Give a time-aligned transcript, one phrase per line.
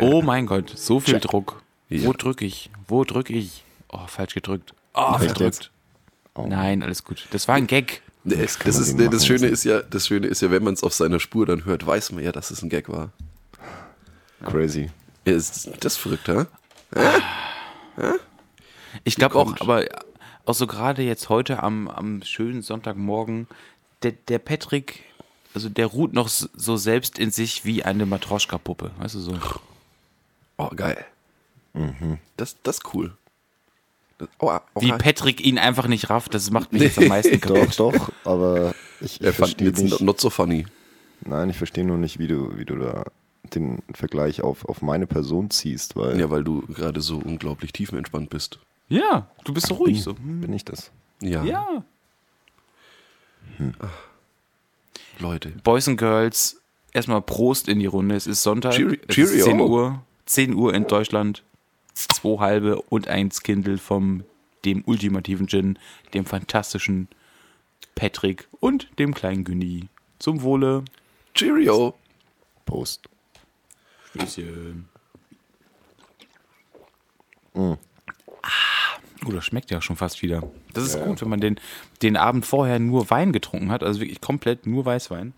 [0.00, 1.62] Oh mein Gott, so viel Druck.
[1.88, 2.06] Ja.
[2.06, 2.70] Wo drücke ich?
[2.88, 3.64] Wo drücke ich?
[3.88, 4.74] Oh, falsch gedrückt.
[4.94, 5.70] Oh, verdrückt.
[6.36, 7.26] Nein, alles gut.
[7.30, 8.02] Das war ein Gag.
[8.28, 10.64] Nee, Das das, ist, nee, das, Schöne das ist ja, das Schöne ist ja, wenn
[10.64, 13.10] man es auf seiner Spur dann hört, weiß man ja, dass es ein Gag war.
[14.44, 14.90] Crazy.
[15.24, 16.46] Ja, ist das ist verrückt, ha?
[19.04, 19.84] Ich glaube auch, aber
[20.44, 23.46] auch so gerade jetzt heute am, am schönen Sonntagmorgen,
[24.02, 25.04] der, der Patrick,
[25.54, 28.90] also der ruht noch so selbst in sich wie eine Matroschka-Puppe.
[28.98, 29.38] Weißt du so?
[30.56, 31.04] Oh, geil.
[32.36, 33.16] Das, das ist cool.
[34.18, 37.38] Das, oh, oh, Wie Patrick ihn einfach nicht rafft, das macht mich jetzt am meisten
[37.40, 37.78] Doch, kaputt.
[37.78, 40.00] doch, aber ich, er ich fand verstehe jetzt nicht.
[40.00, 40.66] not so funny.
[41.22, 43.04] Nein, ich verstehe nur nicht, wie du, wie du da
[43.54, 48.30] den Vergleich auf, auf meine Person ziehst, weil Ja, weil du gerade so unglaublich tiefenentspannt
[48.30, 48.58] bist.
[48.88, 50.16] Ja, du bist so ruhig so.
[50.16, 50.40] Hm.
[50.40, 50.90] bin ich das.
[51.20, 51.84] Ja, Ja.
[55.18, 55.50] Leute.
[55.64, 56.60] Boys and Girls,
[56.92, 58.14] erstmal Prost in die Runde.
[58.16, 58.72] Es ist Sonntag.
[58.74, 59.44] Cheerio- es ist Cheerio.
[59.44, 60.02] 10 Uhr.
[60.26, 61.42] 10 Uhr in Deutschland.
[61.96, 64.22] Zwei halbe und ein Skindle vom
[64.66, 65.78] dem ultimativen Gin,
[66.12, 67.08] dem fantastischen
[67.94, 69.88] Patrick und dem kleinen Günni.
[70.18, 70.84] Zum Wohle.
[71.34, 71.94] Cheerio.
[72.66, 73.08] Post.
[74.10, 74.88] Stößchen.
[77.54, 77.76] Ah,
[79.24, 80.42] oh, das schmeckt ja schon fast wieder.
[80.74, 81.58] Das ist gut, wenn man den,
[82.02, 85.32] den Abend vorher nur Wein getrunken hat, also wirklich komplett nur Weißwein.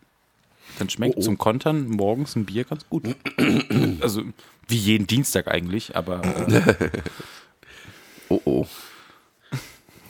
[0.78, 3.04] Dann schmeckt zum Kontern morgens ein Bier ganz gut.
[4.00, 4.22] also
[4.68, 6.90] wie jeden Dienstag eigentlich, aber äh,
[8.28, 8.66] Oh oh.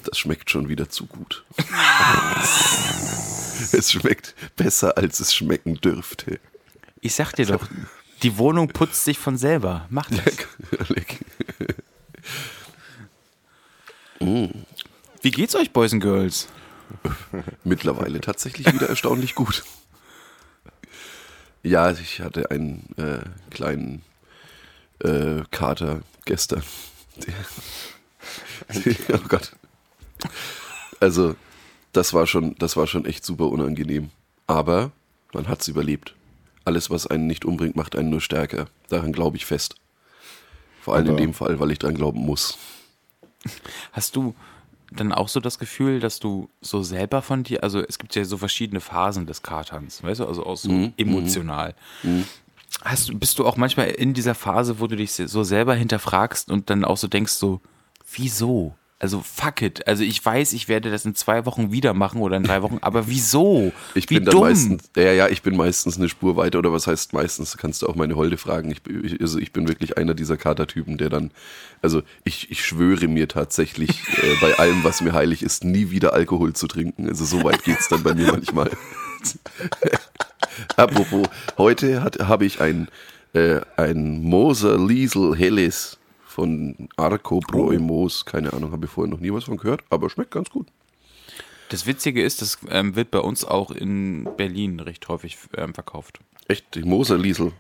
[0.05, 1.45] Das schmeckt schon wieder zu gut.
[3.73, 6.41] es schmeckt besser, als es schmecken dürfte.
[7.00, 7.69] ich sag dir doch,
[8.22, 9.87] die Wohnung putzt sich von selber.
[9.91, 10.47] Mach das.
[10.88, 11.19] Leck.
[15.22, 16.49] Wie geht's euch, Boys and Girls?
[17.65, 19.62] Mittlerweile tatsächlich wieder erstaunlich gut.
[21.62, 23.20] Ja, ich hatte einen äh,
[23.50, 24.02] kleinen
[25.00, 26.62] äh, Kater gestern.
[28.74, 29.52] Der, oh Gott.
[31.00, 31.36] Also,
[31.92, 34.10] das war schon, das war schon echt super unangenehm.
[34.46, 34.92] Aber
[35.32, 36.14] man hat's überlebt.
[36.64, 38.66] Alles, was einen nicht umbringt, macht einen nur stärker.
[38.88, 39.76] Daran glaube ich fest.
[40.82, 42.58] Vor allem in Aber- dem Fall, weil ich dran glauben muss.
[43.92, 44.34] Hast du
[44.91, 48.25] dann auch so das Gefühl, dass du so selber von dir, also es gibt ja
[48.25, 51.75] so verschiedene Phasen des Katerns, weißt du, also auch so emotional.
[52.82, 56.50] Hast du, bist du auch manchmal in dieser Phase, wo du dich so selber hinterfragst
[56.50, 57.60] und dann auch so denkst so,
[58.12, 58.75] wieso?
[59.00, 59.86] Also fuck it.
[59.86, 62.78] Also ich weiß, ich werde das in zwei Wochen wieder machen oder in drei Wochen,
[62.81, 63.72] aber wieso?
[63.94, 64.41] Ich Wie bin dann dumm.
[64.42, 67.87] meistens, ja, ja, ich bin meistens eine Spur weiter oder was heißt meistens, kannst du
[67.87, 68.72] auch meine Holde fragen.
[68.72, 71.31] Ich, bin- ich, also ich bin wirklich einer dieser Katertypen, der dann,
[71.81, 76.12] also ich, ich schwöre mir tatsächlich äh, bei allem, was mir heilig ist, nie wieder
[76.12, 77.08] Alkohol zu trinken.
[77.08, 78.70] Also so weit geht's dann bei mir manchmal.
[80.76, 82.88] Apropos, heute hat- habe ich ein,
[83.32, 85.98] äh, ein Moser Liesel Helles
[86.38, 88.25] von Arco Bräu Moos.
[88.25, 90.69] Keine Ahnung, habe ich vorher noch nie was von gehört, aber schmeckt ganz gut.
[91.71, 96.21] Das Witzige ist, das ähm, wird bei uns auch in Berlin recht häufig ähm, verkauft.
[96.47, 97.53] Echt, die Moserliesel.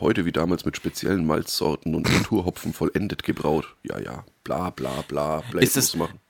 [0.00, 3.74] Heute wie damals mit speziellen Malzsorten und Naturhopfen vollendet gebraut.
[3.82, 5.42] Ja, ja, bla bla bla.
[5.50, 6.20] bla Ist das- machen.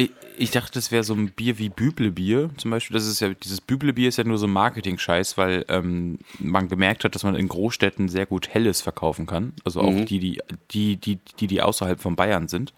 [0.00, 2.94] Ich, ich dachte, das wäre so ein Bier wie Büblebier zum Beispiel.
[2.94, 7.04] Das ist ja, dieses Büblebier ist ja nur so ein Marketing-Scheiß, weil ähm, man gemerkt
[7.04, 9.52] hat, dass man in Großstädten sehr gut Helles verkaufen kann.
[9.62, 10.40] Also auch die, die,
[10.70, 12.72] die, die, die, die außerhalb von Bayern sind.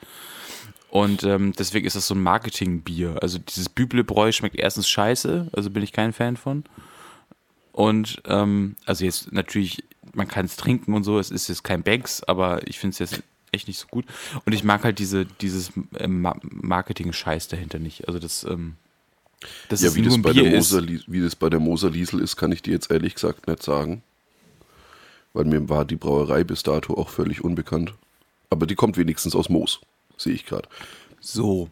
[0.90, 3.18] Und ähm, deswegen ist das so ein Marketing-Bier.
[3.22, 6.64] Also dieses Büblebräu schmeckt erstens scheiße, also bin ich kein Fan von.
[7.70, 11.84] Und ähm, also jetzt natürlich, man kann es trinken und so, es ist jetzt kein
[11.84, 13.22] Banks, aber ich finde es jetzt
[13.52, 14.04] echt nicht so gut.
[14.44, 18.08] Und ich mag halt diese, dieses ähm, Ma- Marketing-Scheiß dahinter nicht.
[18.08, 18.76] Also das, ähm,
[19.68, 20.52] das Ja, ist wie das, bei Bier der.
[20.56, 24.02] Moser, wie das bei der Moserliesel ist, kann ich dir jetzt ehrlich gesagt nicht sagen.
[25.34, 27.94] Weil mir war die Brauerei bis dato auch völlig unbekannt.
[28.50, 29.80] Aber die kommt wenigstens aus Moos,
[30.18, 30.68] sehe ich gerade.
[31.20, 31.70] So,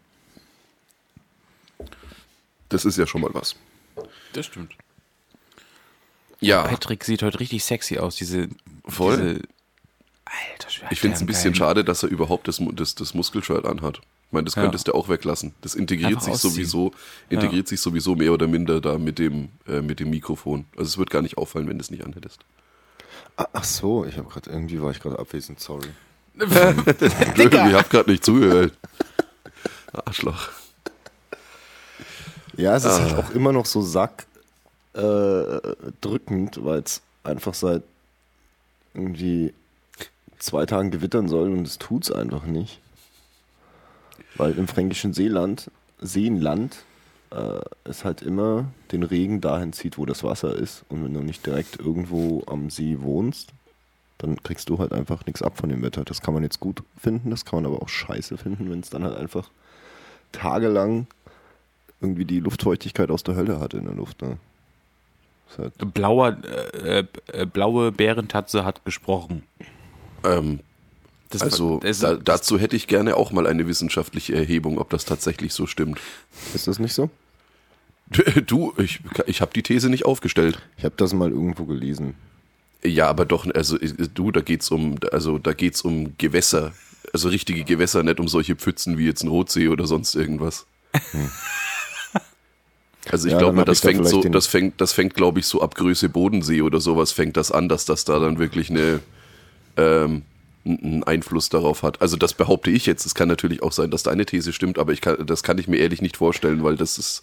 [2.68, 3.56] Das ist ja schon mal was.
[4.32, 4.72] das stimmt.
[6.40, 8.48] Ja, Patrick sieht heute richtig sexy aus, diese,
[8.86, 9.16] Voll.
[9.16, 9.42] diese
[10.52, 10.92] Alter Schwede.
[10.92, 13.98] ich finde es ein bisschen schade, dass er überhaupt das, das, das Muskelshirt anhat.
[13.98, 14.62] Ich meine, das Ja.
[14.62, 15.54] könntest du auch weglassen.
[15.60, 16.52] Das integriert Einfach sich ausziehen.
[16.54, 16.92] sowieso,
[17.30, 20.66] integriert sich sowieso mehr oder minder da mit dem, äh, mit dem Mikrofon.
[20.76, 22.40] Also es wird gar nicht auffallen, wenn du es nicht anhättest.
[23.36, 25.88] Ah, Ach so, ich habe gerade irgendwie war ich gerade abwesend, sorry.
[26.38, 28.72] Entschuldigung, ich habe gerade nicht zugehört.
[29.92, 30.48] Arschloch.
[32.56, 34.26] Ja, es ist halt auch immer noch so sack
[34.94, 35.00] äh,
[36.00, 37.82] drückend, weil es einfach seit
[38.94, 39.52] irgendwie
[40.40, 42.80] zwei Tagen gewittern soll und es tut es einfach nicht.
[44.36, 45.70] Weil im fränkischen Seeland,
[46.00, 46.84] Seenland,
[47.30, 50.84] äh, es halt immer den Regen dahin zieht, wo das Wasser ist.
[50.88, 53.50] Und wenn du nicht direkt irgendwo am See wohnst,
[54.18, 56.04] dann kriegst du halt einfach nichts ab von dem Wetter.
[56.04, 58.90] Das kann man jetzt gut finden, das kann man aber auch scheiße finden, wenn es
[58.90, 59.50] dann halt einfach
[60.32, 61.06] tagelang
[62.00, 64.22] irgendwie die Luftfeuchtigkeit aus der Hölle hat in der Luft.
[64.22, 64.38] Ne?
[65.58, 66.36] Halt Blauer,
[66.74, 69.42] äh, äh, blaue Bärentatze hat gesprochen.
[70.24, 70.60] Ähm,
[71.30, 75.04] Das, also das, da, dazu hätte ich gerne auch mal eine wissenschaftliche Erhebung, ob das
[75.04, 76.00] tatsächlich so stimmt.
[76.54, 77.08] ist das nicht so?
[78.46, 80.58] Du, ich, ich habe die These nicht aufgestellt.
[80.76, 82.14] Ich habe das mal irgendwo gelesen.
[82.82, 86.72] Ja, aber doch, also du, da geht's um, also da geht's um Gewässer,
[87.12, 90.66] also richtige Gewässer, nicht um solche Pfützen wie jetzt ein Rotsee oder sonst irgendwas.
[93.10, 95.46] Also ich Ja, glaube das ich da fängt so, das fängt, das fängt, glaube ich,
[95.46, 99.00] so ab Größe Bodensee oder sowas fängt das an, dass das da dann wirklich eine
[99.76, 100.22] ähm,
[100.64, 102.02] einen Einfluss darauf hat.
[102.02, 103.06] Also das behaupte ich jetzt.
[103.06, 105.68] Es kann natürlich auch sein, dass deine These stimmt, aber ich kann, das kann ich
[105.68, 107.22] mir ehrlich nicht vorstellen, weil das ist,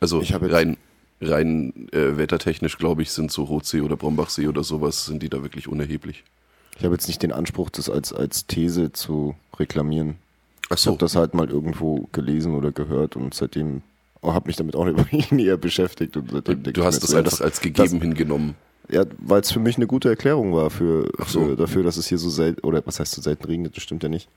[0.00, 0.76] also Ich rein,
[1.20, 5.42] rein äh, wettertechnisch, glaube ich, sind so Rotsee oder Brombachsee oder sowas, sind die da
[5.42, 6.24] wirklich unerheblich.
[6.78, 10.16] Ich habe jetzt nicht den Anspruch, das als, als These zu reklamieren.
[10.68, 10.90] Ach Ich so.
[10.90, 13.82] habe das halt mal irgendwo gelesen oder gehört und seitdem
[14.20, 16.16] oh, habe mich damit auch nicht näher beschäftigt.
[16.16, 18.54] Und seitdem Du ich hast das einfach als gegeben hingenommen.
[18.88, 21.44] Ja, weil es für mich eine gute Erklärung war für, so.
[21.44, 24.02] für dafür, dass es hier so selten, oder was heißt so selten regnet, das stimmt
[24.02, 24.28] ja nicht.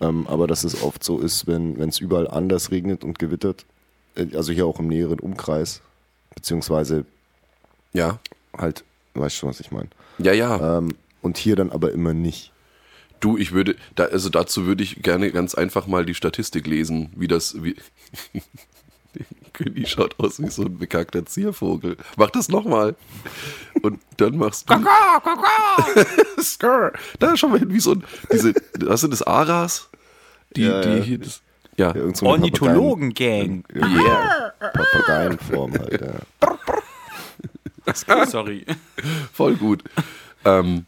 [0.00, 3.64] Ähm, aber dass es oft so ist, wenn es überall anders regnet und gewittert,
[4.16, 5.80] äh, also hier auch im näheren Umkreis,
[6.34, 7.04] beziehungsweise
[7.94, 8.18] Ja.
[8.56, 8.84] halt,
[9.14, 9.88] weißt schon, was ich meine.
[10.18, 10.78] Ja, ja.
[10.78, 12.52] Ähm, und hier dann aber immer nicht.
[13.20, 17.10] Du, ich würde, da, also dazu würde ich gerne ganz einfach mal die Statistik lesen,
[17.16, 17.74] wie das, wie.
[19.52, 21.96] König schaut aus wie so ein bekackter Ziervogel.
[22.16, 22.94] Mach das nochmal.
[23.82, 24.74] Und dann machst du.
[26.42, 26.92] Skrr.
[27.18, 28.04] da schau mal hin, wie so ein.
[28.32, 29.88] Diese, was sind das Aras?
[30.56, 31.02] Die, Ja, die ja.
[31.02, 31.18] hier.
[31.18, 31.40] Das,
[31.76, 31.94] ja.
[31.94, 33.64] Ja, so Ornithologen-Gang.
[33.74, 34.52] Yeah.
[34.58, 36.14] Papageienform halt, ja.
[38.26, 38.64] Sorry.
[39.32, 39.82] Voll gut.
[40.44, 40.86] ähm,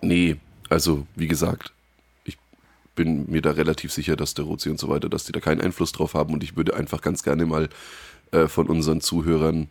[0.00, 0.36] nee,
[0.68, 1.72] also wie gesagt,
[2.98, 5.60] bin mir da relativ sicher, dass der Rotsee und so weiter, dass die da keinen
[5.60, 7.68] Einfluss drauf haben und ich würde einfach ganz gerne mal
[8.32, 9.70] äh, von unseren Zuhörern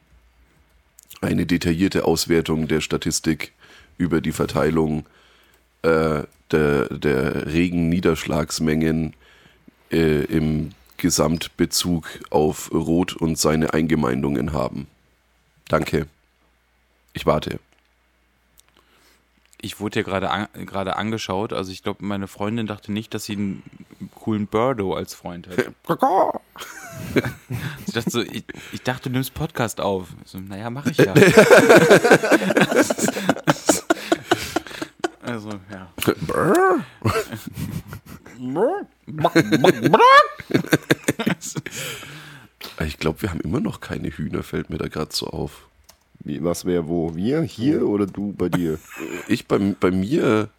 [1.19, 3.51] eine detaillierte Auswertung der Statistik
[3.97, 5.05] über die Verteilung
[5.81, 9.13] äh, der, der Regenniederschlagsmengen
[9.91, 14.87] äh, im Gesamtbezug auf Rot und seine Eingemeindungen haben.
[15.67, 16.07] Danke.
[17.11, 17.59] Ich warte.
[19.59, 21.51] Ich wurde ja gerade an, gerade angeschaut.
[21.51, 23.63] Also ich glaube, meine Freundin dachte nicht, dass sie einen
[24.13, 25.57] coolen Birdo als Freund hat.
[27.87, 28.43] Ich dachte, so, ich,
[28.73, 30.09] ich dachte, du nimmst Podcast auf.
[30.25, 31.13] So, naja, mache ich ja.
[35.21, 35.87] also, ja.
[42.85, 45.67] Ich glaube, wir haben immer noch keine Hühner, fällt mir da gerade so auf.
[46.27, 47.15] Wie, was wäre wo?
[47.15, 47.41] Wir?
[47.41, 48.79] Hier oder du bei dir?
[49.29, 50.49] Ich bei, bei mir,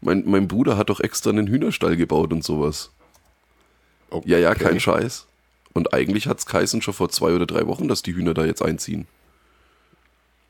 [0.00, 2.90] mein, mein Bruder hat doch extra einen Hühnerstall gebaut und sowas.
[4.10, 4.30] Okay.
[4.30, 5.26] Ja, ja, kein Scheiß.
[5.74, 8.44] Und eigentlich hat es geheißen schon vor zwei oder drei Wochen, dass die Hühner da
[8.44, 9.06] jetzt einziehen.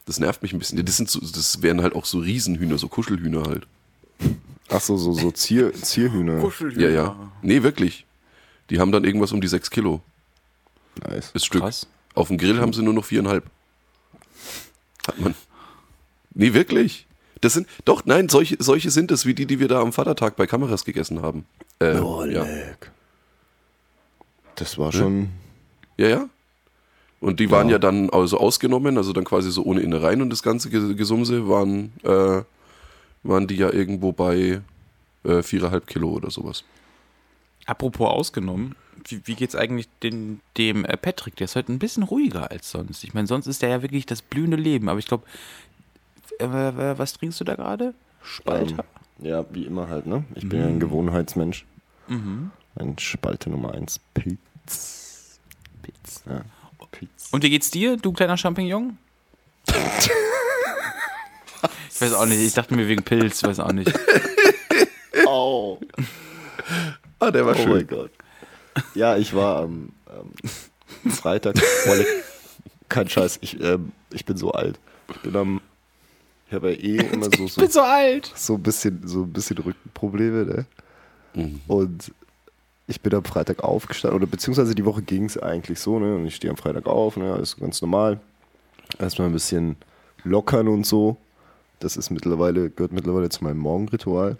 [0.06, 0.84] Das nervt mich ein bisschen.
[0.84, 3.66] Das, sind so, das wären halt auch so Riesenhühner, so Kuschelhühner halt.
[4.68, 6.40] Ach so, so, so Zier, Zierhühner.
[6.76, 7.32] Ja, ja.
[7.42, 8.06] Nee, wirklich.
[8.70, 10.00] Die haben dann irgendwas um die sechs Kilo.
[11.02, 11.32] Nice.
[11.32, 11.62] Das Stück.
[11.62, 11.86] Krass.
[12.14, 13.44] Auf dem Grill haben sie nur noch viereinhalb.
[15.08, 15.34] Hat man.
[16.34, 17.06] Nee, wirklich.
[17.40, 20.36] Das sind, doch, nein, solche, solche sind es, wie die, die wir da am Vatertag
[20.36, 21.46] bei Kameras gegessen haben.
[21.80, 22.42] Äh, Oh, ja.
[22.44, 22.90] leck.
[24.56, 25.30] Das war schon.
[25.96, 26.28] ja, ja.
[27.20, 27.72] Und die waren Ja.
[27.74, 31.48] ja dann also ausgenommen, also dann quasi so ohne Innereien und das ganze Ge- Gesumse
[31.48, 32.42] waren, äh,
[33.24, 34.60] waren die ja irgendwo bei
[35.24, 36.62] äh, viereinhalb Kilo oder sowas.
[37.66, 41.36] Apropos ausgenommen, wie, wie geht's eigentlich den, dem äh, Patrick?
[41.36, 43.04] Der ist heute ein bisschen ruhiger als sonst.
[43.04, 44.88] Ich meine, sonst ist der ja wirklich das blühende Leben.
[44.88, 45.24] Aber ich glaube,
[46.40, 47.94] äh, äh, was trinkst du da gerade?
[48.22, 48.84] Spalter?
[49.20, 50.24] Ähm, ja, wie immer halt, ne?
[50.34, 51.64] Ich bin ja ein Gewohnheitsmensch.
[52.08, 54.00] Ein Spalte Nummer 1.
[54.14, 55.40] Pilz.
[55.82, 56.22] Pilz.
[56.26, 56.42] Ja.
[56.90, 57.28] Pilz.
[57.32, 58.96] Und wie geht's dir, du kleiner Champignon?
[59.68, 60.10] ich
[62.00, 62.40] weiß auch nicht.
[62.40, 63.92] Ich dachte mir wegen Pilz, weiß auch nicht.
[65.26, 65.78] Au.
[67.18, 68.12] Ah, der war Oh mein Gott.
[68.94, 71.56] Ja, ich war am ähm, Freitag.
[72.88, 74.78] Kein Scheiß, ich, ähm, ich bin so alt.
[75.10, 75.60] Ich bin am.
[76.48, 78.32] Ich habe ja eh immer so, so, so alt.
[78.34, 80.66] so ein bisschen, so ein bisschen Rückenprobleme, ne?
[81.68, 82.12] Und
[82.86, 86.14] ich bin am Freitag aufgestanden, oder beziehungsweise die Woche ging es eigentlich so, ne?
[86.14, 87.34] Und ich stehe am Freitag auf, ne?
[87.34, 88.18] Alles ganz normal.
[88.98, 89.76] Erstmal ein bisschen
[90.24, 91.18] lockern und so.
[91.80, 94.38] Das ist mittlerweile, gehört mittlerweile zu meinem Morgenritual.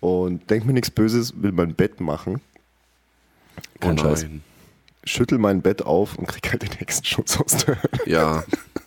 [0.00, 2.40] Und denk mir nichts Böses, will mein Bett machen.
[3.80, 4.22] Kein oh Scheiß.
[4.22, 4.42] nein.
[5.04, 8.02] Schüttel mein Bett auf und krieg halt den Hexenschutz aus der Hölle.
[8.06, 8.44] Ja,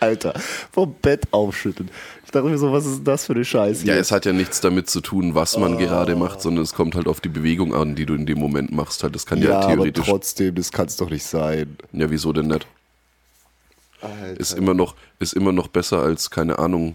[0.00, 0.34] Alter,
[0.72, 1.90] vom Bett aufschütteln.
[2.24, 3.86] Ich dachte mir so, was ist denn das für eine Scheiße?
[3.86, 4.00] ja, hier?
[4.00, 7.06] es hat ja nichts damit zu tun, was man gerade macht, sondern es kommt halt
[7.06, 9.02] auf die Bewegung an, die du in dem Moment machst.
[9.02, 10.06] Halt, das kann ja, ja aber theoretisch.
[10.06, 11.76] trotzdem, das kann es doch nicht sein.
[11.92, 12.66] Ja, wieso denn nicht?
[14.00, 14.40] Alter.
[14.40, 16.94] Ist immer noch, ist immer noch besser als, keine Ahnung,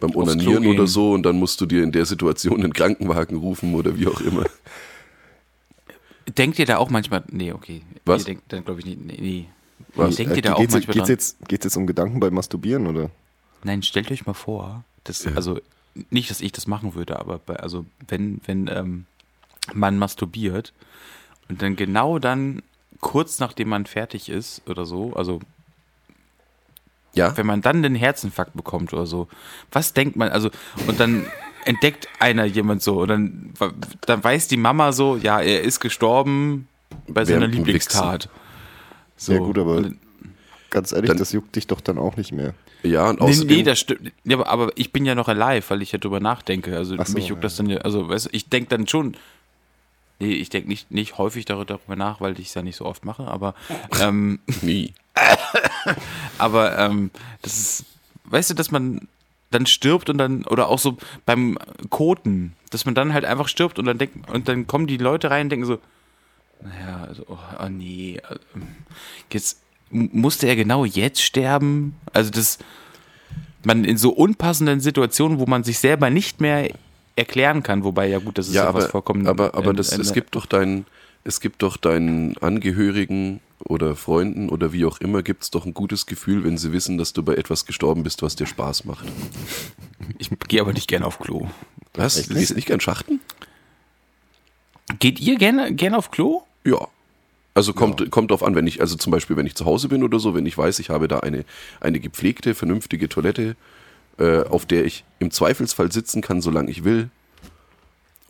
[0.00, 3.74] beim Onanieren oder so und dann musst du dir in der Situation einen Krankenwagen rufen
[3.74, 4.44] oder wie auch immer.
[6.36, 7.82] Denkt ihr da auch manchmal, nee, okay.
[8.04, 8.22] Was?
[8.22, 9.46] Ihr denkt dann, glaube ich, nicht, nee, nee.
[9.94, 10.16] Was?
[10.16, 11.14] Denkt ihr Äh, da auch geht's, manchmal geht's dran?
[11.14, 13.10] jetzt, geht's jetzt um Gedanken beim Masturbieren, oder?
[13.64, 15.60] Nein, stellt euch mal vor, das, also
[16.10, 19.06] nicht, dass ich das machen würde, aber bei, also wenn, wenn ähm,
[19.74, 20.72] man masturbiert
[21.48, 22.62] und dann genau dann
[23.00, 25.40] kurz nachdem man fertig ist oder so, also
[27.14, 27.36] Ja?
[27.36, 29.28] wenn man dann den Herzinfarkt bekommt oder so,
[29.72, 30.50] was denkt man, also
[30.86, 31.26] und dann
[31.64, 33.52] entdeckt einer jemand so und dann,
[34.06, 36.68] dann weiß die Mama so, ja, er ist gestorben
[37.08, 38.28] bei seiner Lieblingstat.
[39.16, 39.32] So.
[39.32, 39.98] Ja, gut, aber- Und-
[40.70, 42.54] Ganz ehrlich, Dann- das juckt dich doch dann auch nicht mehr.
[42.84, 43.56] Ja, und Nee, außerdem.
[43.56, 44.12] nee, das stimmt.
[44.22, 46.76] Ja, aber, aber ich bin ja noch alive, weil ich ja drüber nachdenke.
[46.76, 47.46] Also so, mich juckt ja.
[47.48, 49.16] das dann ja, also weißt, du, ich denke dann schon,
[50.20, 52.84] nee, ich denke nicht, nicht häufig darüber, darüber nach, weil ich es ja nicht so
[52.86, 53.56] oft mache, aber,
[54.00, 54.94] ähm, nie.
[56.38, 57.10] aber ähm,
[57.42, 57.84] das ist,
[58.26, 59.08] weißt du, dass man
[59.50, 63.78] dann stirbt und dann, oder auch so beim Koten, dass man dann halt einfach stirbt
[63.78, 65.78] und dann denkt, und dann kommen die Leute rein und denken so,
[66.62, 68.36] naja, also, oh, oh nee, äh,
[69.32, 71.96] jetzt musste er genau jetzt sterben?
[72.12, 72.58] Also das,
[73.64, 76.70] man in so unpassenden Situationen, wo man sich selber nicht mehr
[77.16, 79.26] erklären kann, wobei ja gut, das ist ja, Ja, aber, was vollkommen.
[79.26, 80.86] aber, aber das, es gibt doch deinen,
[81.24, 85.74] es gibt doch deinen Angehörigen oder Freunden oder wie auch immer, gibt es doch ein
[85.74, 89.06] gutes Gefühl, wenn sie wissen, dass du bei etwas gestorben bist, was dir Spaß macht.
[90.18, 91.48] Ich gehe aber nicht gerne auf Klo.
[91.94, 92.26] Was?
[92.26, 93.20] Du gehst nicht gern schachten?
[94.98, 96.42] Geht ihr gerne, gerne auf Klo?
[96.64, 96.88] Ja.
[97.52, 100.02] Also kommt, kommt drauf an, wenn ich, also zum Beispiel, wenn ich zu Hause bin
[100.02, 101.44] oder so, wenn ich weiß, ich habe da eine,
[101.80, 103.56] eine gepflegte, vernünftige Toilette,
[104.18, 107.10] äh, auf der ich im Zweifelsfall sitzen kann, solange ich will,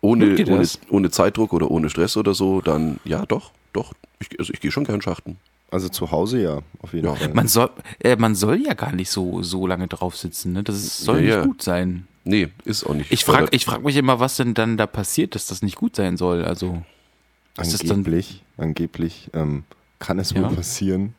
[0.01, 3.93] ohne, ohne, ohne Zeitdruck oder ohne Stress oder so, dann ja, doch, doch.
[4.19, 5.37] Ich, also ich gehe schon gern schachten.
[5.71, 7.15] Also zu Hause ja, auf jeden Ja.
[7.15, 7.33] Fall.
[7.33, 10.63] Man soll, äh, man soll ja gar nicht so, so lange drauf sitzen, ne?
[10.65, 11.45] Das ist, soll Ja, nicht ja.
[11.45, 12.07] gut sein.
[12.25, 13.11] Nee, ist auch nicht.
[13.13, 15.97] Ich frage ich frag mich immer, was denn dann da passiert, dass das nicht gut
[15.97, 16.45] sein soll.
[16.45, 16.83] Also,
[17.57, 19.65] angeblich, angeblich ähm,
[19.99, 20.43] kann es Ja.
[20.43, 21.15] wohl passieren,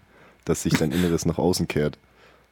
[0.45, 1.97] dass sich dein Inneres nach außen kehrt,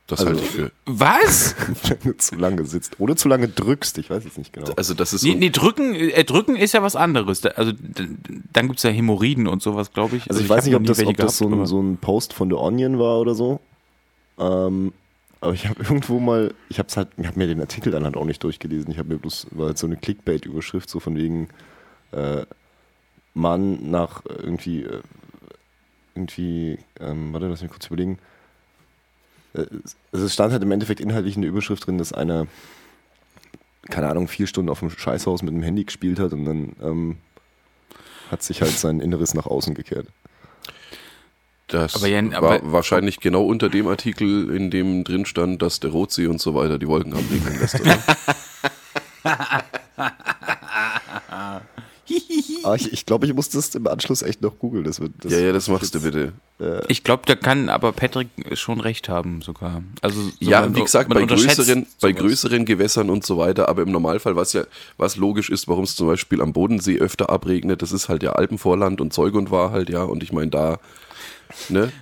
[0.10, 0.72] das also- halte ich für.
[0.86, 1.56] was?
[1.88, 3.00] wenn du zu lange sitzt.
[3.00, 4.72] Oder zu lange drückst, ich weiß es nicht genau.
[4.76, 7.42] Also das ist Nee, nee, drücken, äh, drücken ist ja was anderes.
[7.42, 7.72] Da, also,
[8.54, 10.30] dann gibt's ja Hämorrhoiden und sowas, glaube ich.
[10.30, 11.98] Also ich, hab weiß nicht, ob das, ob das so, gehabt, ein, aber- so ein
[11.98, 13.60] Post von The Onion war oder so.
[14.40, 14.94] Ähm,
[15.42, 18.18] aber ich habe irgendwo mal, ich habe halt, ich habe mir den Artikel dann halt
[18.18, 18.92] auch nicht durchgelesen.
[18.92, 21.50] Ich habe mir bloß, war halt so eine Clickbait-Überschrift, so von wegen
[22.12, 22.46] äh,
[23.34, 25.02] Mann nach irgendwie, äh,
[26.16, 28.18] irgendwie, ähm, warte, lass mich kurz überlegen.
[29.54, 32.48] Also es stand halt im Endeffekt inhaltlich in der Überschrift drin, dass einer,
[33.90, 37.18] keine Ahnung, vier Stunden auf dem Scheißhaus mit dem Handy gespielt hat und dann ähm,
[38.30, 40.08] hat sich halt sein Inneres nach außen gekehrt.
[41.68, 45.80] das Aber ja, war aber- wahrscheinlich genau unter dem Artikel, in dem drin stand, dass
[45.80, 47.80] der Rotsee und so weiter die Wolken abregnen lässt.
[47.82, 47.98] Oder?
[52.64, 54.84] Ah, ich ich glaube, ich muss das im Anschluss echt noch googeln.
[54.84, 56.34] Das wird, das ja, ja, das machst du bitte.
[56.90, 59.82] Ich glaube, da kann aber Patrick schon recht haben sogar.
[60.02, 63.84] Also so Ja, man- wie gesagt, bei größeren, bei größeren Gewässern und so weiter, aber
[63.84, 64.66] im Normalfall, was ja,
[64.98, 68.34] was logisch ist, warum es zum Beispiel am Bodensee öfter abregnet, das ist halt ja
[68.34, 70.80] Alpenvorland und Zeug und Wahrheit, ja, und ich meine da,
[71.70, 71.94] ne,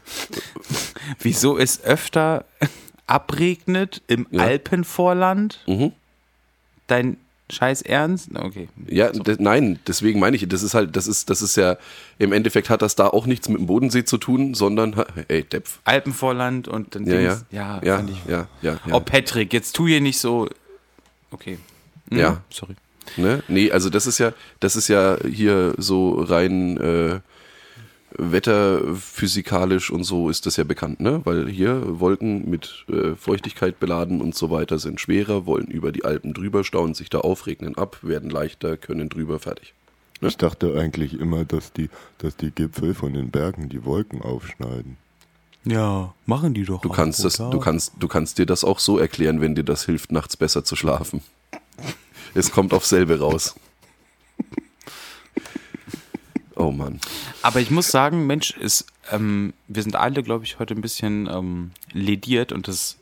[1.20, 2.46] Wieso es öfter
[3.06, 4.42] abregnet im Ja.
[4.42, 5.60] Alpenvorland?
[5.68, 5.92] Mhm.
[6.88, 7.18] Dein
[7.50, 8.30] Scheiß Ernst?
[8.36, 8.68] Okay.
[8.88, 11.78] Ja, de- nein, deswegen meine ich, das ist halt, das ist, das ist ja,
[12.20, 14.96] im Endeffekt hat das da auch nichts mit dem Bodensee zu tun, sondern,
[15.30, 15.80] ey, Depf.
[15.86, 17.46] Alpenvorland und dann Ja, ja, Dings.
[17.52, 18.26] ja, ja, fand ich.
[18.28, 18.94] ja, ja, ja.
[18.94, 20.50] Oh, Patrick, jetzt tu hier nicht so.
[21.32, 21.58] Okay.
[22.10, 22.42] Mhm, Ja.
[22.50, 22.76] Sorry.
[23.16, 23.42] Ne?
[23.48, 27.20] Nee, also das ist ja, das ist ja hier so rein äh,
[28.18, 31.22] wetterphysikalisch und so ist das ja bekannt, ne?
[31.24, 36.04] Weil hier Wolken mit äh, Feuchtigkeit beladen und so weiter sind schwerer, wollen über die
[36.04, 39.74] Alpen drüber stauen, sich da aufregnen ab, werden leichter, können drüber fertig.
[40.22, 44.98] Ich dachte eigentlich immer, dass die, dass die Gipfel von den Bergen die Wolken aufschneiden.
[45.64, 46.82] Ja, machen die doch.
[46.82, 49.86] Du kannst das, du kannst, du kannst dir das auch so erklären, wenn dir das
[49.86, 51.22] hilft, nachts besser zu schlafen.
[52.34, 53.56] Es kommt auf selbe raus.
[56.58, 57.00] Oh Mann.
[57.44, 61.28] Aber ich muss sagen, Mensch, ist, ähm, wir sind alle, glaube ich, heute ein bisschen
[61.32, 62.98] ähm, lediert und das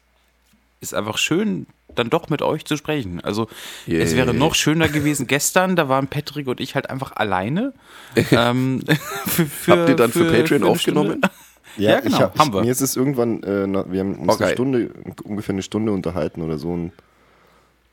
[0.81, 3.21] ist einfach schön, dann doch mit euch zu sprechen.
[3.21, 3.47] Also
[3.88, 4.03] Yeah.
[4.03, 7.74] es wäre noch schöner gewesen gestern, da waren Patrick und ich halt einfach alleine.
[8.31, 8.81] ähm,
[9.25, 11.09] für, für, Habt ihr dann für Patreon eine aufgenommen?
[11.12, 11.29] Stunde.
[11.77, 12.62] Ja, genau, ich hab, haben wir.
[12.62, 14.45] Mir ist es irgendwann, äh, na, wir haben uns Okay.
[14.45, 14.91] eine Stunde,
[15.25, 16.69] ungefähr eine Stunde unterhalten oder so.
[16.71, 16.93] Und,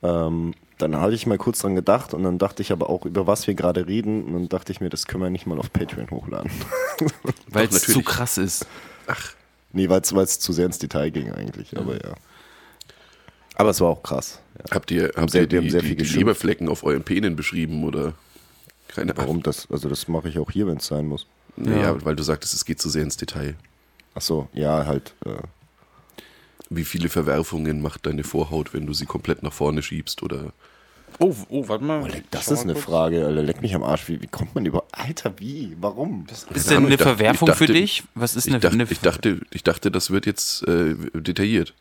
[0.04, 3.26] ähm, dann hatte ich mal kurz dran gedacht und dann dachte ich aber auch, über
[3.26, 4.25] was wir gerade reden.
[4.25, 6.50] Und dann dachte ich mir, das können wir nicht mal auf Patreon hochladen.
[7.49, 8.67] Weil es zu krass ist.
[9.73, 11.76] nee, weil es zu sehr ins Detail ging eigentlich.
[11.76, 12.14] Aber ja.
[13.55, 14.41] Aber es war auch krass.
[14.59, 14.75] Ja.
[14.75, 16.05] Habt ihr, habt sehr- ihr die haben die, sehr die, viel die.
[16.05, 18.14] Leberflecken auf euren Penen beschrieben oder?
[18.88, 19.25] Keine Ahnung.
[19.25, 19.69] Warum das?
[19.71, 21.26] Also das mache ich auch hier, wenn es sein muss.
[21.57, 23.55] Naja, weil du sagtest, es geht zu sehr ins Detail.
[24.14, 25.14] Ach so, ja, halt.
[25.25, 25.37] Äh,
[26.75, 30.52] Wie viele Verwerfungen macht deine Vorhaut, wenn du sie komplett nach vorne schiebst oder?
[31.19, 32.11] Oh, oh, warte mal.
[32.31, 32.85] das Schau ist mal eine kurz.
[32.87, 33.43] Frage, Alter.
[33.43, 34.09] Leck mich am Arsch.
[34.09, 34.85] Wie, wie kommt man über.
[34.93, 35.76] Alter, wie?
[35.79, 36.26] Warum?
[36.31, 38.05] Ist Keine denn eine ich dachte- Verwerfung ich dachte- für dich?
[38.14, 41.75] Was ist Ich eine, dachte, eine ich dachte, ich dachte, das wird jetzt äh, detailliert.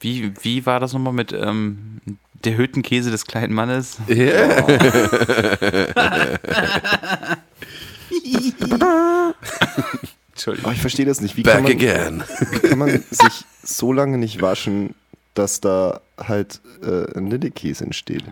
[0.00, 2.00] Wie, wie war das nochmal mit ähm,
[2.44, 3.96] der Hüttenkäse des kleinen Mannes?
[10.34, 10.66] Entschuldigung.
[10.66, 11.36] Aber ich verstehe das nicht.
[11.36, 12.24] Wie Back kann man, again.
[12.50, 14.94] Wie kann man sich so lange nicht waschen,
[15.34, 18.24] dass da halt äh, ein Lillekäse entsteht?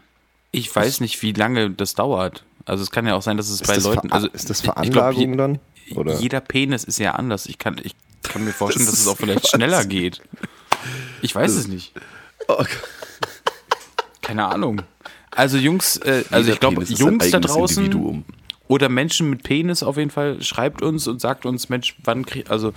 [0.51, 2.45] Ich weiß nicht, wie lange das dauert.
[2.67, 4.13] Also es kann ja auch sein, dass es bei das Leuten.
[4.13, 4.75] Also ist das ich- ich glaub,
[5.15, 5.59] Veranlagung je- dann?
[5.97, 6.19] Oder?
[6.21, 7.47] Jeder Penis ist ja anders.
[7.47, 10.21] Ich kann, ich kann mir vorstellen, Das dass es auch vielleicht schneller geht.
[11.23, 11.93] Ich weiß es nicht.
[12.49, 12.63] Oh,
[14.21, 14.83] Keine Ahnung.
[15.31, 18.25] Also Jungs, äh, also Jeder ich glaube, Jungs da draußen Individuum.
[18.69, 22.51] Oder Menschen mit Penis auf jeden Fall, schreibt uns und sagt uns, Mensch, wann kriegt,
[22.51, 22.73] also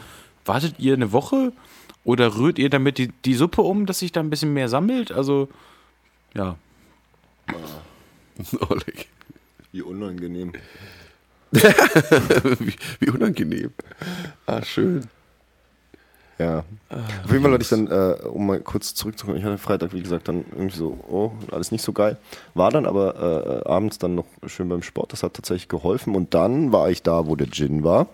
[0.45, 1.53] wartet ihr eine Woche
[2.03, 5.11] oder rührt ihr damit die, die Suppe um, dass sich da ein bisschen mehr sammelt?
[5.11, 5.49] Also,
[6.33, 6.57] ja.
[8.69, 9.07] Oleg.
[9.71, 10.53] Wie unangenehm.
[11.51, 13.71] wie, wie unangenehm.
[14.45, 15.07] Ah, schön.
[16.37, 16.65] Ja.
[17.23, 20.01] Auf jeden Fall hatte ich dann, äh, um mal kurz zurückzukommen, ich hatte Freitag, wie
[20.01, 22.17] gesagt, dann irgendwie so, oh, alles nicht so geil.
[22.53, 26.13] War dann aber äh, abends dann noch schön beim Sport, das hat tatsächlich geholfen.
[26.15, 28.07] Und dann war ich da, wo der Gin war,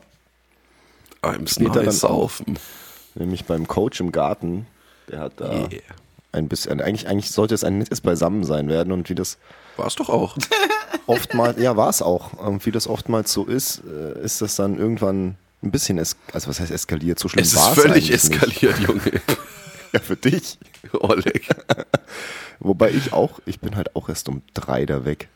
[1.23, 2.43] I'm Steht er dann auf.
[3.15, 4.67] nämlich beim Coach im Garten.
[5.09, 5.81] Der hat da Yeah.
[6.31, 9.37] ein bisschen, eigentlich, eigentlich sollte es ein nettes Beisammensein werden und wie das
[9.77, 10.37] War's doch auch.
[11.07, 12.33] oftmals, ja, war es auch.
[12.33, 16.47] Und wie das oftmals so ist, äh, ist das dann irgendwann ein bisschen, es, also
[16.49, 17.19] was heißt eskaliert?
[17.19, 18.43] So schlimm Es war ist es völlig eigentlich nicht.
[18.43, 19.21] eskaliert, Junge.
[19.93, 20.57] Ja, für dich.
[20.93, 21.47] Oleg.
[22.59, 25.27] Wobei ich auch, ich bin halt auch erst um drei da weg.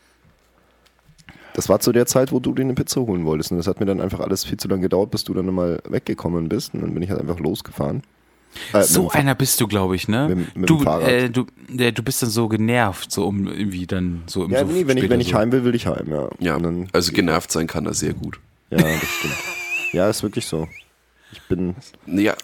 [1.54, 3.50] Das war zu der Zeit, wo du dir eine Pizza holen wolltest.
[3.50, 5.80] Und das hat mir dann einfach alles viel zu lange gedauert, bis du dann mal
[5.88, 6.74] weggekommen bist.
[6.74, 8.02] Und dann bin ich halt einfach losgefahren.
[8.72, 10.28] Äh, So einer bist du, glaube ich, ne?
[10.34, 11.08] Mit- mit du, dem Fahrrad.
[11.08, 14.60] äh, du, äh, du bist dann so genervt, so um irgendwie dann so im Ja,
[14.66, 15.34] so nee, wenn ich, wenn ich so.
[15.36, 16.28] heim will, will ich heim, ja.
[16.40, 18.38] Ja, dann, also genervt sein kann er sehr gut.
[18.70, 19.34] ja, das stimmt.
[19.96, 20.68] Ja, ist wirklich so.
[21.32, 21.74] Ich bin,
[22.06, 22.34] Ja,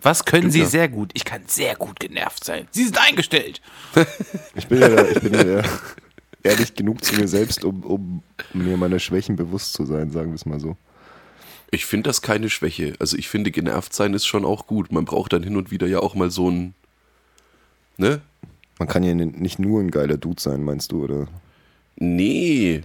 [0.00, 0.66] Was können Sie ja.
[0.66, 1.10] sehr gut?
[1.12, 2.66] Ich kann sehr gut genervt sein.
[2.70, 3.60] Sie sind eingestellt.
[4.54, 5.62] ich bin ja, ich bin ja
[6.42, 8.22] ehrlich genug zu mir selbst, um, um
[8.54, 10.78] mir meiner Schwächen bewusst zu sein, sagen wir es mal so.
[11.70, 12.94] ich finde das keine Schwäche.
[12.98, 14.90] Also ich finde, genervt sein ist schon auch gut.
[14.90, 16.74] Man braucht dann hin und wieder ja auch mal so ein,
[17.98, 18.22] ne?
[18.78, 21.28] Man kann ja nicht nur ein geiler Dude sein, meinst du, oder?
[21.96, 22.80] Nee,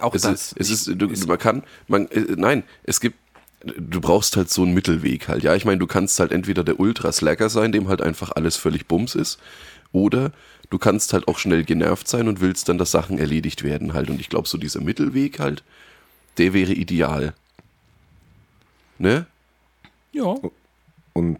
[0.00, 0.52] Auch es das.
[0.52, 3.16] ist, es ist, du, man kann, man, äh, nein, es gibt,
[3.64, 5.42] du brauchst halt so einen Mittelweg halt.
[5.42, 8.86] Ja, ich meine, du kannst halt entweder der Ultra-Slacker sein, dem halt einfach alles völlig
[8.86, 9.38] bums ist,
[9.92, 10.32] oder
[10.70, 14.10] du kannst halt auch schnell genervt sein und willst dann, dass Sachen erledigt werden halt.
[14.10, 15.62] Und ich glaube, so dieser Mittelweg halt,
[16.38, 17.34] der wäre ideal.
[18.98, 19.26] Ne?
[20.14, 20.34] ja.
[21.12, 21.38] Und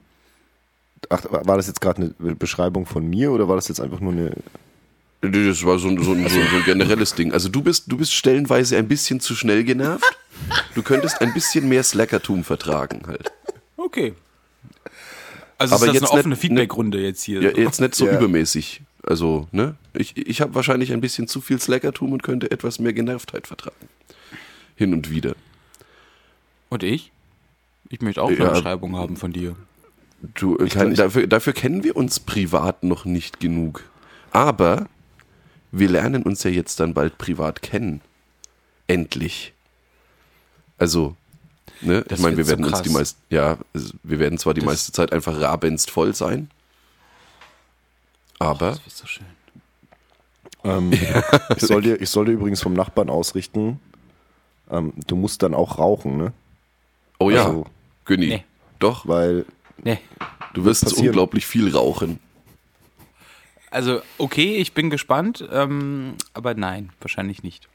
[1.09, 4.13] ach, war das jetzt gerade eine Beschreibung von mir oder war das jetzt einfach nur
[4.13, 4.37] eine.
[5.21, 7.33] Das war so ein, so, ein, so, ein, so ein generelles Ding.
[7.33, 10.05] Also du bist, du bist stellenweise ein bisschen zu schnell genervt.
[10.75, 13.33] Du könntest ein bisschen mehr Slackertum vertragen halt.
[13.77, 14.15] Okay.
[15.59, 17.41] Also Aber ist das jetzt eine offene nicht- Feedbackrunde jetzt hier.
[17.43, 18.17] Ja, jetzt nicht so Ja.
[18.19, 18.83] übermäßig.
[19.03, 19.77] Also, ne?
[19.93, 23.89] Ich, ich habe wahrscheinlich ein bisschen zu viel Slackertum und könnte etwas mehr Genervtheit vertragen.
[24.77, 25.35] Hin und wieder.
[26.71, 27.13] Und ich?
[27.91, 28.39] Ich möchte auch Ja.
[28.47, 29.55] eine Beschreibung haben von dir.
[30.35, 33.85] Du, äh, ich- dafür, dafür kennen wir uns privat noch nicht genug.
[34.33, 34.89] Aber
[35.71, 38.01] wir lernen uns ja jetzt dann bald privat kennen.
[38.87, 39.53] Endlich.
[40.85, 41.17] Also,
[41.81, 42.03] ne?
[42.07, 44.53] Das ich meine, wir wird so werden uns die meiste, ja, es- wir werden zwar
[44.53, 46.51] die Das- meiste Zeit einfach rabenst voll sein.
[48.39, 49.25] Aber Das wird so schön.
[50.63, 50.93] Ähm,
[51.57, 53.81] ich, soll dir, ich soll dir übrigens vom Nachbarn ausrichten,
[54.71, 56.33] ähm, du musst dann auch rauchen, ne?
[57.19, 57.65] Oh ja, Also-
[58.05, 58.27] Günni.
[58.27, 58.45] Nee.
[58.79, 59.47] Doch, Weil
[59.83, 59.99] Nee.
[60.53, 62.19] du wirst unglaublich viel rauchen.
[63.71, 67.69] Also, okay, ich bin gespannt, ähm, aber nein, wahrscheinlich nicht.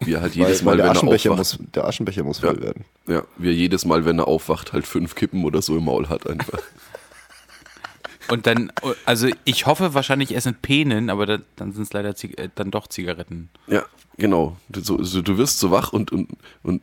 [0.00, 2.22] Wie er halt Weil, jedes weil Mal, der, wenn er Aschenbecher aufwacht, muss, der Aschenbecher
[2.24, 2.62] muss voll Ja.
[2.62, 2.84] werden.
[3.08, 6.08] ja, wie er jedes Mal, wenn er aufwacht, halt fünf Kippen oder so im Maul
[6.08, 6.58] hat einfach.
[8.28, 8.72] Und dann,
[9.04, 12.48] also ich hoffe wahrscheinlich, es sind Penen, aber da, dann sind es leider Zig äh,
[12.54, 13.50] dann doch Zigaretten.
[13.66, 13.84] Ja,
[14.16, 14.56] genau.
[14.70, 16.30] Du, so, so, du wirst so wach und, und,
[16.62, 16.82] und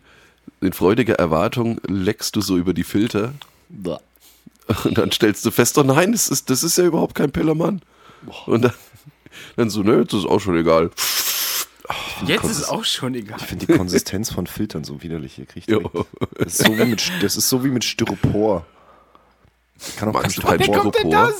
[0.62, 3.34] in freudiger Erwartung leckst du so über die Filter
[4.84, 7.82] und dann stellst du fest, oh nein, das ist, das ist ja überhaupt kein Pillermann.
[8.46, 8.74] Und dann,
[9.56, 10.92] dann so, ne, das ist auch schon egal.
[12.26, 13.38] Jetzt ist es auch schon egal.
[13.40, 15.34] Ich finde die Konsistenz von Filtern so widerlich.
[15.34, 15.80] Hier kriegt das,
[16.46, 18.66] ist so wie mit, das ist so wie mit Styropor.
[19.88, 20.94] Ich kann auch du kein kein Styropor.
[20.94, 21.34] Styropor?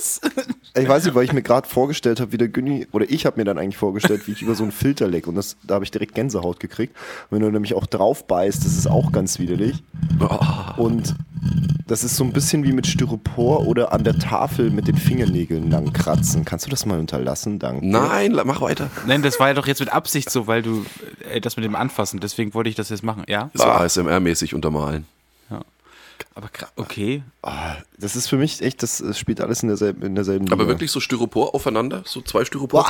[0.74, 3.38] Ich weiß nicht, weil ich mir gerade vorgestellt habe, wie der Günni, oder ich habe
[3.38, 5.26] mir dann eigentlich vorgestellt, wie ich über so einen Filter leck.
[5.26, 6.96] Und das, da habe ich direkt Gänsehaut gekriegt.
[7.30, 9.82] Und wenn du nämlich auch drauf beißt, das ist auch ganz widerlich.
[10.76, 11.14] Und
[11.86, 15.70] das ist so ein bisschen wie mit Styropor oder an der Tafel mit den Fingernägeln
[15.70, 16.44] lang kratzen.
[16.44, 17.58] Kannst du das mal unterlassen?
[17.58, 17.86] Danke.
[17.86, 18.90] Nein, mach weiter.
[19.06, 20.86] Nein, das war ja doch jetzt mit Absicht so, weil du
[21.30, 23.50] äh, das mit dem Anfassen, deswegen wollte ich das jetzt machen, ja?
[23.54, 25.06] So ASMR-mäßig untermalen.
[26.34, 27.22] Aber okay.
[27.42, 30.62] Ah, Das ist für mich echt, das, das spielt alles in derselben, in derselben Aber
[30.64, 30.68] Liga.
[30.74, 32.02] wirklich so Styropor aufeinander?
[32.06, 32.86] So zwei Styropor?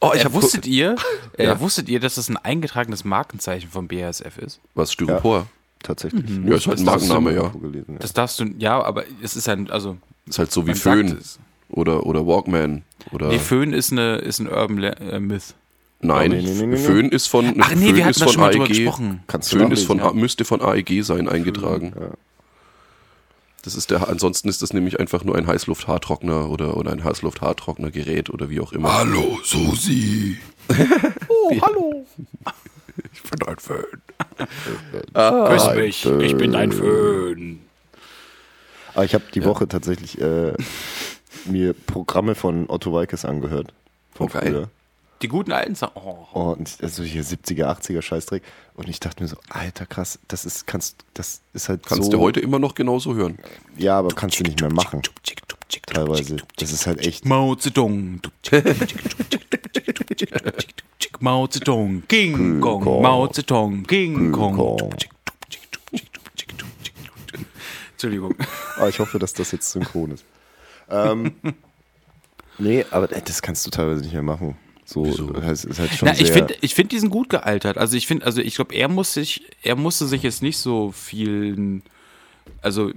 [0.00, 0.96] Oh, ich Äh, wusstet ihr,
[1.36, 1.60] äh, Ja.
[1.60, 4.60] wusstet ihr, dass das ein eingetragenes Markenzeichen vom BASF ist?
[4.74, 5.46] Was, Styropor?
[5.82, 6.24] Tatsächlich.
[6.44, 7.48] Ja, ist halt ein Markenname, ja.
[7.48, 7.98] Gelesen, ja.
[7.98, 11.18] Das darfst du, ja, aber es ist ein, also, Ist halt so wie Föhn
[11.70, 12.82] oder, oder Walkman.
[13.12, 15.54] Oder Nee, Föhn ist, eine, ist ein Urban Le äh, Myth.
[16.00, 16.76] Nein, Nee, nee, nee.
[16.76, 18.68] Föhn ist von Ach nee, Föhn wir hatten ist da von schon mal drüber AEG.
[18.74, 19.22] gesprochen.
[19.26, 21.92] Kannst du Föhn ist von, nachlesen, A- müsste von AEG sein eingetragen.
[22.00, 22.10] ja.
[23.64, 28.30] Das ist der, ansonsten ist das nämlich einfach nur ein Heißluft-Haartrockner oder, oder ein Heißluft-Haartrockner-Gerät
[28.30, 28.96] oder wie auch immer.
[28.96, 30.38] Hallo, Susi.
[31.28, 32.06] Oh, hallo.
[33.12, 35.48] Ich bin ein Fan.
[35.48, 37.60] Küss mich, ich bin dein Föhn.
[38.94, 40.52] Aber ich habe die Woche tatsächlich äh,
[41.46, 43.72] mir Programme von Otto Walkes angehört.
[44.14, 44.42] Von Oh, geil.
[44.52, 44.70] früher.
[45.22, 45.92] Die guten alten Sachen.
[45.96, 46.26] Oh.
[46.52, 48.42] Und also hier 70er, 80er Scheißdreck.
[48.74, 52.10] Und ich dachte mir so, alter krass, das ist, kannst, das ist halt Kannst so.
[52.12, 53.38] du heute immer noch genauso hören.
[53.76, 55.02] Ja, aber kannst du nicht mehr machen.
[55.86, 56.36] Teilweise.
[56.56, 57.24] Das ist halt echt.
[57.26, 58.20] Mao Zedong.
[61.20, 62.02] Mao Zedong.
[62.08, 62.80] King Kong.
[62.82, 63.02] Kong.
[63.02, 63.82] Mao Zedong.
[63.84, 64.90] King Kong.
[67.92, 68.34] Entschuldigung.
[68.76, 70.24] Aber Ah, ich hoffe, dass das jetzt synchron ist.
[70.88, 71.34] Ähm,
[72.58, 74.56] nee, aber äh, das kannst du teilweise nicht mehr machen.
[74.90, 77.76] So, es ist halt schon Na, sehr, ich finde, ich finde diesen gut gealtert.
[77.76, 80.92] Also ich finde, also ich glaube, er muss sich, er musste sich jetzt nicht so
[80.92, 81.82] vielen,
[82.62, 82.90] also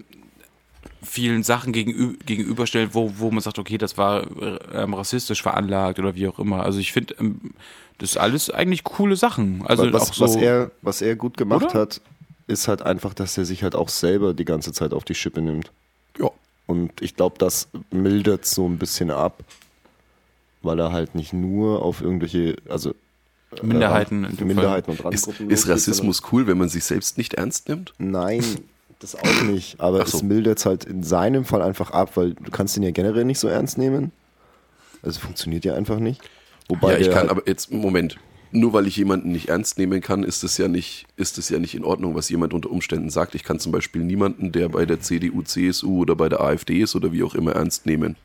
[1.03, 4.25] vielen Sachen gegenü gegenüberstellen, wo, wo man sagt, okay, das war
[4.73, 6.63] ähm, rassistisch veranlagt oder wie auch immer.
[6.63, 7.51] Also ich finde, ähm,
[7.97, 9.61] das ist alles eigentlich coole Sachen.
[9.65, 10.23] Also was, so.
[10.23, 11.81] was, er, was er gut gemacht Oder?
[11.81, 11.99] hat,
[12.47, 15.41] ist halt einfach, dass er sich halt auch selber die ganze Zeit auf die Schippe
[15.41, 15.73] nimmt.
[16.17, 16.29] Ja.
[16.67, 19.43] Und ich glaube, das mildert so ein bisschen ab,
[20.61, 25.05] weil er halt nicht nur auf irgendwelche, also äh, Minderheiten in Rand- Minderheiten und Ist,
[25.05, 27.93] Randgruppen ist losgeht, Rassismus cool, wenn man sich selbst nicht ernst nimmt?
[27.97, 28.43] Nein,
[28.99, 29.79] das auch nicht.
[29.79, 30.17] Aber so.
[30.17, 33.25] es mildert es halt in seinem Fall einfach ab, weil du kannst ihn ja generell
[33.25, 34.11] nicht so ernst nehmen.
[35.01, 36.21] Also funktioniert ja einfach nicht.
[36.69, 38.17] Wobei ja, ich kann, halt, aber jetzt, Moment.
[38.53, 41.57] Nur weil ich jemanden nicht ernst nehmen kann, ist es ja nicht, ist es ja
[41.57, 43.33] nicht in Ordnung, was jemand unter Umständen sagt.
[43.33, 46.93] Ich kann zum Beispiel niemanden, der bei der CDU, CSU oder bei der AfD ist
[46.93, 48.17] oder wie auch immer ernst nehmen.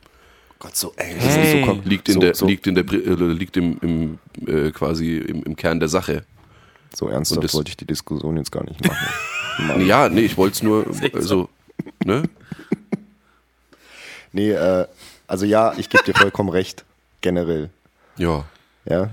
[0.59, 1.59] Gott so, ey, das Hey.
[1.61, 4.71] ist so Liegt in so, der, so, liegt in der, äh, liegt im, im äh,
[4.71, 6.23] quasi im, im Kern der Sache.
[6.95, 9.07] so Und ernsthaft das- wollte ich die Diskussion jetzt gar nicht machen.
[9.87, 11.49] Ja, nee, ich wollte es nur, also,
[12.05, 12.23] ne?
[14.31, 14.85] Nee, äh,
[15.25, 16.85] also ja, ich gebe dir vollkommen recht,
[17.21, 17.71] generell.
[18.17, 18.45] Ja.
[18.85, 19.09] Ja.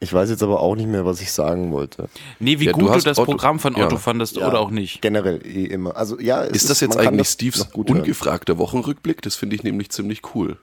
[0.00, 2.08] Ich weiß jetzt aber auch nicht mehr, was ich sagen wollte.
[2.38, 3.96] nee, wie Ja, du gut du, das Otto- Programm von Otto ja.
[3.96, 5.00] fandest Ja, oder auch nicht.
[5.00, 5.96] Generell eh immer.
[5.96, 9.22] Also ja, es Ist das jetzt eigentlich das Steves ungefragter Wochenrückblick?
[9.22, 10.58] Das finde ich nämlich ziemlich cool.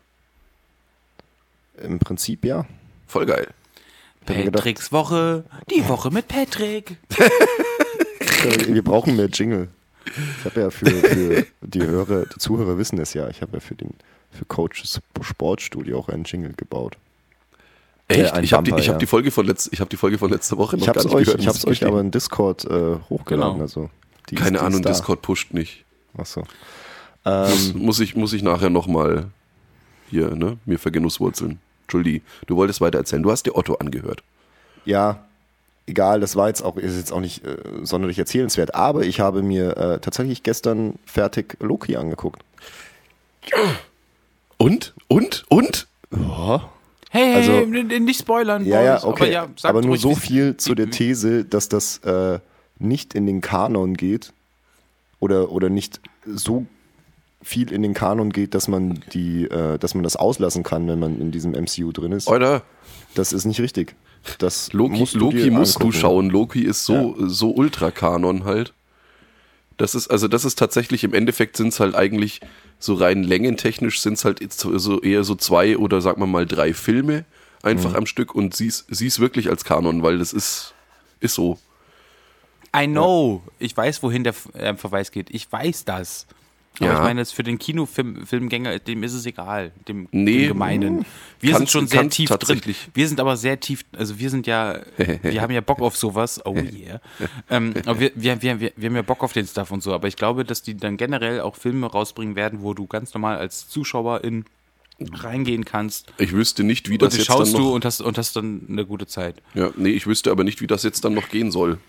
[1.82, 2.66] Im Prinzip ja.
[3.08, 3.48] Voll geil.
[4.26, 6.98] Patricks Woche, die Woche mit Patrick.
[8.68, 9.70] Wir brauchen mehr Jingle.
[10.06, 13.60] Ich habe ja für, für die Hörer, die Zuhörer wissen es ja, ich habe ja
[13.60, 13.92] für den
[14.32, 16.98] für Coaches Sportstudio auch einen Jingle gebaut.
[18.20, 18.34] Echt?
[18.34, 19.00] ein ich habe die, ich hab ja.
[19.00, 21.06] die, Folge von letz, ich hab die Folge von letzter Woche noch Ich habe gar
[21.06, 21.40] es nicht euch, gehört.
[21.42, 23.54] ich muss hab's euch aber in Discord äh, hochgeladen.
[23.54, 23.62] Genau.
[23.64, 23.90] Also
[24.30, 24.90] die ist- Keine die Ahnung, ist.
[24.90, 25.86] Discord pusht nicht.
[26.18, 26.42] Achso.
[27.24, 29.28] Muss, Ähm, muss, ich, muss ich nachher nochmal
[30.10, 31.60] hier, ne, mir vergenusswurzeln.
[31.84, 33.22] Entschuldi, du wolltest weiter erzählen.
[33.24, 34.24] Du hast dir Otto angehört.
[34.86, 35.24] ja,
[35.88, 39.42] egal, das war jetzt auch, ist jetzt auch nicht äh, sonderlich erzählenswert, aber ich habe
[39.44, 42.44] mir äh, tatsächlich gestern fertig Loki angeguckt.
[44.58, 44.94] Und?
[45.08, 45.44] Und?
[45.50, 45.88] Und?
[47.14, 48.66] Hey, Also- hey, nicht spoilern.
[48.66, 49.24] Ja, ja, okay.
[49.24, 52.40] Aber, ja, Aber, nur so viel zu der wie- These, dass das äh,
[52.80, 54.32] nicht in den Kanon geht
[55.20, 56.66] oder, oder nicht so
[57.42, 61.00] viel in den Kanon geht, dass man die, äh, dass man das auslassen kann, wenn
[61.00, 62.28] man in diesem MCU drin ist.
[62.28, 62.64] Oder
[63.14, 63.96] Das ist nicht richtig.
[64.38, 65.92] Das Loki, musst du Loki musst angucken.
[65.94, 66.30] du schauen.
[66.30, 68.74] Loki ist so, so Ultra-Kanon halt.
[69.82, 72.40] Das ist, also das ist tatsächlich, im Endeffekt sind es halt eigentlich
[72.78, 76.76] so rein längentechnisch sind es halt so eher so zwei oder sagen wir mal drei
[76.76, 77.26] Filme
[77.64, 80.76] einfach am Stück und sieh's, sieh's wirklich als Kanon, weil das ist,
[81.20, 81.58] ist so.
[82.78, 83.42] I know.
[83.58, 85.32] Ich weiß, wohin der äh, Verweis geht.
[85.32, 86.28] Ich weiß das.
[86.80, 86.94] Aber Ja.
[86.96, 90.40] ich meine, jetzt für den Kinofilmgänger, dem ist es egal, dem, Nee.
[90.44, 91.06] dem Gemeinen.
[91.40, 92.62] Wir sind schon sehr tief drin.
[92.94, 94.80] Wir sind aber sehr tief, also wir sind ja,
[95.22, 96.40] wir haben ja Bock auf sowas.
[96.46, 97.02] Oh yeah.
[97.50, 99.94] ähm, aber wir, wir, wir, wir, haben ja Bock auf den Stuff und so.
[99.94, 103.38] Aber ich glaube, dass die dann generell auch Filme rausbringen werden, wo du ganz normal
[103.38, 104.46] als Zuschauerin
[105.14, 106.14] reingehen kannst.
[106.18, 108.18] Ich wüsste nicht, wie Und das die jetzt schaust dann noch, du und hast, und
[108.18, 109.42] hast dann eine gute Zeit.
[109.54, 111.80] Ja, nee, ich wüsste aber nicht, wie das jetzt dann noch gehen soll.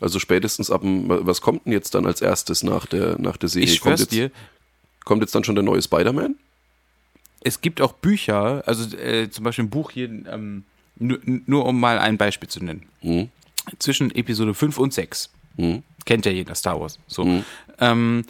[0.00, 3.48] Also spätestens ab dem, was kommt denn jetzt dann als erstes nach der, nach der
[3.48, 3.68] Serie?
[3.68, 4.30] Ich kommt, jetzt, dir,
[5.04, 6.36] kommt jetzt dann schon der neue Spider-Man?
[7.44, 10.64] es gibt auch Bücher, also äh, zum Beispiel ein Buch hier, ähm,
[10.96, 12.86] nur, nur um mal ein Beispiel zu nennen.
[13.02, 13.28] Mhm.
[13.78, 15.30] Zwischen Episode 5 und 6.
[15.56, 15.82] Mhm.
[16.06, 16.98] Kennt ja jeder Star Wars.
[17.06, 17.42] So.
[17.78, 18.24] Ähm,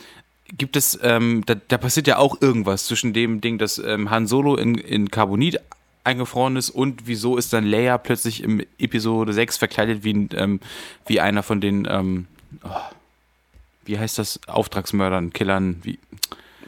[0.57, 4.27] gibt es, ähm, da, da passiert ja auch irgendwas zwischen dem Ding, dass ähm, Han
[4.27, 5.61] Solo in, in Carbonit
[6.05, 10.61] eingefroren ist und wieso ist dann Leia plötzlich im Episode 6 verkleidet wie, ähm,
[11.07, 12.27] wie einer von den, ähm,
[12.62, 12.69] oh,
[13.87, 15.99] wie heißt das, Auftragsmördern, Killern, wie,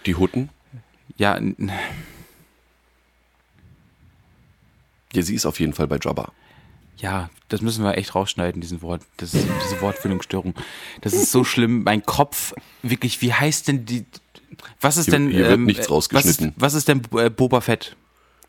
[0.07, 0.49] Die Hutten?
[1.19, 1.39] ja,
[5.13, 6.33] Ja, sie ist auf jeden Fall bei Jabba.
[6.99, 10.55] Ja, das müssen wir echt rausschneiden, diesen Wort, das, diese Wortfindungsstörung.
[11.03, 11.83] Das ist so schlimm.
[11.85, 14.05] Mein Kopf, wirklich, wie heißt denn die,
[14.81, 16.55] was ist Hier- denn, hier wird ähm, nichts rausgeschnitten.
[16.57, 17.97] Was ist, was ist denn äh, Boba Fett?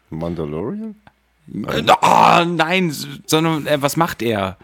[0.10, 0.96] Mandalorian?
[1.54, 2.94] Äh, Oh, nein,
[3.26, 4.58] sondern äh, was macht er?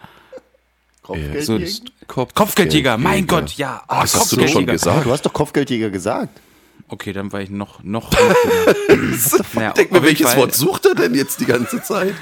[1.41, 1.59] So,
[2.07, 3.81] Kopf Kopfgeldjäger, mein Gott, ja.
[3.89, 4.73] Oh, Das hast du doch schon Kopfgeldjäger.
[4.73, 5.05] gesagt.
[5.05, 6.39] Du hast doch Kopfgeldjäger gesagt.
[6.87, 8.09] Okay, dann war ich noch, noch.
[9.53, 12.13] naja, Denk jeden welches Fall- Wort sucht er denn jetzt die ganze Zeit?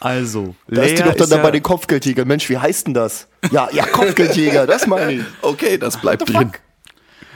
[0.00, 2.26] Also, Da ist die Leia doch dann ja- da bei den Kopfgeldjägern.
[2.28, 3.26] Mensch, wie heißt denn das?
[3.50, 5.24] Ja, ja, Kopfgeldjäger, das meine ich.
[5.42, 6.52] Okay, das bleibt drin.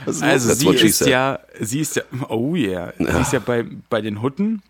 [0.05, 4.21] Also sie ist ja, sie ist ja, oh yeah, sie ist ja bei, bei den
[4.21, 4.61] Hutten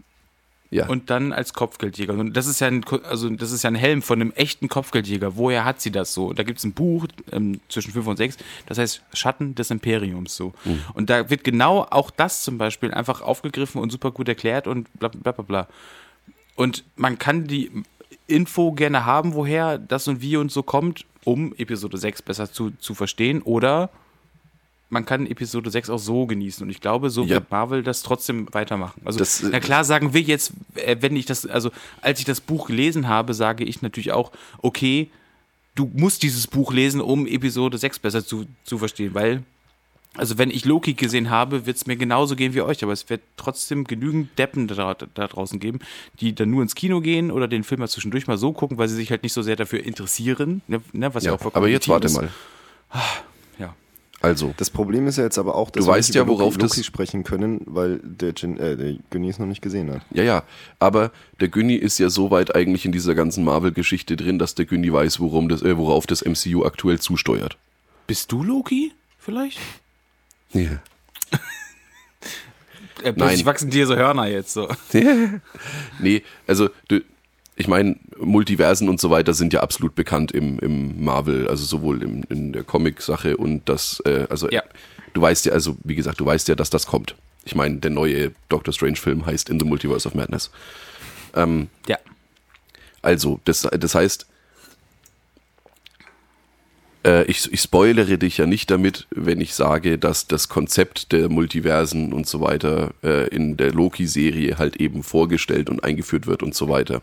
[0.72, 0.88] Ja.
[0.88, 2.14] und dann als Kopfgeldjäger.
[2.14, 5.36] Und das ist ja ein, also das ist ja ein Helm von einem echten Kopfgeldjäger.
[5.36, 6.32] Woher hat sie das so?
[6.34, 10.36] Da gibt es ein Buch ähm, zwischen 5 und 6, das heißt Schatten des Imperiums
[10.36, 10.54] so.
[10.66, 10.82] Mhm.
[10.94, 14.94] Und da wird genau auch das zum Beispiel einfach aufgegriffen und super gut erklärt und
[15.00, 15.68] bla bla bla bla.
[16.56, 17.72] Und man kann die
[18.28, 22.72] Info gerne haben, woher das und wie und so kommt, um Episode 6 besser zu,
[22.80, 23.42] zu verstehen.
[23.42, 23.90] Oder
[24.90, 26.64] man kann Episode 6 auch so genießen.
[26.64, 27.36] Und ich glaube, so Ja.
[27.36, 29.02] wird Marvel das trotzdem weitermachen.
[29.06, 31.70] Also, Das, äh, na klar sagen wir jetzt, äh, wenn ich das, also
[32.02, 35.10] als ich das Buch gelesen habe, sage ich natürlich auch, okay,
[35.76, 39.44] du musst dieses Buch lesen, um Episode 6 besser zu, zu verstehen, weil,
[40.16, 43.08] also wenn ich Loki gesehen habe, wird es mir genauso gehen wie euch, aber es
[43.12, 45.80] wird trotzdem genügend Deppen da, da draußen geben,
[46.20, 48.90] die dann nur ins Kino gehen oder den Film mal zwischendurch mal so gucken, weil
[48.90, 51.70] sie sich halt nicht so sehr dafür interessieren, ne, ne, was ja, Ja, auch aber
[51.70, 52.16] jetzt warte ist.
[52.16, 52.30] mal.
[54.22, 56.34] Also, Das Problem ist ja jetzt aber auch, dass Du wir weißt nicht ja, über
[56.34, 59.62] worauf Loki, das- Loki sprechen können, weil der, Jin, äh, der Günni es noch nicht
[59.62, 60.02] gesehen hat.
[60.12, 60.44] ja, ja.
[60.78, 64.66] Aber der Günni ist ja so weit eigentlich in dieser ganzen Marvel-Geschichte drin, dass der
[64.66, 67.58] Günni weiß, worum das, äh, worauf das MCU aktuell zusteuert.
[68.08, 68.92] Bist du Loki?
[69.20, 69.60] Vielleicht?
[70.52, 70.62] Ja.
[73.02, 73.16] Äh, Nein.
[73.16, 74.68] plötzlich wachsen dir so Hörner jetzt so.
[76.00, 77.00] Nee, also du,
[77.60, 82.02] ich meine, Multiversen und so weiter sind ja absolut bekannt im, im Marvel, also sowohl
[82.02, 84.64] im, in der Comic-Sache und das, äh, also Ja.
[85.14, 87.16] du weißt ja, also wie gesagt, du weißt ja, dass das kommt.
[87.44, 90.52] Ich meine, der neue Doctor Strange-Film heißt In the Multiverse of Madness.
[91.36, 91.98] Ja.
[93.02, 94.26] Also, das, das heißt,
[97.06, 101.28] äh, ich, ich spoilere dich ja nicht damit, wenn ich sage, dass das Konzept der
[101.28, 106.56] Multiversen und so weiter äh, in der Loki-Serie halt eben vorgestellt und eingeführt wird und
[106.56, 107.02] so weiter.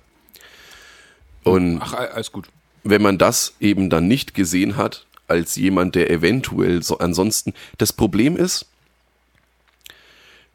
[1.46, 2.48] Und Ach, alles gut.
[2.84, 7.52] wenn man das eben dann nicht gesehen hat, als jemand, der eventuell so ansonsten.
[7.78, 8.66] Das Problem ist,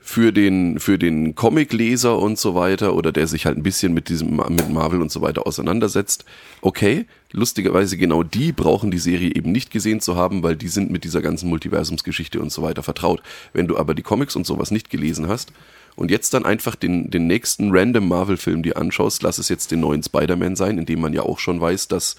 [0.04, 4.10] für den, für den Comicleser und so weiter oder der sich halt ein bisschen mit
[4.10, 6.26] diesem, mit Marvel und so weiter auseinandersetzt,
[6.62, 10.90] okay, lustigerweise genau die brauchen die Serie eben nicht gesehen zu haben, weil die sind
[10.90, 13.22] mit dieser ganzen Multiversumsgeschichte und so weiter vertraut.
[13.54, 15.54] Wenn du aber die Comics und sowas nicht gelesen hast
[15.96, 19.80] und jetzt dann einfach den, den nächsten random Marvel-Film dir anschaust, lass es jetzt den
[19.82, 22.16] neuen Spider-Man sein, in dem man ja auch schon weiß, dass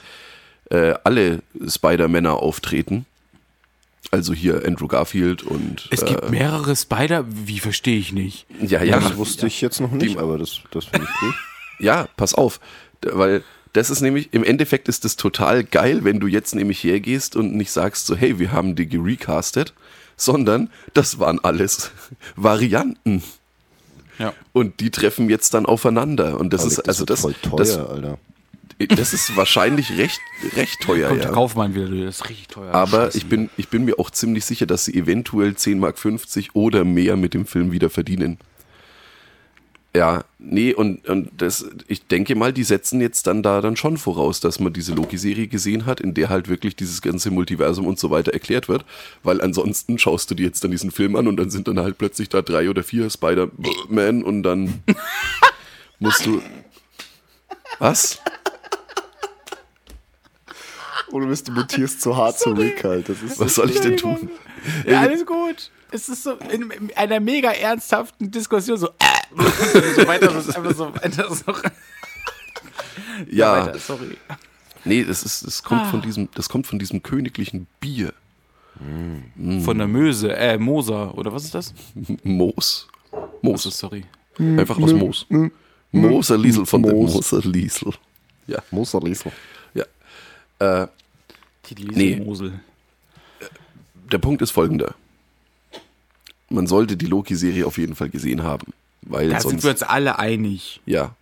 [0.70, 3.06] äh, alle Spider-Männer auftreten.
[4.10, 8.46] Also hier Andrew Garfield und Es gibt mehrere Spider, wie verstehe ich nicht.
[8.60, 11.34] ja, ja, das wusste ich jetzt noch nicht, Die- aber das, das finde ich cool.
[11.78, 12.60] Ja, pass auf,
[13.02, 17.34] weil das ist nämlich, im Endeffekt ist es total geil, wenn du jetzt nämlich hergehst
[17.34, 19.72] und nicht sagst so, hey, wir haben die gerecastet,
[20.16, 21.90] sondern das waren alles
[22.36, 23.22] Varianten.
[24.22, 24.32] Ja.
[24.52, 26.38] Und die treffen jetzt dann aufeinander.
[26.38, 28.18] Und das Aber ist, das also das, voll teuer, das, Alter.
[28.88, 30.20] das ist wahrscheinlich recht,
[30.56, 31.08] recht teuer.
[31.08, 31.26] Kommt ja.
[31.26, 32.72] der Kaufmann wieder, das ist richtig teuer.
[32.72, 33.18] Aber Scheiße.
[33.18, 36.84] ich bin, ich bin mir auch ziemlich sicher, dass sie eventuell 10 Mark 50 oder
[36.84, 38.38] mehr mit dem Film wieder verdienen.
[39.94, 43.98] Ja, nee, und, und das, ich denke mal, die setzen jetzt dann da dann schon
[43.98, 47.98] voraus, dass man diese Loki-Serie gesehen hat, in der halt wirklich dieses ganze Multiversum und
[47.98, 48.86] so weiter erklärt wird,
[49.22, 51.98] weil ansonsten schaust du dir jetzt dann diesen Film an und dann sind dann halt
[51.98, 54.82] plötzlich da drei oder vier Spider-Man und dann
[55.98, 56.40] musst du.
[57.78, 58.18] Was?
[61.10, 63.10] Oder bist du mutierst zu hart zu Rick halt.
[63.10, 64.30] Das ist Was soll ich denn tun?
[64.86, 65.70] Ja, alles gut.
[65.90, 70.56] Es ist so in, in einer mega ernsthaften Diskussion so, äh, so weiter, das ist
[70.56, 71.52] einfach so weiter, so
[73.30, 74.16] Ja, weiter, sorry.
[74.84, 78.12] nee, das ist, das kommt von diesem, das kommt von diesem königlichen Bier.
[79.64, 81.74] Von der Möse, äh, Moser, oder was ist das?
[82.24, 82.88] Moos.
[83.12, 83.62] Also, Moos.
[83.78, 84.04] sorry.
[84.38, 85.26] Einfach aus Moos.
[85.92, 87.12] Moser Liesel von der Moos.
[87.14, 87.92] Moser Liesel.
[88.46, 89.30] Ja, Moser Liesel.
[89.74, 89.84] ja.
[90.58, 90.88] Äh,
[91.68, 92.16] Die Nee.
[92.16, 92.60] Mosel.
[94.10, 94.94] der Punkt ist folgender.
[96.48, 98.72] Man sollte die Loki-Serie auf jeden Fall gesehen haben.
[99.02, 100.80] Weil Da sind sonst, wir uns alle einig.
[100.86, 101.14] ja.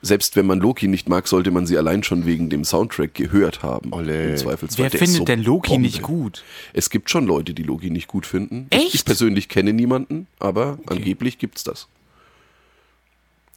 [0.00, 3.64] Selbst wenn man Loki nicht mag, sollte man sie allein schon wegen dem Soundtrack gehört
[3.64, 3.90] haben.
[3.92, 4.84] Im Zweifelsfall.
[4.84, 5.82] Wer Der findet so denn Loki Bombe.
[5.88, 6.44] nicht gut?
[6.72, 8.68] Es gibt schon Leute, die Loki nicht gut finden.
[8.70, 8.84] Echt?
[8.86, 11.88] Ich, ich persönlich kenne niemanden, aber angeblich gibt's das.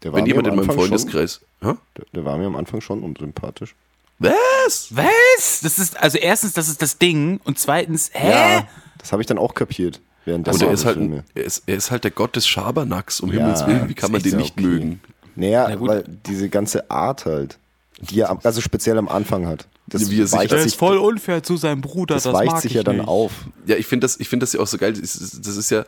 [0.02, 1.42] Der war Wenn mir jemand am in meinem Anfang Freundeskreis.
[1.62, 3.76] Schon, der, der war mir am Anfang schon unsympathisch.
[4.18, 4.88] Was?
[4.96, 5.60] Was?
[5.62, 8.30] Das ist, also erstens, das ist das Ding und zweitens, hä?
[8.32, 10.02] Ja, das habe ich dann auch kapiert.
[10.26, 11.00] Während der Und er ist, halt,
[11.34, 13.90] er, ist, er ist halt der Gott des Schabernacks, um Ja, Himmels Willen.
[13.90, 14.62] Wie kann man den nicht okay.
[14.68, 15.00] mögen?
[15.36, 15.88] Naja, Na gut.
[15.90, 17.58] weil diese ganze Art halt,
[18.02, 19.68] die er also speziell am Anfang hat.
[19.88, 22.52] Das Wie er sich- weicht sich, ist voll unfair zu seinem Bruder, das das, weicht
[22.52, 23.08] mag sich ich ja dann nicht.
[23.08, 23.32] auf.
[23.66, 24.94] Ja, ich finde das, ich finde das ja auch so geil.
[24.94, 25.86] Das ist, das ist ja,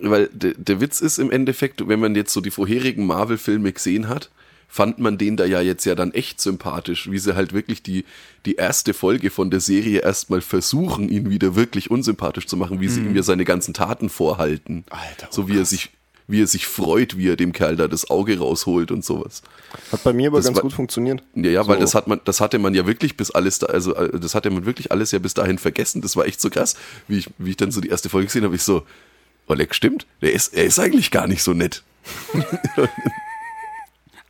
[0.00, 4.08] weil der, der Witz ist im Endeffekt, wenn man jetzt so die vorherigen Marvel-Filme gesehen
[4.08, 4.30] hat,
[4.74, 8.06] fand man den da ja jetzt ja dann echt sympathisch, wie sie halt wirklich die,
[8.46, 12.88] die erste Folge von der Serie erstmal versuchen, ihn wieder wirklich unsympathisch zu machen, wie
[12.88, 14.84] sie ihm ja seine ganzen Taten vorhalten.
[14.88, 15.90] Alter, oh so wie er sich,
[16.26, 19.42] wie er sich freut, wie er dem Kerl da das Auge rausholt und sowas.
[19.92, 21.22] Hat bei mir aber Das ganz war- gut funktioniert.
[21.34, 21.80] Ja, ja, weil So.
[21.82, 24.48] das hat man, das hatte man ja wirklich bis alles da, also äh, das hatte
[24.48, 26.00] man wirklich alles ja bis dahin vergessen.
[26.00, 26.76] Das war echt so krass,
[27.08, 28.84] wie ich, wie ich dann so die erste Folge gesehen habe, ich so,
[29.48, 31.82] Oleg, stimmt, der ist, er ist eigentlich gar nicht so nett.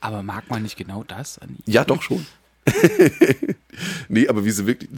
[0.03, 1.73] Aber mag man nicht genau das an ihm?
[1.73, 2.27] Ja, doch schon.
[4.09, 4.91] nee, aber wie sie wirklich,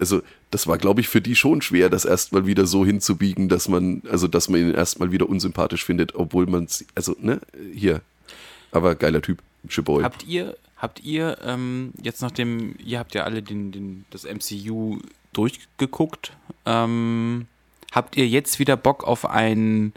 [0.00, 3.68] also das war, glaube ich, für die schon schwer, das erstmal wieder so hinzubiegen, dass
[3.68, 7.42] man, also dass man ihn erstmal wieder unsympathisch findet, obwohl man es, also, ne,
[7.74, 8.00] hier.
[8.72, 10.02] Aber geiler Typ, Shiboy.
[10.02, 15.00] Habt ihr, habt ihr ähm, jetzt nachdem, ihr habt ja alle den, den, das MCU
[15.34, 16.32] durchgeguckt,
[16.64, 17.46] ähm,
[17.92, 19.92] habt ihr jetzt wieder Bock auf ein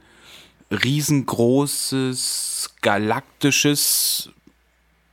[0.69, 4.32] riesengroßes, galaktisches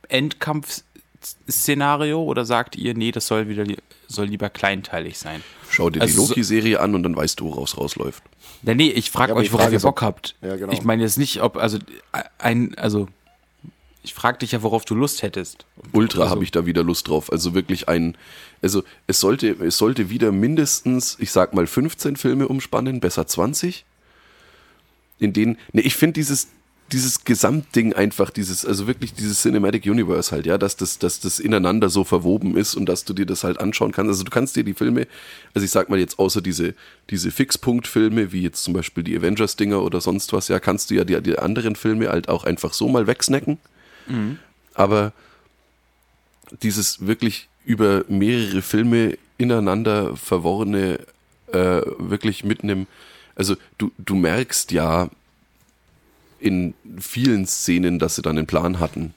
[0.09, 3.65] Endkampf-Szenario oder sagt ihr, nee, das soll wieder
[4.07, 5.43] soll lieber kleinteilig sein?
[5.69, 8.23] Schau dir Also die so- Loki-Serie an und dann weißt du, woraus rausläuft.
[8.63, 10.35] Ja, nee, ich frage Ja, euch, worauf Frage ihr Bock habt.
[10.41, 10.71] Ja, genau.
[10.73, 11.77] Ich meine jetzt nicht, ob, also,
[12.39, 13.07] ein, also,
[14.01, 15.65] ich frage dich ja, worauf du Lust hättest.
[15.91, 17.29] Ultra Also- habe ich da wieder Lust drauf.
[17.31, 18.17] Also wirklich ein,
[18.61, 23.83] also es sollte, es sollte wieder mindestens, ich sag mal 15 Filme umspannen, besser 20.
[25.19, 26.47] In denen, ne, ich finde dieses,
[26.91, 31.39] dieses Gesamtding einfach, dieses, also wirklich dieses Cinematic Universe halt, ja, dass das, dass das
[31.39, 34.09] ineinander so verwoben ist und dass du dir das halt anschauen kannst.
[34.09, 35.07] Also du kannst dir die Filme,
[35.53, 36.75] also ich sag mal jetzt außer diese,
[37.09, 41.03] diese Fixpunkt-Filme, wie jetzt zum Beispiel die Avengers-Dinger oder sonst was, ja, kannst du ja
[41.03, 43.57] die, die anderen Filme halt auch einfach so mal wegsnacken.
[44.73, 45.11] Aber
[46.61, 50.99] dieses wirklich über mehrere Filme ineinander verworrene,
[51.51, 52.87] äh, wirklich mit einem,
[53.35, 55.09] also du, du merkst ja
[56.39, 59.13] in vielen Szenen, dass sie dann einen Plan hatten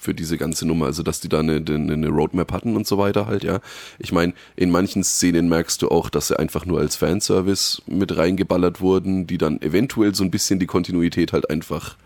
[0.00, 3.26] für diese ganze Nummer, also dass die da eine, eine, Roadmap hatten und so weiter
[3.26, 3.60] halt, ja.
[3.98, 8.16] Ich meine, in manchen Szenen merkst du auch, dass sie einfach nur als Fanservice mit
[8.16, 11.96] reingeballert wurden, die dann eventuell so ein bisschen die Kontinuität halt einfach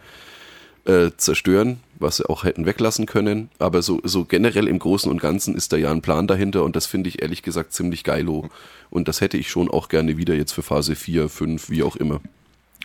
[0.86, 3.48] äh, zerstören, was sie auch hätten weglassen können.
[3.58, 6.76] Aber so, so generell im Großen und Ganzen ist da ja ein Plan dahinter und
[6.76, 8.50] das finde ich ehrlich gesagt ziemlich geilo.
[8.90, 11.96] Und das hätte ich schon auch gerne wieder jetzt für Phase 4, 5, wie auch
[11.96, 12.20] immer.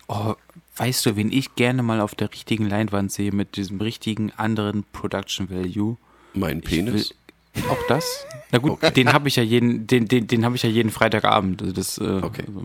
[0.08, 0.36] Oh,
[0.80, 4.84] weißt du, wen ich gerne mal auf der richtigen Leinwand sehe mit diesem richtigen anderen
[4.94, 5.98] Production Value?
[6.34, 7.14] Mein Penis.
[7.54, 8.26] Will, auch das?
[8.52, 11.62] Na gut, den habe ich ja jeden, den, den, den habe ich ja jeden Freitagabend.
[11.62, 12.44] Also das, äh, Okay.
[12.48, 12.64] also,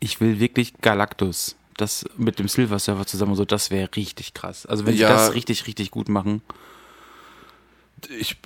[0.00, 1.56] ich will wirklich Galactus.
[1.76, 4.66] Das mit dem Silver Server zusammen so, das wäre richtig krass.
[4.66, 5.08] Also wenn Ja.
[5.08, 6.42] die das richtig, richtig gut machen.
[8.18, 8.36] Ich,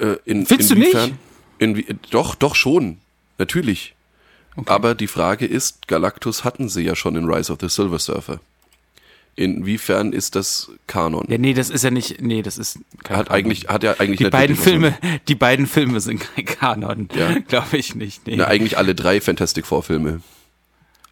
[0.00, 1.14] äh, in, Findest du inwiefern- nicht?
[1.58, 2.98] Inwie, doch, doch schon.
[3.38, 3.94] Natürlich.
[4.66, 8.40] Aber die Frage ist, Galactus hatten sie ja schon in Rise of the Silver Surfer.
[9.36, 11.24] Inwiefern ist das Kanon?
[11.28, 13.38] Ja, nee, das ist ja nicht, nee, das ist kein hat Kanon.
[13.38, 14.98] eigentlich, hat ja eigentlich die beiden Filme,
[15.28, 17.08] die beiden Filme sind kein Kanon.
[17.14, 17.38] Ja.
[17.48, 18.26] Glaube ich nicht.
[18.26, 18.36] Nee.
[18.36, 20.20] Na, eigentlich alle drei Fantastic Four Filme.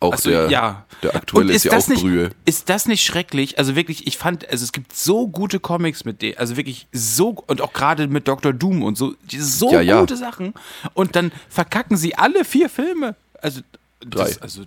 [0.01, 0.85] Auch Also, der, ja.
[1.03, 2.31] der aktuelle Und ist, ja auch nicht, Brühe.
[2.45, 3.59] Ist das nicht schrecklich?
[3.59, 7.31] Also wirklich, ich fand, also es gibt so gute Comics mit denen, also wirklich so,
[7.47, 8.53] und auch gerade mit Dr.
[8.53, 10.01] Doom und so, so Ja, ja.
[10.01, 10.55] gute Sachen.
[10.95, 13.17] Und dann verkacken sie alle vier Filme.
[13.41, 13.61] Also,
[14.01, 14.25] Drei.
[14.29, 14.63] Das, also,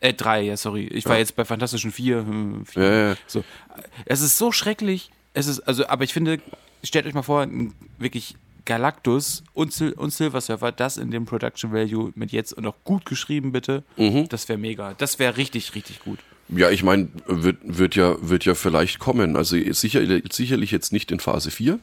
[0.00, 0.86] äh, drei, ja, sorry.
[0.88, 2.18] Ich war jetzt bei Fantastischen Vier.
[2.18, 2.82] hm, vier.
[2.82, 3.16] Ja, ja.
[3.26, 3.42] So.
[4.04, 5.10] Es ist so schrecklich.
[5.32, 6.40] Es ist, also, aber ich finde,
[6.82, 7.46] stellt euch mal vor,
[7.98, 12.66] wirklich Galactus und, Sil und Silver Surfer, das in dem Production Value mit jetzt und
[12.66, 13.82] auch gut geschrieben, bitte.
[13.96, 14.28] Mhm.
[14.28, 14.94] Das wäre mega.
[14.94, 16.18] Das wäre richtig, richtig gut.
[16.48, 19.36] Ja, ich meine, wird, wird, ja, wird ja vielleicht kommen.
[19.36, 21.78] Also sicher, sicherlich jetzt nicht in Phase 4.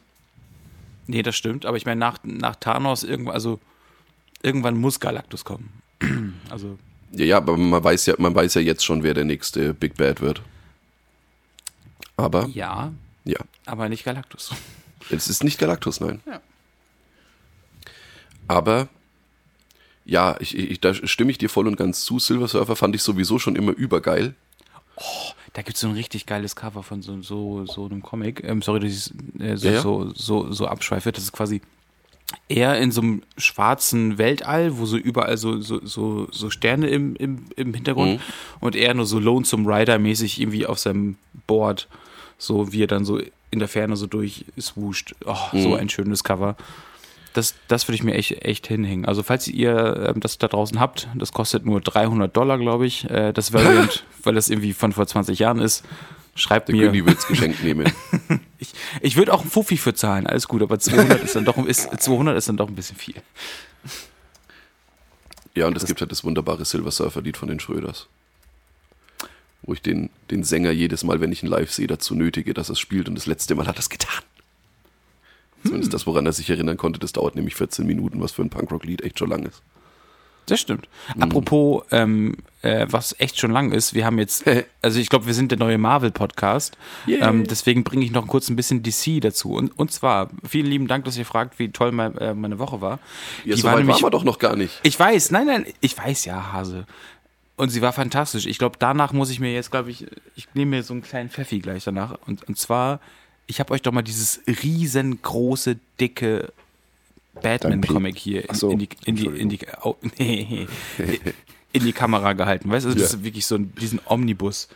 [1.07, 1.65] Nee, das stimmt.
[1.65, 3.59] Aber ich meine, nach, nach Thanos irgendwann, also
[4.43, 5.80] irgendwann muss Galactus kommen.
[6.49, 6.77] also,
[7.11, 9.95] Ja, ja, aber man weiß ja, man weiß ja jetzt schon, wer der nächste Big
[9.95, 10.41] Bad wird.
[12.17, 12.91] Aber, ja,
[13.25, 14.51] ja, aber nicht Galactus.
[15.09, 16.21] es ist nicht Galactus, nein.
[16.25, 16.41] Ja.
[18.47, 18.89] Aber,
[20.05, 22.19] ja, ich, ich, da stimme ich dir voll und ganz zu.
[22.19, 24.35] Silver Surfer fand ich sowieso schon immer übergeil.
[25.53, 28.43] Da gibt es so ein richtig geiles Cover von so, so, so einem Comic.
[28.43, 29.81] Ähm, sorry, dass ich äh, so, Ja, ja.
[29.81, 31.11] So, so, so abschweife.
[31.11, 31.61] Das ist quasi
[32.49, 37.15] er in so einem schwarzen Weltall, wo so überall so, so, so, so Sterne im,
[37.15, 38.19] im, im Hintergrund Mhm.
[38.59, 41.17] und er nur so Lonesome Rider-mäßig irgendwie auf seinem
[41.47, 41.87] Board,
[42.37, 43.19] so wie er dann so
[43.51, 45.15] in der Ferne so durchswuscht.
[45.25, 45.61] Oh, Mhm.
[45.61, 46.55] so ein schönes Cover.
[47.33, 49.05] Das, das würde ich mir echt, echt hinhängen.
[49.05, 53.09] Also falls ihr ähm, das da draußen habt, das kostet nur 300 Dollar, glaube ich,
[53.09, 55.83] äh, das Variant, weil das irgendwie von vor 20 Jahren ist.
[56.35, 56.85] Schreibt Der mir.
[56.87, 57.91] König wird's geschenkt nehmen.
[58.59, 61.57] Ich, ich würde auch einen Fuffi für zahlen, alles gut, aber 200 ist dann doch,
[61.65, 63.15] ist, 200 ist dann doch ein bisschen viel.
[65.55, 68.07] Ja, und es gibt halt das wunderbare Silver Surfer-Lied von den Schröders.
[69.63, 72.69] Wo ich den, den Sänger jedes Mal, wenn ich ihn live sehe, dazu nötige, dass
[72.69, 73.09] er es spielt.
[73.09, 74.23] Und das letzte Mal hat er es getan.
[75.63, 78.51] Zumindest das, woran er sich erinnern konnte, das dauert nämlich 14 Minuten, was für ein
[78.51, 79.63] Punkrock-Lied echt schon lang ist.
[80.47, 80.87] Das stimmt.
[81.15, 81.23] Mhm.
[81.23, 84.43] Apropos, ähm, äh, was echt schon lang ist, wir haben jetzt,
[84.81, 86.77] also ich glaube, wir sind der neue Marvel-Podcast.
[87.07, 87.29] Yeah.
[87.29, 89.53] Ähm, deswegen bringe ich noch kurz ein bisschen DC dazu.
[89.53, 92.81] Und, und zwar, vielen lieben Dank, dass ihr fragt, wie toll mein, äh, meine Woche
[92.81, 92.99] war.
[93.45, 94.79] Ja, Die so war weit nämlich- waren wir doch noch gar nicht.
[94.83, 96.85] Ich weiß, nein, nein, ich weiß ja, Hase.
[97.55, 98.45] Und sie war fantastisch.
[98.47, 101.29] Ich glaube, danach muss ich mir jetzt, glaube ich, ich nehme mir so einen kleinen
[101.29, 102.17] Pfeffi gleich danach.
[102.25, 102.99] Und, und zwar,
[103.47, 106.51] ich habe euch doch mal dieses riesengroße, dicke
[107.33, 110.67] Batman-Comic hier Ach so, in, die, in die, in die, oh, nee,
[111.73, 112.69] in die Kamera gehalten.
[112.69, 113.05] Weißt du, das Ja.
[113.17, 114.67] ist wirklich so ein, diesen Omnibus,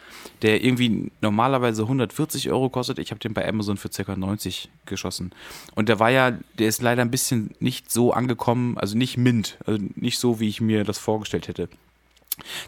[0.41, 2.99] der irgendwie normalerweise 140 Euro kostet.
[2.99, 4.16] Ich habe den bei Amazon für ca.
[4.16, 5.32] 90 geschossen.
[5.76, 9.58] Und der war ja, der ist leider ein bisschen nicht so angekommen, also nicht mint,
[9.66, 11.68] also nicht so, wie ich mir das vorgestellt hätte.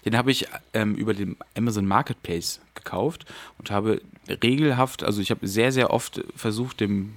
[0.05, 3.25] Den habe ich ähm, über den Amazon Marketplace gekauft
[3.57, 4.01] und habe
[4.43, 7.13] regelhaft, also ich habe sehr, sehr oft versucht, dem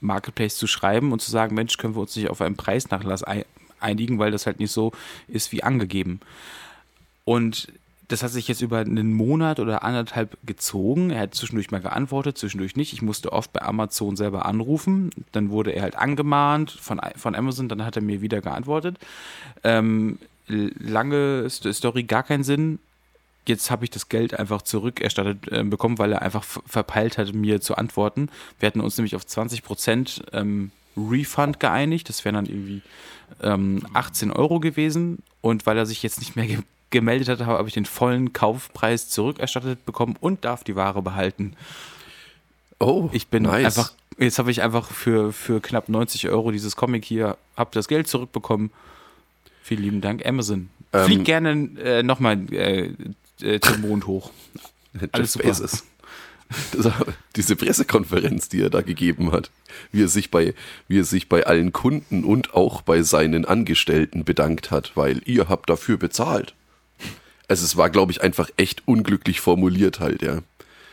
[0.00, 3.46] Marketplace zu schreiben und zu sagen, Mensch, können wir uns nicht auf einen Preisnachlass ei-
[3.80, 4.92] einigen, weil das halt nicht so
[5.28, 6.20] ist wie angegeben.
[7.24, 7.68] Und
[8.08, 11.10] das hat sich jetzt über einen Monat oder anderthalb gezogen.
[11.10, 12.94] Er hat zwischendurch mal geantwortet, zwischendurch nicht.
[12.94, 15.10] Ich musste oft bei Amazon selber anrufen.
[15.32, 18.96] Dann wurde er halt angemahnt von, von Amazon, dann hat er mir wieder geantwortet.
[19.62, 20.18] Ähm,
[20.48, 22.78] lange St- Story, gar keinen Sinn.
[23.48, 27.60] Jetzt habe ich das Geld einfach zurückerstattet äh, bekommen, weil er einfach verpeilt hat, mir
[27.60, 28.28] zu antworten.
[28.60, 32.08] Wir hatten uns nämlich auf 20% ähm, Refund geeinigt.
[32.08, 32.82] Das wären dann irgendwie
[33.42, 35.22] ähm, 18 Euro gewesen.
[35.40, 36.58] Und weil er sich jetzt nicht mehr ge
[36.90, 41.54] gemeldet hat, habe ich den vollen Kaufpreis zurückerstattet bekommen und darf die Ware behalten.
[42.80, 43.64] Oh, Ich bin nice.
[43.66, 47.88] einfach, jetzt habe ich einfach für, für knapp 90 Euro dieses Comic hier, habe das
[47.88, 48.70] Geld zurückbekommen.
[49.62, 50.70] Vielen lieben Dank, Amazon.
[50.94, 52.94] Ähm, Flieg gerne äh, nochmal äh,
[53.42, 54.30] äh, zum Mond hoch.
[55.12, 55.48] alles super.
[55.48, 55.84] Bezos.
[56.72, 56.92] Das,
[57.36, 59.50] diese Pressekonferenz, die er da gegeben hat,
[59.92, 60.54] wie er sich bei,
[60.86, 65.48] wie er sich bei allen Kunden und auch bei seinen Angestellten bedankt hat, weil ihr
[65.48, 66.54] habt dafür bezahlt.
[67.48, 70.40] Also es war, glaube ich, einfach echt unglücklich formuliert halt, ja.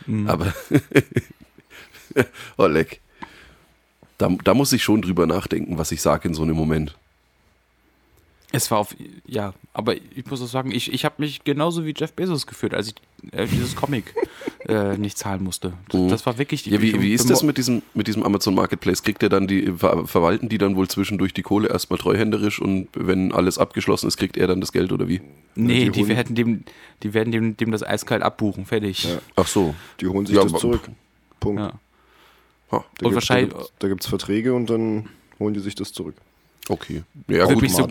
[0.06, 0.28] Mhm.
[0.28, 0.54] Aber
[2.58, 3.00] oh leck.
[4.18, 6.96] Da, da muss ich schon drüber nachdenken, was ich sage in so einem Moment.
[8.52, 8.94] Es war auf,
[9.26, 12.74] ja, aber ich muss auch sagen, ich, ich habe mich genauso wie Jeff Bezos gefühlt,
[12.74, 12.94] als ich
[13.32, 14.14] äh, dieses Comic
[14.68, 15.72] äh, nicht zahlen musste.
[15.88, 16.64] Das, das war wirklich.
[16.64, 16.72] Mhm.
[16.74, 19.02] Ja, wie, wie ist das mit diesem, mit diesem Amazon Marketplace?
[19.02, 22.88] Kriegt er dann die, ver verwalten die dann wohl zwischendurch die Kohle erstmal treuhänderisch und
[22.94, 25.20] wenn alles abgeschlossen ist, kriegt er dann das Geld oder wie?
[25.56, 26.64] Nee, die die, werden dem,
[27.02, 29.04] die werden dem, dem das eiskalt abbuchen, fertig.
[29.04, 29.18] Ja.
[29.34, 29.74] Ach so.
[30.00, 30.82] Die holen sich Ja, das aber- zurück.
[31.40, 31.60] Punkt.
[31.60, 31.66] Ja.
[31.68, 31.72] Ha,
[32.70, 35.08] Da Und gibt's- wahrscheinlich- Da gibt es Verträge und dann
[35.40, 36.14] holen die sich das zurück.
[36.68, 37.02] okay.
[37.28, 37.56] Ja, gut.
[37.56, 37.88] Wirklich so-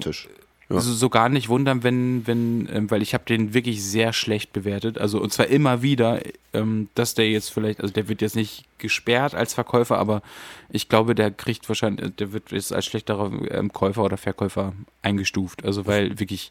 [0.65, 0.87] Automatisch.
[0.87, 4.51] Also so gar nicht wundern, wenn, wenn, ähm, weil ich habe den wirklich sehr schlecht
[4.51, 4.97] bewertet.
[4.97, 6.21] Also und zwar immer wieder,
[6.53, 10.23] ähm, dass der jetzt vielleicht, also der wird jetzt nicht gesperrt als Verkäufer, aber
[10.69, 15.63] ich glaube, der kriegt wahrscheinlich, der wird jetzt als schlechterer ähm, Käufer oder Verkäufer eingestuft.
[15.63, 16.49] Also weil wirklich,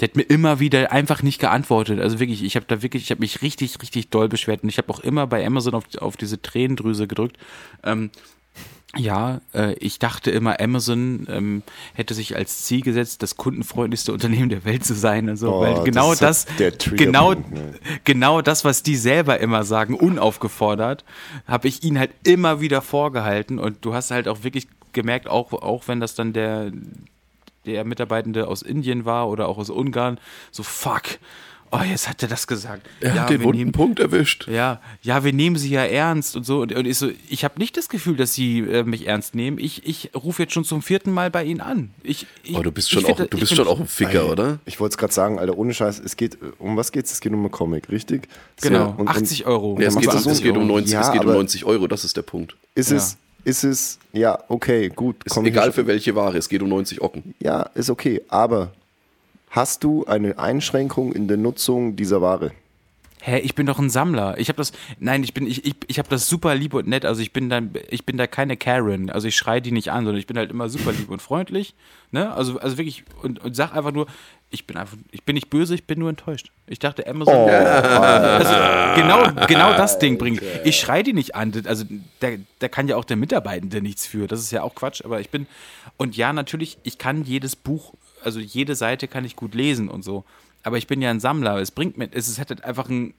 [0.00, 2.00] der hat mir immer wieder einfach nicht geantwortet.
[2.00, 4.76] Also wirklich, ich habe da wirklich, ich habe mich richtig, richtig doll beschwert und ich
[4.76, 7.38] habe auch immer bei Amazon auf, auf diese Tränendrüse gedrückt.
[7.82, 8.10] Ähm,
[8.96, 11.62] ja, äh, ich dachte immer, Amazon ähm,
[11.94, 15.28] hätte sich als Ziel gesetzt, das kundenfreundlichste Unternehmen der Welt zu sein.
[15.28, 17.74] Also, Oh, weil genau das das, genau, ne?
[18.04, 21.04] genau das, was die selber immer sagen, unaufgefordert,
[21.46, 23.58] habe ich ihnen halt immer wieder vorgehalten.
[23.58, 26.72] Und du hast halt auch wirklich gemerkt, auch, auch wenn das dann der,
[27.66, 30.18] der Mitarbeitende aus Indien war oder auch aus Ungarn,
[30.50, 31.04] so fuck.
[31.70, 32.86] Oh, jetzt hat er das gesagt.
[33.00, 34.48] Er ja, hat den wir wunden nehmen- Punkt erwischt.
[34.48, 36.60] ja, ja, wir nehmen sie ja ernst und so.
[36.62, 39.58] Und, und ich so, ich habe nicht das Gefühl, dass sie äh, mich ernst nehmen.
[39.58, 41.90] Ich, ich rufe jetzt schon zum vierten Mal bei ihnen an.
[42.02, 43.86] Ich, ich, Oh, du bist schon, find auch, das- du bist find- schon auch ein
[43.86, 44.58] Ficker, Ey, oder?
[44.64, 47.12] Ich wollte es gerade sagen, Alter, ohne Scheiß, es geht, um was geht's?
[47.12, 48.28] Es geht um einen Comic, richtig?
[48.62, 49.78] Genau, und- und 80 Euro.
[49.80, 51.64] Ja, es, geht, um, es geht um ein- 90, Ja, es geht um aber- 90
[51.64, 52.56] Euro, das ist der Punkt.
[52.74, 52.96] Ist Ja.
[52.96, 55.16] es, ist es, ja, okay, gut.
[55.24, 57.34] Ist egal für welche Ware, es geht um 90 Ocken.
[57.40, 58.72] Ja, ist okay, aber
[59.50, 62.52] hast du eine Einschränkung in der Nutzung dieser Ware?
[63.20, 64.38] Hä, ich bin doch ein Sammler.
[64.38, 67.04] Ich habe das, nein, ich bin, ich, ich, ich habe das super lieb und nett.
[67.04, 69.10] Also ich bin dann, ich bin da keine Karen.
[69.10, 71.74] Also ich schreie die nicht an, sondern ich bin halt immer super lieb und freundlich.
[72.12, 72.32] Ne?
[72.32, 74.06] Also, also wirklich und, und sag einfach nur,
[74.50, 76.52] ich bin einfach, ich bin nicht böse, ich bin nur enttäuscht.
[76.68, 80.40] Ich dachte, Amazon, also, genau, genau das Ding bringt.
[80.64, 81.52] Ich schreie die nicht an.
[81.66, 81.84] Also
[82.20, 82.28] da,
[82.60, 84.28] da kann ja auch der Mitarbeitende nichts für.
[84.28, 85.04] Das ist ja auch Quatsch.
[85.04, 85.48] Aber ich bin
[85.96, 87.92] und ja, natürlich, ich kann jedes Buch,
[88.24, 90.24] also jede Seite kann ich gut lesen und so.
[90.62, 91.56] Aber ich bin ja ein Sammler.
[91.58, 93.14] Es bringt mir, es ist halt einfach ein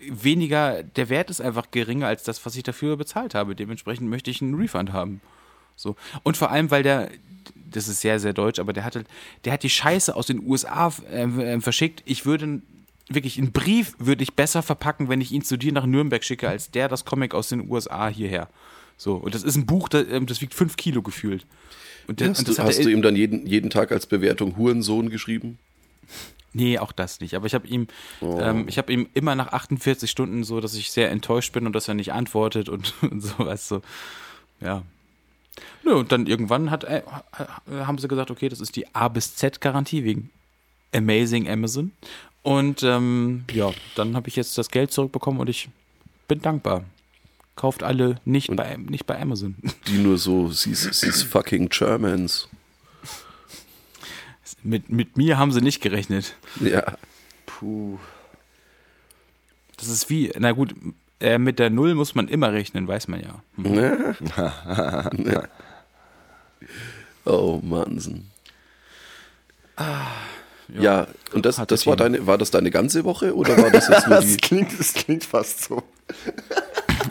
[0.00, 3.54] weniger, der Wert ist einfach geringer als das, was ich dafür bezahlt habe.
[3.54, 5.20] Dementsprechend möchte ich einen Refund haben.
[5.76, 5.96] So.
[6.22, 7.10] Und vor allem, weil der,
[7.70, 9.08] das ist sehr, sehr deutsch, aber der hat, halt-
[9.44, 12.02] der hat die Scheiße aus den USA äh, äh, verschickt.
[12.06, 12.62] Ich würde
[13.08, 16.48] wirklich einen Brief würde ich besser verpacken, wenn ich ihn zu dir nach Nürnberg schicke,
[16.48, 18.48] als der das Comic aus den USA hierher.
[18.96, 19.14] So.
[19.16, 21.46] Und das ist ein Buch, das, ähm, das wiegt fünf Kilo gefühlt.
[22.08, 24.56] Und, der, Hast, und das du, hast du ihm dann jeden, jeden Tag als Bewertung
[24.56, 25.58] Hurensohn geschrieben?
[26.54, 27.34] Nee, auch das nicht.
[27.34, 27.86] Aber ich habe ihm,
[28.20, 28.40] Oh.
[28.40, 31.74] ähm, ich habe ihm immer nach 48 Stunden so, dass ich sehr enttäuscht bin und
[31.74, 33.82] dass er nicht antwortet und, und sowas so.
[34.60, 34.82] Ja.
[35.84, 37.02] Nö, und dann irgendwann hat, äh,
[37.68, 40.30] haben sie gesagt, okay, das ist die A bis Z Garantie wegen
[40.94, 41.92] Amazing Amazon.
[42.42, 45.68] Und ähm, ja, dann habe ich jetzt das Geld zurückbekommen und ich
[46.28, 46.84] bin dankbar.
[47.58, 49.56] Kauft alle nicht, bei, nicht bei Amazon.
[49.88, 52.48] Die nur so, these fucking Germans.
[54.62, 56.36] mit, mit mir haben sie nicht gerechnet.
[56.60, 56.84] Ja.
[57.46, 57.98] Puh.
[59.76, 60.72] Das ist wie, na gut,
[61.20, 63.42] äh, mit der Null muss man immer rechnen, weiß man ja.
[63.56, 64.14] Hm.
[67.24, 68.30] Oh, Mansen.
[70.78, 72.12] Ja, und das, das war Themen.
[72.14, 74.36] deine, war das deine ganze Woche oder war das jetzt nur Das die?
[74.36, 75.82] klingt, das klingt fast so.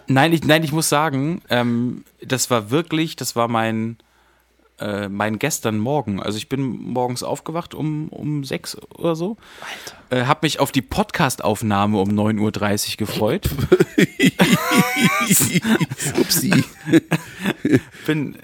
[0.07, 3.97] Nein, ich, nein, ich muss sagen, ähm, das war wirklich, das war mein,
[4.79, 6.21] äh, mein gestern Morgen.
[6.21, 9.37] Also ich bin morgens aufgewacht um, um sechs oder so.
[10.09, 10.23] Alter.
[10.23, 13.49] Äh, hab mich auf die Podcast-Aufnahme um 9.30 Uhr gefreut.
[16.19, 16.63] Upsi.
[18.05, 18.37] bin,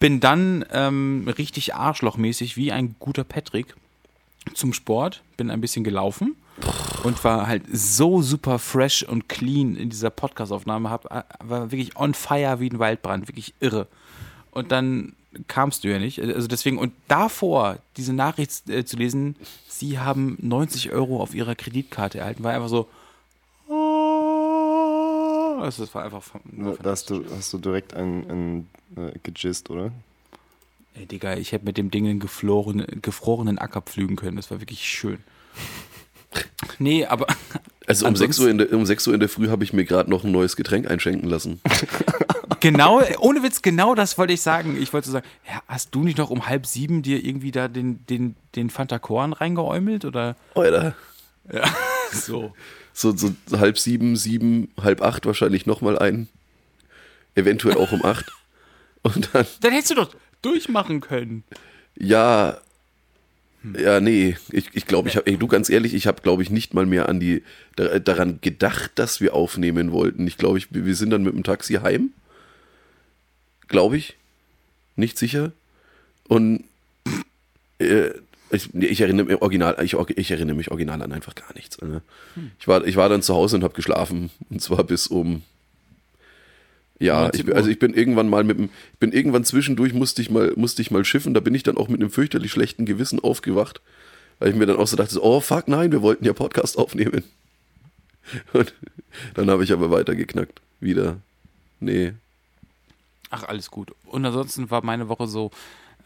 [0.00, 3.74] bin dann ähm, richtig arschlochmäßig wie ein guter Patrick
[4.54, 6.36] zum Sport, bin ein bisschen gelaufen
[7.02, 11.96] und war halt so super fresh und clean in dieser Podcast-Aufnahme, hab, äh, war wirklich
[11.96, 13.86] on fire wie ein Waldbrand, wirklich irre.
[14.50, 15.14] Und dann
[15.48, 19.36] kamst du ja nicht, also deswegen, und davor diese Nachricht äh, zu lesen,
[19.68, 22.88] sie haben 90 Euro auf ihrer Kreditkarte erhalten, war einfach so,
[23.68, 29.12] oh, also das war einfach, nur Da hast du, hast du direkt einen, einen äh,
[29.22, 29.92] gejist, oder?
[30.94, 34.36] Ey, Digga, ich hätte mit dem Ding einen gefrorenen, gefrorenen Acker pflügen können.
[34.36, 35.18] Das war wirklich schön.
[36.78, 37.26] Nee, aber.
[37.88, 39.72] Also um Ansonsten- 6, Uhr in der, um 6 Uhr in der Früh habe ich
[39.72, 41.60] mir gerade noch ein neues Getränk einschenken lassen.
[42.60, 44.80] Genau, ohne Witz, genau das wollte ich sagen.
[44.80, 48.04] Ich wollte sagen, ja, hast du nicht noch um halb sieben dir irgendwie da den,
[48.06, 50.04] den, den Fanta Korn reingeäumelt?
[50.04, 50.94] Oder Alter.
[52.12, 52.54] so?
[52.92, 56.28] So, so halb sieben, sieben, halb acht wahrscheinlich nochmal ein.
[57.34, 58.24] Eventuell auch um acht.
[59.02, 61.44] Und dann, Dann hättest du doch durchmachen können.
[61.94, 62.56] ja,
[63.78, 66.50] ja, nee, ich, ich glaube, ich habe, ey, du ganz ehrlich, ich habe, glaube ich,
[66.50, 67.42] nicht mal mehr an die,
[67.76, 70.26] da, daran gedacht, dass wir aufnehmen wollten.
[70.26, 72.10] Ich glaube, ich, wir sind dann mit dem Taxi heim.
[73.68, 74.16] Glaube ich.
[74.96, 75.52] Nicht sicher.
[76.28, 76.64] Und
[77.78, 78.10] äh,
[78.50, 81.80] ich, ich erinnere mich original, ich, ich erinnere mich original an einfach gar nichts.
[81.80, 82.02] Ne?
[82.58, 84.30] Ich, war, ich war dann zu Hause und habe geschlafen.
[84.50, 85.42] Und zwar bis um
[86.98, 89.92] Ja, 19 ich bin, also ich bin irgendwann mal mit dem, ich bin irgendwann zwischendurch
[89.92, 92.50] musste ich mal, musste ich mal schiffen, da bin ich dann auch mit einem fürchterlich
[92.50, 93.80] schlechten Gewissen aufgewacht,
[94.38, 97.24] weil ich mir dann auch so dachte, oh fuck, nein, wir wollten ja Podcast aufnehmen.
[98.52, 98.74] Und
[99.34, 100.60] dann habe ich aber weitergeknackt.
[100.80, 101.18] Wieder.
[101.80, 102.12] Nee.
[103.30, 103.92] Ach, alles gut.
[104.06, 105.50] Und ansonsten war meine Woche so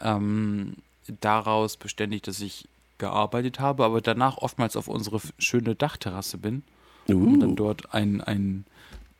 [0.01, 0.75] ähm,
[1.19, 2.67] daraus beständig, dass ich
[2.97, 6.63] gearbeitet habe, aber danach oftmals auf unsere schöne Dachterrasse bin,
[7.07, 8.65] um dann Uh, dort ein, ein,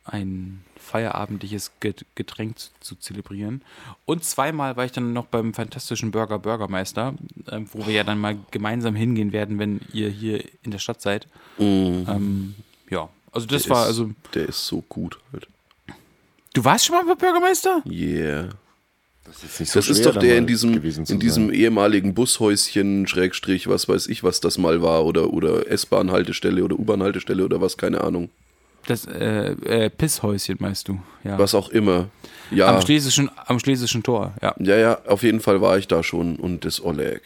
[0.05, 3.61] ein feierabendliches Get- Getränk zu, zu zelebrieren.
[4.05, 7.13] Und zweimal war ich dann noch beim fantastischen Burger Bürgermeister,
[7.49, 11.01] ähm, wo wir ja dann mal gemeinsam hingehen werden, wenn ihr hier in der Stadt
[11.01, 11.27] seid.
[11.59, 12.55] Ähm,
[12.89, 15.47] ja, also das der war, ist, also, Der ist so gut halt.
[16.53, 17.81] du warst schon mal bei Bürgermeister?
[17.89, 18.49] Yeah.
[19.23, 21.53] Das ist, nicht Das ist schwer, doch da der in diesem, in diesem sein.
[21.53, 27.45] ehemaligen Bushäuschen, Schrägstrich, was weiß ich, was das mal war, oder, oder S-Bahn-Haltestelle oder U-Bahn-Haltestelle
[27.45, 28.29] oder was, keine Ahnung.
[28.87, 30.99] Das äh, äh, Pisshäuschen, meinst du?
[31.23, 31.37] Ja.
[31.37, 32.07] Was auch immer.
[32.49, 34.53] Ja, Am schlesischen, am schlesischen Tor, ja.
[34.59, 37.21] ja, ja, auf jeden Fall war ich da schon und das Oleg.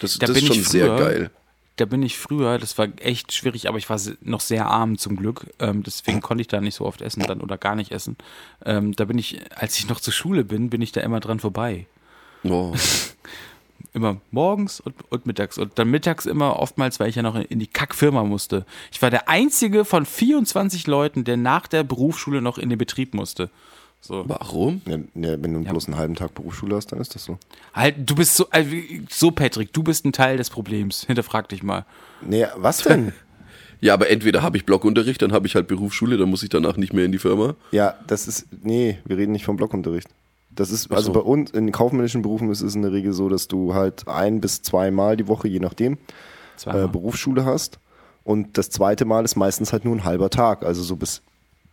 [0.00, 0.98] Das, Da das bin ist schon ich sehr früher.
[0.98, 1.30] geil.
[1.76, 5.16] Da bin ich früher, das war echt schwierig, aber ich war noch sehr arm zum
[5.16, 5.46] Glück.
[5.58, 8.16] Ähm, deswegen konnte ich da nicht so oft essen dann oder gar nicht essen.
[8.64, 11.38] Ähm, da bin ich, als ich noch zur Schule bin, bin ich da immer dran
[11.38, 11.86] vorbei.
[12.44, 12.74] Oh.
[13.92, 15.58] Immer morgens und, und mittags.
[15.58, 18.66] Und dann mittags immer oftmals, weil ich ja noch in, in die Kackfirma musste.
[18.92, 23.14] Ich war der einzige von 24 Leuten, der nach der Berufsschule noch in den Betrieb
[23.14, 23.50] musste.
[24.00, 24.24] So.
[24.28, 24.82] Warum?
[24.86, 27.38] Ja, ja, wenn du bloß einen halben Tag Berufsschule hast, dann ist das so.
[27.74, 28.70] Halt, du bist so, also,
[29.10, 31.04] so Patrick, du bist ein Teil des Problems.
[31.06, 31.84] Hinterfrag dich mal.
[32.22, 33.12] Nee, was denn?
[33.78, 36.78] Ja, aber entweder habe ich Blockunterricht, dann habe ich halt Berufsschule, dann muss ich danach
[36.78, 37.56] nicht mehr in die Firma.
[37.72, 40.08] ja, das ist, nee, wir reden nicht vom Blockunterricht.
[40.56, 41.12] Das ist, also so.
[41.12, 44.40] bei uns, in kaufmännischen Berufen ist es in der Regel so, dass du halt ein
[44.40, 45.98] bis zweimal die Woche, je nachdem,
[46.64, 47.78] äh, Berufsschule hast.
[48.24, 51.22] Und das zweite Mal ist meistens halt nur ein halber Tag, also so bis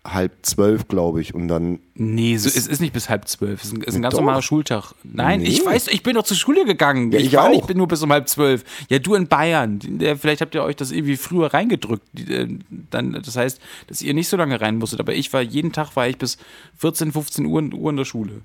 [0.05, 1.33] halb zwölf, glaube ich.
[1.33, 3.61] Und dann, Nee, so, es ist nicht bis halb zwölf.
[3.61, 4.19] Es ist ein, ist ein ganz Doch.
[4.19, 4.93] normaler Schultag.
[5.03, 5.47] Nein, Nee.
[5.47, 7.11] ich weiß, ich bin doch zur Schule gegangen.
[7.13, 7.51] Ja, ich, ich war auch.
[7.51, 8.65] nicht bin nur bis um halb zwölf.
[8.89, 9.79] Ja, du in Bayern.
[9.81, 12.03] Der, vielleicht habt ihr euch das irgendwie früher reingedrückt.
[12.29, 12.47] Äh,
[12.91, 14.99] Dann, das heißt, dass ihr nicht so lange rein musstet.
[14.99, 16.37] Aber ich war jeden Tag war ich bis
[16.79, 18.41] 14, 15 Uhr, Uhr in der Schule.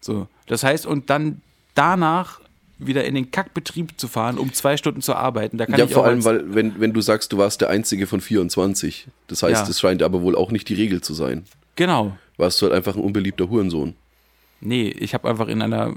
[0.00, 1.42] So, das heißt, und dann
[1.74, 2.40] danach
[2.78, 5.58] wieder in den Kackbetrieb zu fahren, um zwei Stunden zu arbeiten.
[5.58, 8.06] Da kann ja, ich vor allem, weil, wenn, wenn du sagst, du warst der Einzige
[8.06, 9.08] von 24.
[9.28, 9.68] Das heißt, Ja.
[9.68, 11.44] es scheint aber wohl auch nicht die Regel zu sein.
[11.76, 12.16] Genau.
[12.38, 13.94] Warst du halt einfach ein unbeliebter Hurensohn.
[14.62, 15.94] Nee, ich habe einfach in einer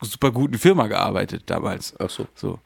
[0.00, 1.94] super guten Firma gearbeitet damals.
[1.98, 2.26] Ach so.
[2.34, 2.58] So.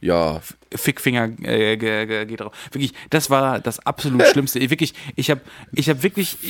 [0.00, 0.40] Ja,
[0.74, 2.52] Fickfinger äh, ge, ge, geht drauf.
[2.70, 4.58] Wirklich, das war das absolut Schlimmste.
[4.58, 5.40] Ich, wirklich, ich habe
[5.72, 6.36] ich hab wirklich,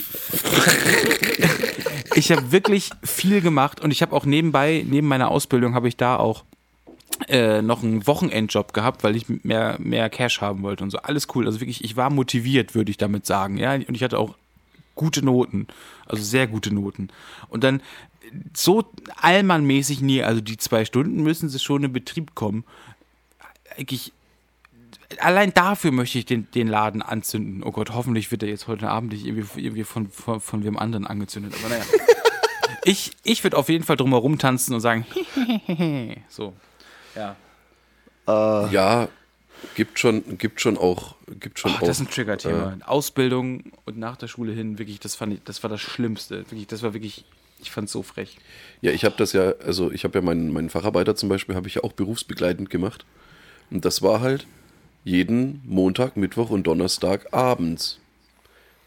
[2.15, 5.89] ich, ich habe wirklich viel gemacht und ich habe auch nebenbei, neben meiner Ausbildung, habe
[5.89, 6.45] ich da auch
[7.29, 10.99] äh, noch einen Wochenendjob gehabt, weil ich mehr, mehr Cash haben wollte und so.
[10.99, 11.47] Alles cool.
[11.47, 13.57] Also wirklich, ich war motiviert, würde ich damit sagen.
[13.57, 14.37] Ja, und ich hatte auch
[14.95, 15.69] gute Noten,
[16.07, 17.09] also sehr gute Noten.
[17.49, 17.81] Und dann
[18.55, 18.85] so
[19.17, 22.65] allmannmäßig nie, also die zwei Stunden müssen sie schon in Betrieb kommen.
[23.79, 24.13] Eigentlich,
[25.21, 27.63] allein dafür möchte ich den, den Laden anzünden.
[27.63, 30.77] Oh Gott, hoffentlich wird er jetzt heute Abend nicht irgendwie, irgendwie von, von, von wem
[30.77, 31.55] anderen angezündet.
[31.61, 31.85] Aber naja.
[32.85, 35.07] ich ich würde auf jeden Fall drumherum tanzen und sagen,
[36.29, 36.55] so.
[37.15, 37.37] Ja.
[38.71, 39.09] ja,
[39.75, 41.81] gibt schon, gibt schon auch, gibt schon Oh, auch.
[41.81, 42.79] das ist ein Trigger-Thema.
[42.87, 46.39] Ausbildung und nach der Schule hin, wirklich, das fand ich, das war das Schlimmste.
[46.51, 47.25] Wirklich, das war wirklich,
[47.61, 48.39] ich fand es so frech.
[48.83, 51.67] Ja, ich habe das ja, also ich habe ja meinen, meinen Facharbeiter zum Beispiel, habe
[51.69, 53.05] ich ja auch berufsbegleitend gemacht.
[53.71, 54.47] Und das war halt
[55.05, 57.99] jeden Montag, Mittwoch und Donnerstag abends.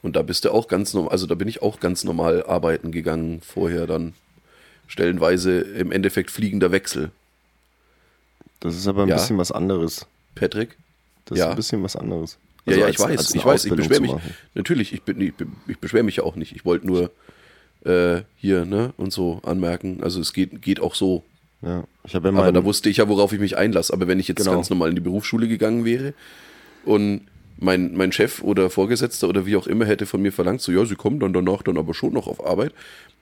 [0.01, 2.91] Und da bist du auch ganz normal, also da bin ich auch ganz normal arbeiten
[2.91, 4.13] gegangen vorher dann.
[4.88, 7.11] Stellenweise im Endeffekt fliegender Wechsel.
[8.59, 9.15] das ist aber ein Ja.
[9.15, 10.05] bisschen was anderes.
[10.36, 10.77] Patrick?
[11.25, 11.45] Das Ja.
[11.45, 12.38] ist ein bisschen was anderes.
[12.65, 14.11] Ja, Also ja, als- ich weiß, als ich weiß, ich beschwere mich.
[14.53, 15.34] Natürlich, ich, bin, ich,
[15.67, 16.55] ich beschwere mich ja auch nicht.
[16.55, 17.11] Ich wollte nur
[17.84, 20.03] äh, hier, ne, und so anmerken.
[20.03, 21.23] Also es geht, geht auch so.
[21.62, 23.93] Ja, ich habe ja Aber da wusste ich ja, worauf ich mich einlasse.
[23.93, 24.53] Aber wenn ich jetzt Genau.
[24.53, 26.14] ganz normal in die Berufsschule gegangen wäre
[26.86, 30.72] und mein, mein Chef oder Vorgesetzter oder wie auch immer hätte von mir verlangt, so
[30.72, 32.74] ja, sie kommen dann danach dann aber schon noch auf Arbeit,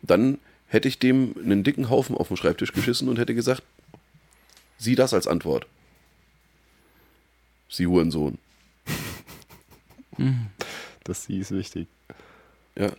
[0.02, 3.64] dann hätte ich dem einen dicken Haufen auf den Schreibtisch geschissen und hätte gesagt,
[4.78, 5.68] sieh das als Antwort.
[7.68, 8.38] Sie Hurensohn.
[11.04, 11.88] das sie ist wichtig.
[12.78, 12.92] Ja.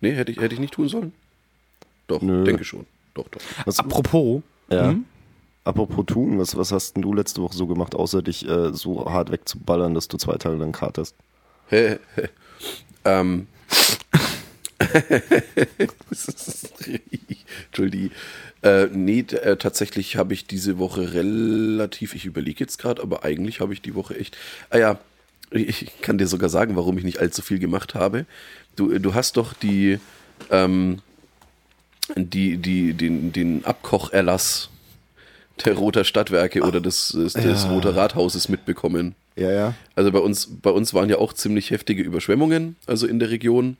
[0.00, 1.12] Nee, hätte ich, hätte ich nicht tun sollen?
[2.06, 2.44] Doch, Nö.
[2.44, 2.86] denke schon.
[3.18, 3.40] Doch, doch.
[3.64, 4.90] Was, Apropos, ja.
[4.90, 5.04] hm?
[5.64, 9.10] Apropos tun, was, was hast denn du letzte Woche so gemacht, außer dich äh, so
[9.10, 11.16] hart wegzuballern, dass du zwei Tage lang katerst?
[13.04, 13.48] ähm.
[17.66, 18.10] Entschuldigung.
[18.62, 23.60] Äh, nee, äh, tatsächlich habe ich diese Woche relativ, ich überlege jetzt gerade, aber eigentlich
[23.60, 24.38] habe ich die Woche echt.
[24.70, 25.00] Ah ja,
[25.50, 28.26] ich kann dir sogar sagen, warum ich nicht allzu viel gemacht habe.
[28.76, 29.98] Du, du hast doch die,
[30.50, 31.00] ähm,
[32.16, 34.70] die, die, den, den Abkocherlass
[35.64, 37.70] der Roter Stadtwerke oder des, des, des Ja.
[37.70, 39.14] Roter Rathauses mitbekommen.
[39.36, 39.74] Ja, ja.
[39.94, 43.76] Also bei uns, bei uns waren ja auch ziemlich heftige Überschwemmungen, also in der Region.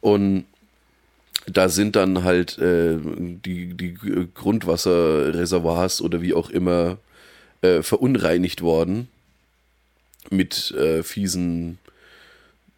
[0.00, 0.44] Und
[1.46, 3.94] da sind dann halt äh, die, die
[4.34, 6.98] Grundwasserreservoirs oder wie auch immer
[7.62, 9.08] äh, verunreinigt worden
[10.30, 11.78] mit äh, fiesen,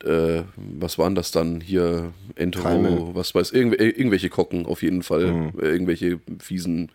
[0.05, 2.13] äh, was waren das dann hier?
[2.35, 3.15] Entero, Keime.
[3.15, 6.91] was weiß, irgendw äh, irgendwelche Kocken auf jeden Fall, äh, irgendwelche fiesen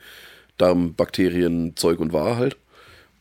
[0.57, 2.57] Darmbakterien, Zeug und War halt.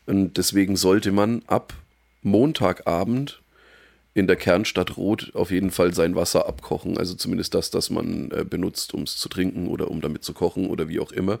[0.05, 1.73] Und deswegen sollte man ab
[2.21, 3.41] Montagabend
[4.13, 6.97] in der Kernstadt Roth auf jeden Fall sein Wasser abkochen.
[6.97, 10.33] Also zumindest das, das man äh, benutzt, um es zu trinken oder um damit zu
[10.33, 11.39] kochen oder wie auch immer.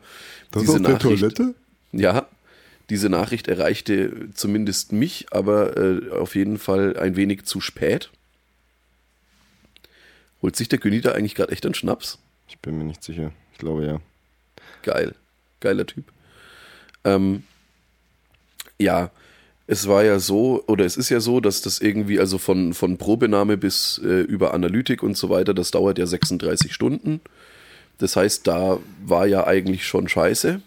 [1.91, 2.27] Ja,
[2.89, 8.09] diese Nachricht erreichte zumindest mich, aber äh, auf jeden Fall ein wenig zu spät.
[10.41, 12.19] Holt sich der König da eigentlich gerade echt einen Schnaps?
[12.47, 13.31] Ich bin mir nicht sicher.
[13.53, 14.01] Ich glaube ja.
[14.83, 15.15] Geil.
[15.59, 16.05] Geiler Typ.
[17.03, 17.43] Ähm,
[18.79, 19.11] ja,
[19.67, 22.97] es war ja so, oder es ist ja so, dass das irgendwie, also von, von
[22.97, 27.21] Probenahme bis äh, über Analytik und so weiter, das dauert ja 36 Stunden.
[27.97, 30.61] Das heißt, da war ja eigentlich schon scheiße.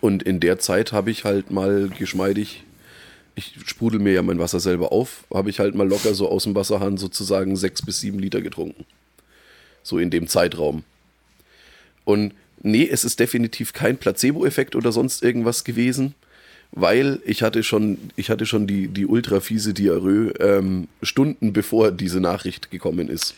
[0.00, 2.64] Und in der Zeit habe ich halt mal geschmeidig,
[3.38, 6.42] ich sprudel mir ja mein Wasser selber auf, habe ich halt mal locker so aus
[6.44, 8.84] dem Wasserhahn sozusagen sechs bis sieben Liter getrunken.
[9.82, 10.82] So in dem Zeitraum.
[12.04, 16.14] Und nee, es ist definitiv kein Placebo-Effekt oder sonst irgendwas gewesen,
[16.72, 21.92] weil ich hatte schon, ich hatte schon die, die ultra fiese Diarrhoe ähm, Stunden bevor
[21.92, 23.34] diese Nachricht gekommen ist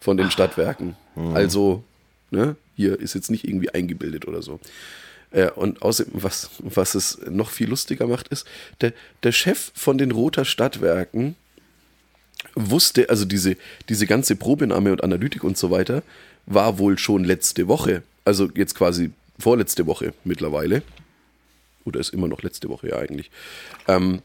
[0.00, 0.96] von den Stadtwerken.
[1.34, 1.82] Also,
[2.30, 4.60] ne, hier ist jetzt nicht irgendwie eingebildet oder so.
[5.34, 8.46] Äh, und außerdem, was, was es noch viel lustiger macht, ist,
[8.80, 11.36] der, der Chef von den Roter Stadtwerken
[12.54, 13.56] wusste, also diese,
[13.88, 16.02] diese ganze Probenahme und Analytik und so weiter,
[16.46, 20.82] war wohl schon letzte Woche, also jetzt quasi vorletzte Woche mittlerweile.
[21.84, 23.30] Oder ist immer noch letzte Woche ja eigentlich.
[23.88, 24.22] Ähm,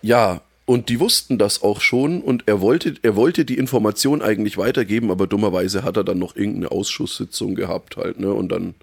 [0.00, 4.58] ja, und die wussten das auch schon und er wollte, er wollte die Information eigentlich
[4.58, 8.32] weitergeben, aber dummerweise hat er dann noch irgendeine Ausschusssitzung gehabt halt, ne?
[8.32, 8.74] Und dann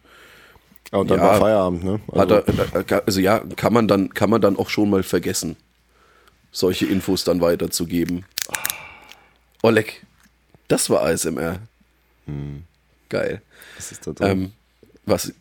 [0.92, 1.24] Ja, und dann Ja.
[1.26, 2.00] war Feierabend, ne?
[2.14, 5.56] hat er, äh, also ja, kann man dann, kann man dann auch schon mal vergessen,
[6.52, 8.26] solche Infos dann weiterzugeben.
[9.64, 10.06] Oleg,
[10.68, 11.60] das war ASMR.
[13.10, 13.42] Geil.
[13.78, 14.28] was ist da drin?
[14.30, 14.52] Ähm,
[15.06, 15.34] was?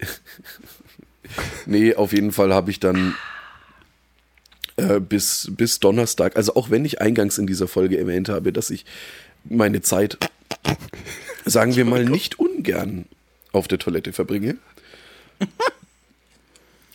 [1.67, 3.15] nee, auf jeden Fall habe ich dann
[4.77, 8.71] äh, bis, bis Donnerstag, also auch wenn ich eingangs in dieser Folge erwähnt habe, dass
[8.71, 8.85] ich
[9.45, 10.19] meine Zeit,
[11.45, 13.07] sagen wir mal, nicht ungern
[13.53, 14.57] auf der Toilette verbringe,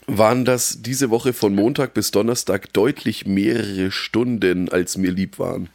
[0.07, 5.69] waren das diese Woche von Montag bis Donnerstag deutlich mehrere Stunden, als mir lieb waren,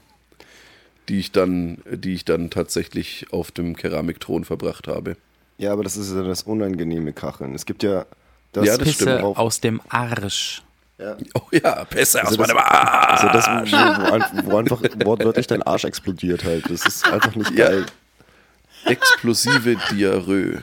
[1.08, 5.16] die ich dann, die ich dann tatsächlich auf dem Keramikthron verbracht habe.
[5.58, 7.54] ja, aber das ist ja das unangenehme Kacheln.
[7.54, 8.06] Es gibt ja
[8.52, 9.22] das, Ja, das Pisse stimmt.
[9.22, 10.62] aus dem Arsch.
[10.98, 11.16] Ja.
[11.34, 13.22] Oh ja, Pässe aus Also das, meinem Arsch.
[13.24, 16.68] also das wo, wo, ein- wo einfach wortwörtlich dein Arsch explodiert halt.
[16.70, 17.68] Das ist einfach nicht Ja.
[17.68, 17.86] geil.
[18.84, 20.62] Explosive Diarrhoe.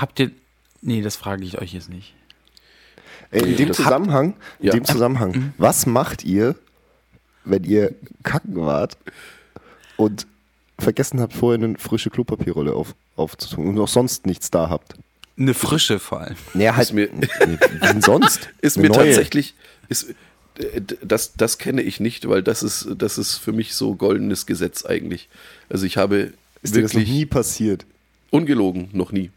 [0.00, 0.30] Habt ihr.
[0.82, 2.14] Nee, das frage ich euch jetzt nicht.
[3.30, 4.72] Ey, in dem das- Zusammenhang, in Ja.
[4.72, 6.54] dem Zusammenhang, was macht ihr,
[7.44, 8.96] wenn ihr kacken wart
[9.96, 10.26] und
[10.78, 14.94] vergessen habt, vorher eine frische Klopapierrolle auf, aufzutun und auch sonst nichts da habt?
[15.38, 16.36] Eine frische vor allem.
[16.54, 17.08] Naja, halt, Ist mir-
[17.46, 18.48] nee, sonst?
[18.60, 19.06] Ist mir neue.
[19.06, 19.54] tatsächlich,
[19.88, 20.10] ist,
[20.58, 24.46] äh, das, das kenne ich nicht, weil das ist, das ist für mich so goldenes
[24.46, 25.28] Gesetz eigentlich.
[25.68, 26.32] Also ich habe
[26.62, 27.86] Ist dir das noch wirklich nie passiert?
[28.30, 29.30] ungelogen noch nie.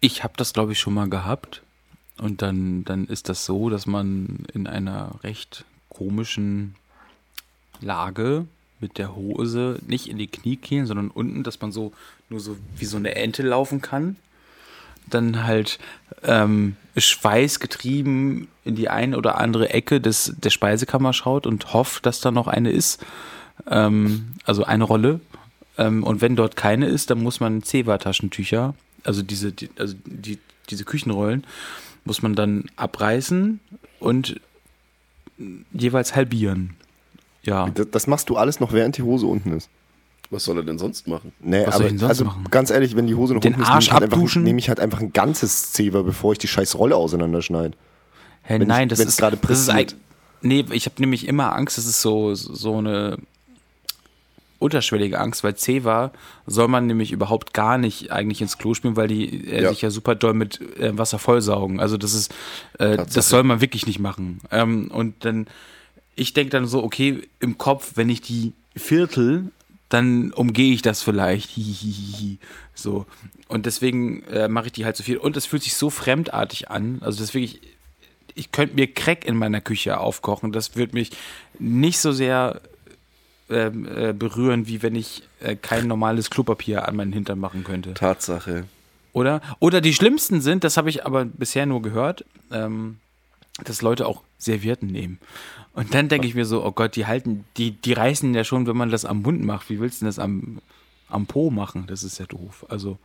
[0.00, 1.62] Ich habe das, glaube ich, schon mal gehabt.
[2.18, 6.74] Und dann, dann ist das so, dass man in einer recht komischen
[7.80, 8.46] Lage
[8.80, 11.92] mit der Hose nicht in die Kniekehlen, sondern unten, dass man so
[12.28, 14.16] nur so wie so eine Ente laufen kann.
[15.08, 15.78] Dann halt
[16.24, 22.20] ähm, schweißgetrieben in die eine oder andere Ecke des, der Speisekammer schaut und hofft, dass
[22.20, 23.04] da noch eine ist.
[23.70, 25.20] Ähm, also eine Rolle.
[25.78, 28.74] Ähm, und wenn dort keine ist, dann muss man Zewa-Taschentücher,
[29.06, 30.38] also diese, die, also die,
[30.70, 31.44] diese Küchenrollen,
[32.04, 33.60] muss man dann abreißen
[34.00, 34.40] und
[35.72, 36.74] jeweils halbieren.
[37.42, 37.68] Ja.
[37.70, 39.68] Das, das machst du alles noch, während die Hose unten ist.
[40.30, 41.32] Was soll er denn sonst machen?
[41.38, 42.44] Nee, Was soll aber ich denn sonst also machen?
[42.50, 44.42] ganz ehrlich, wenn die Hose noch Den unten ist, Arsch nehme ich, halt einfach, abduschen?
[44.42, 47.76] nehme ich halt einfach ein ganzes Zewa, bevor ich die scheiß Rolle auseinanderschneide.
[48.42, 49.92] Hey, Wenn nein, ich- das ist gerade das ist pressiert.
[49.92, 49.96] eig-
[50.42, 53.18] Nee, ich habe nämlich immer Angst, dass es so so eine
[54.58, 56.12] unterschwellige Angst, weil C war,
[56.46, 59.68] soll man nämlich überhaupt gar nicht eigentlich ins Klo spielen, weil die äh, Ja.
[59.70, 61.78] sich ja super doll mit äh, Wasser vollsaugen.
[61.80, 62.34] Also das ist,
[62.78, 64.40] äh, das soll man wirklich nicht machen.
[64.50, 65.46] Ähm, und dann,
[66.14, 69.50] ich denke dann so, okay, im Kopf, wenn ich die Viertel,
[69.88, 71.50] dann umgehe ich das vielleicht.
[71.54, 72.38] Hihihihi.
[72.74, 73.06] So.
[73.48, 75.18] Und deswegen äh, mache ich die halt so viel.
[75.18, 76.98] Und es fühlt sich so fremdartig an.
[77.02, 77.60] Also deswegen, ich,
[78.34, 80.50] ich könnte mir Crack in meiner Küche aufkochen.
[80.52, 81.10] Das würde mich
[81.58, 82.60] nicht so sehr
[83.48, 83.70] äh,
[84.12, 87.94] berühren, wie wenn ich äh, kein normales Klopapier an meinen Hintern machen könnte.
[87.94, 88.64] Tatsache.
[89.12, 89.40] Oder?
[89.60, 92.98] Oder die schlimmsten sind, das habe ich aber bisher nur gehört, ähm,
[93.64, 95.18] dass Leute auch Servietten nehmen.
[95.72, 98.66] Und dann denke ich mir so, oh Gott, die halten, die, die reißen ja schon,
[98.66, 99.70] wenn man das am Mund macht.
[99.70, 100.58] Wie willst du denn das am,
[101.08, 101.86] am Po machen?
[101.86, 102.66] Das ist ja doof.
[102.68, 102.98] Also,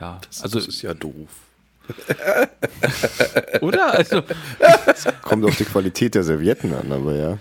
[0.00, 0.20] ja.
[0.42, 1.28] also, das ist ja doof.
[3.60, 3.94] oder?
[3.94, 4.22] Also,
[5.22, 7.38] Kommt auf die Qualität der Servietten an, aber ja.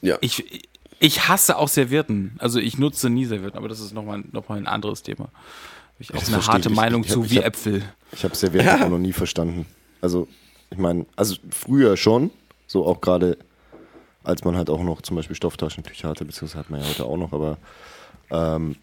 [0.00, 0.18] Ja.
[0.20, 0.68] ich,
[1.00, 2.36] ich hasse auch Servietten.
[2.38, 5.24] Also, ich nutze nie Servietten, aber das ist nochmal noch mal ein anderes Thema.
[5.24, 5.30] Habe
[6.00, 6.74] ich auch Das eine harte ich.
[6.74, 7.82] Meinung Ich hab- zu, ich wie hab- Äpfel.
[8.12, 9.66] Ich habe Servietten auch noch nie verstanden.
[10.00, 10.28] Also,
[10.70, 12.30] ich meine, also früher schon,
[12.66, 13.38] so auch gerade,
[14.24, 17.16] als man halt auch noch zum Beispiel Stofftaschentücher hatte, beziehungsweise hat man ja heute auch
[17.16, 17.58] noch, aber
[18.30, 18.76] ähm,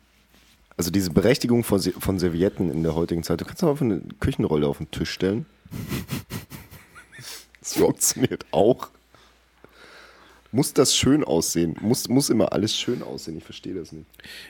[0.78, 4.68] also diese Berechtigung von, von Servietten in der heutigen Zeit, du kannst aber eine Küchenrolle
[4.68, 5.46] auf den Tisch stellen.
[7.60, 8.90] Das funktioniert auch.
[10.52, 11.78] Muss das schön aussehen?
[11.80, 13.38] Muss, muss immer alles schön aussehen?
[13.38, 14.06] Ich verstehe das nicht.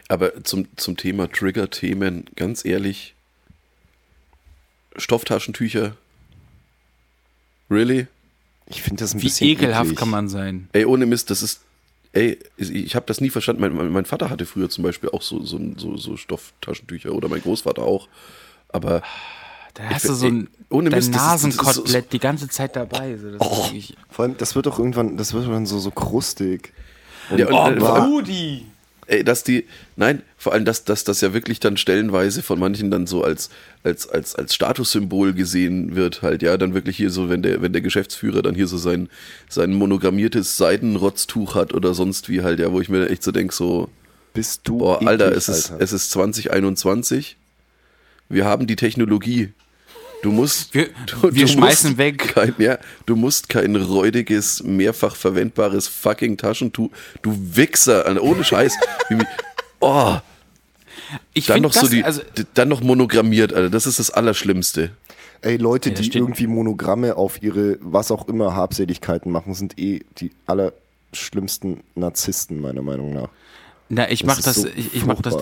[0.07, 3.13] Aber zum, zum Thema Trigger-Themen, ganz ehrlich,
[4.95, 5.95] Stofftaschentücher,
[7.69, 8.07] really?
[8.65, 9.99] Ich finde das ein Wie bisschen ekelhaft eklig.
[9.99, 10.69] kann man sein?
[10.73, 11.61] Ey, ohne Mist, das ist,
[12.13, 13.61] ey, ich habe das nie verstanden.
[13.61, 17.41] Mein, mein, Vater hatte früher zum Beispiel auch so, so, so, so Stofftaschentücher oder mein
[17.41, 18.07] Großvater auch.
[18.69, 19.03] Aber
[19.73, 23.17] Da hast Ich- du so ein ohne Mist, Nasenkotelett so- die ganze Zeit dabei.
[23.17, 23.69] So, das Oh.
[24.09, 26.73] Vor allem, das wird doch irgendwann, das wird dann so, so krustig.
[27.35, 28.65] Ja, und, oh, äh, Brudi!
[29.07, 29.65] Ey, dass die,
[29.97, 33.49] nein, vor allem, dass, dass das ja wirklich dann stellenweise von manchen dann so als,
[33.83, 37.73] als, als, als Statussymbol gesehen wird, halt, ja, dann wirklich hier so, wenn der, wenn
[37.73, 39.09] der Geschäftsführer dann hier so sein,
[39.49, 43.51] sein monogrammiertes Seidenrotztuch hat oder sonst wie halt, ja, wo ich mir echt so denk
[43.51, 43.89] so,
[44.33, 45.83] Bist du boah, eklig, Alter, es ist, Alter.
[45.83, 47.35] es ist 2021,
[48.31, 49.51] wir haben die Technologie.
[50.23, 52.19] Du musst, Wir- du, wir du schmeißen musst weg.
[52.35, 52.77] Kein, ja,
[53.07, 56.91] du musst kein räudiges, mehrfach verwendbares fucking Taschentuch,
[57.23, 58.75] du Wichser, Alter, ohne Scheiß.
[59.83, 60.17] Oh,
[61.33, 62.21] Ich dann noch so das, die, also,
[62.53, 63.71] dann noch monogrammiert, Alter.
[63.71, 64.91] Das ist das Allerschlimmste.
[65.41, 70.01] Ey, Leute, Ja, die irgendwie Monogramme auf ihre, was auch immer, Habseligkeiten machen, sind eh
[70.19, 73.29] die allerschlimmsten Narzissten, meiner Meinung nach.
[73.93, 75.35] Na, ich das mach das, so ich, ich mach das,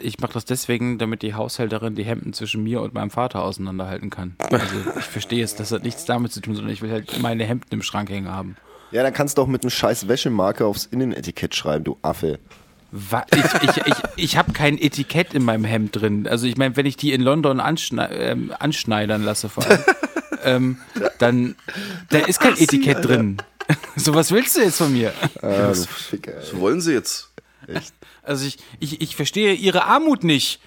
[0.00, 4.10] ich mach das deswegen, damit die Haushälterin die Hemden zwischen mir und meinem Vater auseinanderhalten
[4.10, 4.34] kann.
[4.50, 4.64] Also,
[4.98, 7.68] ich verstehe es, das hat nichts damit zu tun, sondern ich will halt meine Hemden
[7.72, 8.56] im Schrank hängen haben.
[8.90, 12.38] Ja, dann kannst du auch mit einem scheiß Wäschemarker aufs Innenetikett schreiben, du Affe.
[12.90, 16.26] Wa- Ich, ich, ich, ich habe kein Etikett in meinem Hemd drin.
[16.28, 19.80] Also ich meine, wenn ich die in London anschnei ähm, anschneidern lasse, vor allem,
[20.44, 20.76] ähm,
[21.18, 21.54] dann
[22.10, 23.38] da ist kein Etikett drin.
[23.96, 25.14] so was willst du jetzt von mir?
[25.40, 26.44] Ah, du Ficker, ey.
[26.44, 27.30] So wollen sie jetzt.
[28.22, 30.60] Also ich, ich, ich verstehe ihre Armut nicht.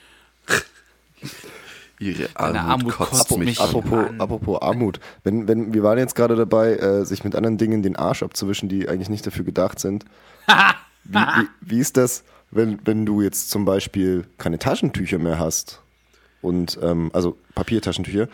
[1.99, 3.69] Ihre Armut, Armut kotzt kotzt mich mich an.
[3.69, 4.99] Apropos, apropos Armut.
[5.23, 8.67] Wenn, wenn, wir waren jetzt gerade dabei, äh, sich mit anderen Dingen den Arsch abzuwischen,
[8.67, 10.03] die eigentlich nicht dafür gedacht sind.
[11.07, 15.81] Wie, wie, wie ist das, wenn, wenn du jetzt zum Beispiel keine Taschentücher mehr hast
[16.41, 18.27] und ähm, also Papiertaschentücher,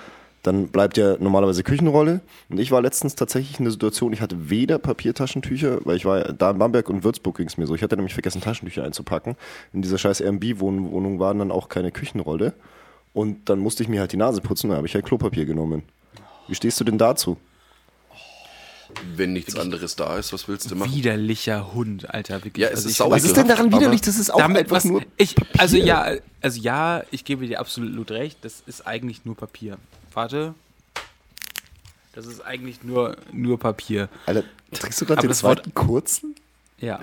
[0.44, 2.22] dann bleibt ja normalerweise Küchenrolle.
[2.50, 6.34] Und ich war letztens tatsächlich in der Situation, ich hatte weder Papiertaschentücher, weil ich war
[6.34, 7.76] da in Bamberg und Würzburg ging es mir so.
[7.76, 9.36] Ich hatte nämlich vergessen, Taschentücher einzupacken.
[9.74, 12.54] In dieser scheiß Airbnb-Wohnung waren dann auch keine Küchenrolle.
[13.14, 15.84] Und dann musste ich mir halt die Nase putzen, da habe ich halt Klopapier genommen.
[16.48, 17.38] Wie stehst du denn dazu?
[19.16, 20.94] Wenn nichts anderes da ist, was willst du machen?
[20.94, 22.44] Widerlicher Hund, Alter.
[22.44, 22.64] Wirklich.
[22.64, 24.02] Ja, es ist ich, sau Was ist denn daran widerlich?
[24.02, 25.62] Das ist auch damit einfach was, nur ich, Papier.
[25.62, 28.40] also ja, also ja, ich gebe dir absolut recht.
[28.42, 29.78] Das ist eigentlich nur Papier.
[30.14, 30.54] Warte.
[32.14, 34.10] Das ist eigentlich nur, nur Papier.
[34.26, 34.44] Alter,
[34.74, 36.36] trinkst du gerade den das Wort- zweiten kurzen?
[36.80, 37.00] Ja.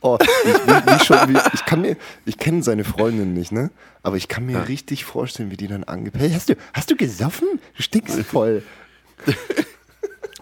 [0.00, 3.70] Oh, ich, wie, wie schon, wie, ich kann mir, ich kenne seine Freundin nicht, ne?
[4.02, 6.24] Aber ich kann mir richtig vorstellen, wie die dann angepellt.
[6.24, 7.60] Hey, hast du, hast du gesoffen?
[7.76, 8.62] Du stinkst voll.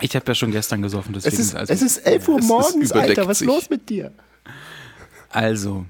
[0.01, 2.91] Ich habe ja schon gestern gesoffen, deswegen Es ist, also, es ist 11 Uhr morgens,
[2.93, 3.27] Alter.
[3.27, 4.13] Was ist los mit dir?
[5.29, 5.85] also,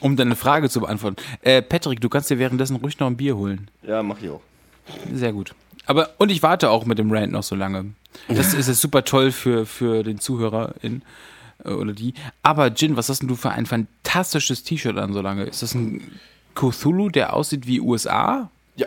[0.00, 1.16] um deine Frage zu beantworten.
[1.42, 3.70] Äh, Patrick, du kannst dir währenddessen ruhig noch ein Bier holen.
[3.82, 4.40] Ja, mach ich auch.
[5.12, 5.54] Sehr gut.
[5.86, 7.92] Aber, und ich warte auch mit dem Rant noch so lange.
[8.28, 11.02] Das ist jetzt super toll für, für den Zuhörer in,
[11.64, 12.14] äh, oder die.
[12.42, 15.44] Aber Jin, was hast denn du für ein fantastisches T-Shirt an so lange?
[15.44, 16.02] Ist das ein
[16.54, 18.50] Cthulhu, der aussieht wie USA?
[18.76, 18.86] Ja.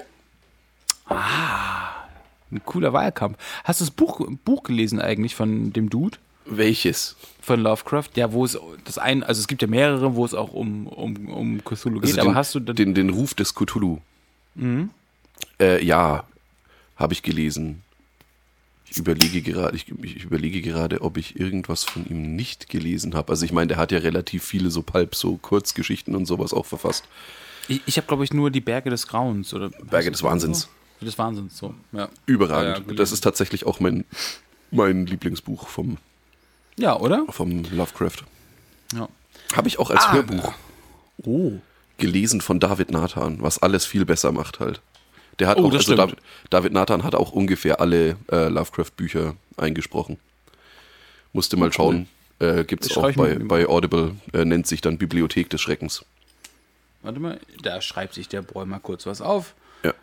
[2.52, 3.38] Ein cooler Wahlkampf.
[3.64, 6.18] Hast du das Buch, Buch gelesen eigentlich von dem Dude?
[6.46, 7.16] Welches?
[7.48, 10.52] von Lovecraft, ja, wo es das ein, also es gibt ja mehrere, wo es auch
[10.52, 14.00] um, um, um Cthulhu geht, Also aber den, hast du den, den Ruf des Cthulhu?
[15.60, 16.26] Äh, ja,
[16.96, 17.84] habe ich gelesen.
[18.90, 23.32] Ich überlege gerade, ich, ich überlege gerade, ob ich irgendwas von ihm nicht gelesen habe.
[23.34, 26.66] Also ich meine, der hat ja relativ viele so Pulp, so Kurzgeschichten und sowas auch
[26.66, 27.04] verfasst.
[27.68, 30.70] ich, ich habe glaube ich nur die Berge des Grauens oder Berge des Wahnsinns.
[31.02, 32.08] Des Wahnsinns, so, ja.
[32.26, 32.86] Überragend.
[32.88, 34.04] Ja, ja, das ist tatsächlich auch mein,
[34.72, 35.98] mein Lieblingsbuch vom,
[36.78, 37.26] Ja, oder?
[37.30, 38.24] vom Lovecraft.
[38.96, 39.08] Ja.
[39.56, 40.54] Habe ich auch als Hörbuch
[41.26, 41.52] Oh.
[41.98, 44.82] gelesen von David Nathan, was alles viel besser macht halt.
[45.40, 45.96] Der hat Oh, auch, also.
[45.96, 46.18] David,
[46.50, 50.18] David Nathan hat auch ungefähr alle äh, Lovecraft-Bücher eingesprochen.
[51.34, 52.08] Musste mal schauen.
[52.40, 56.06] Äh, Gibt es auch bei, bei Audible, äh, nennt sich dann Bibliothek des Schreckens.
[57.02, 59.54] Warte mal, da schreibt sich der Boy mal kurz was auf.
[59.84, 59.94] Ja.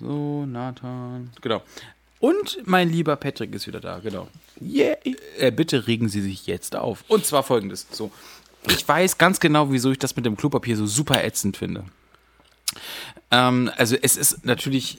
[0.00, 1.30] So, Nathan.
[1.40, 1.62] Genau.
[2.20, 4.28] Und mein lieber Patrick ist wieder da, genau.
[4.60, 4.96] Yay!
[5.38, 7.04] Äh, bitte regen Sie sich jetzt auf.
[7.08, 8.10] Und zwar folgendes: So,
[8.68, 11.84] ich weiß ganz genau, wieso ich das mit dem Klopapier so super ätzend finde.
[13.30, 14.98] Ähm, also, es ist natürlich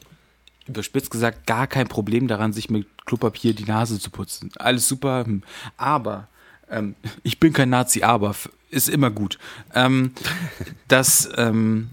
[0.67, 4.49] überspitzt gesagt gar kein Problem daran, sich mit Klopapier die Nase zu putzen.
[4.57, 5.25] Alles super.
[5.25, 5.43] hm.
[5.77, 6.27] Aber
[6.69, 8.35] ähm, ich bin kein Nazi, aber
[8.69, 9.37] ist immer gut.
[9.73, 10.11] Ähm,
[10.87, 11.89] das ähm,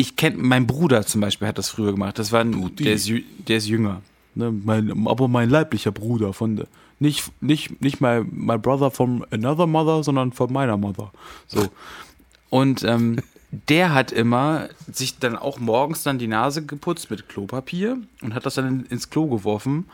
[0.00, 2.18] ich kenne, mein Bruder zum Beispiel hat das früher gemacht.
[2.18, 3.10] Das war ein, der ist,
[3.46, 4.02] der ist jünger.
[4.34, 6.68] Ne, mein, aber mein leiblicher Bruder von der,
[7.00, 11.12] nicht, nicht, nicht my, my brother from another mother, sondern von meiner mother.
[11.48, 11.68] So.
[12.50, 13.20] Und ähm,
[13.52, 18.46] der hat immer sich dann auch morgens dann die Nase geputzt mit Klopapier und hat
[18.46, 19.88] das dann in, ins Klo geworfen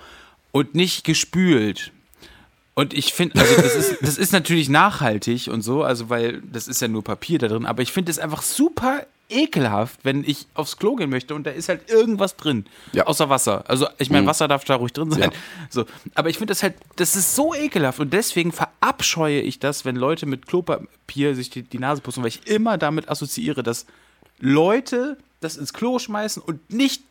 [0.52, 1.92] und nicht gespült.
[2.74, 6.68] Und ich finde, also das ist, das ist natürlich nachhaltig und so, also weil das
[6.68, 10.46] ist ja nur Papier da drin, aber ich finde es einfach super ekelhaft, wenn ich
[10.54, 13.06] aufs Klo gehen möchte und da ist halt irgendwas drin, Ja.
[13.06, 13.64] außer Wasser.
[13.68, 15.20] Also ich meine, Wasser darf da ruhig drin sein.
[15.22, 15.30] Ja.
[15.70, 19.84] So, aber ich finde das halt, das ist so ekelhaft und deswegen verabscheue ich das,
[19.84, 23.86] wenn Leute mit Klopapier sich die, die Nase putzen, weil ich immer damit assoziiere, dass
[24.38, 27.02] Leute das ins Klo schmeißen und nicht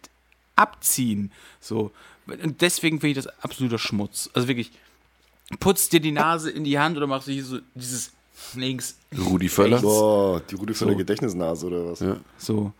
[0.55, 1.31] abziehen.
[1.59, 1.91] So.
[2.27, 4.29] Und deswegen finde ich das absoluter Schmutz.
[4.33, 4.71] Also wirklich,
[5.59, 8.11] putzt dir die Nase in die Hand oder machst du hier so dieses
[8.55, 9.81] links, Rudi Völler.
[9.81, 10.97] Boah, die Rudi Völler So.
[10.97, 11.99] Gedächtnisnase oder was?
[11.99, 12.17] Ja.
[12.37, 12.71] so.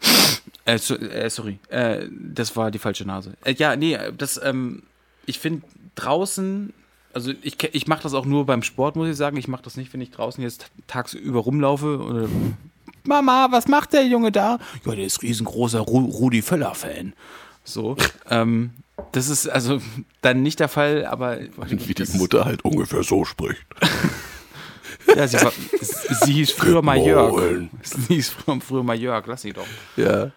[0.64, 3.34] Äh, so, äh, sorry, äh, das war die falsche Nase.
[3.44, 4.84] Äh, ja, nee, das, ähm,
[5.26, 5.62] ich finde
[5.96, 6.72] draußen,
[7.12, 9.36] also ich, ich mache das auch nur beim Sport, muss ich sagen.
[9.36, 11.98] Ich mache das nicht, wenn ich draußen jetzt tagsüber rumlaufe.
[11.98, 12.28] Oder,
[13.04, 14.58] Mama, was macht der Junge da?
[14.86, 17.12] Ja, der ist riesengroßer Ru Rudi Völler-Fan.
[17.64, 17.96] So,
[18.30, 18.70] ähm,
[19.10, 19.80] das ist also
[20.20, 23.64] dann nicht der Fall, aber Wie die Mutter halt ungefähr so spricht.
[25.16, 25.52] Ja, sie, war,
[26.24, 27.68] sie hieß früher mal Jörg.
[27.82, 29.66] Sie hieß früher, früher mal Jörg, lass sie doch.
[29.96, 30.30] Ja.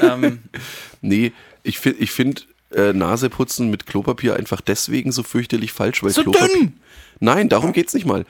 [0.00, 0.42] Ähm,
[1.00, 6.10] Nee, ich finde, ich find, äh, Naseputzen mit Klopapier einfach deswegen so fürchterlich falsch, weil
[6.10, 6.48] So Klopapier.
[6.48, 6.80] dünn!
[7.20, 8.26] Nein, darum geht's nicht mal.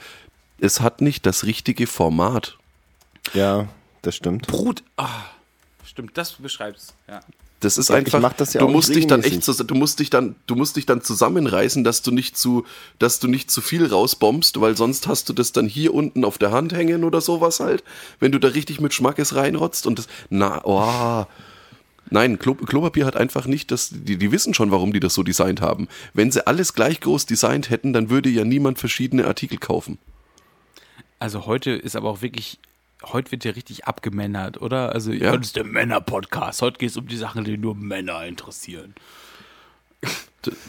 [0.59, 2.59] Es hat nicht das richtige Format.
[3.33, 3.69] Ja,
[4.03, 4.47] das stimmt.
[4.47, 4.83] Brut.
[4.97, 5.23] Ah,
[5.85, 6.95] stimmt, das beschreibt's.
[7.09, 7.21] Ja.
[7.65, 8.21] Das ist Ja, ich einfach.
[8.21, 10.87] mach das ja du musst dich dann echt, du musst dich dann, du musst dich
[10.87, 12.65] dann zusammenreißen, dass du nicht zu,
[12.99, 16.39] dass du nicht zu viel rausbombst, weil sonst hast du das dann hier unten auf
[16.39, 17.83] der Hand hängen oder sowas halt,
[18.21, 21.27] wenn du da richtig mit Schmackes reinrotzt und das, na, oh.
[22.11, 25.23] Nein, Klo, Klopapier hat einfach nicht das, die, die wissen schon, warum die das so
[25.23, 25.89] designt haben.
[26.13, 29.97] Wenn sie alles gleich groß designt hätten, dann würde ja niemand verschiedene Artikel kaufen.
[31.19, 32.59] Also heute ist aber auch wirklich,
[33.13, 34.93] heute wird ja richtig abgemännert, oder?
[34.93, 35.31] Also Ja.
[35.33, 36.63] heute ist der Männer-Podcast.
[36.63, 38.95] Heute geht es um die Sachen, die nur Männer interessieren.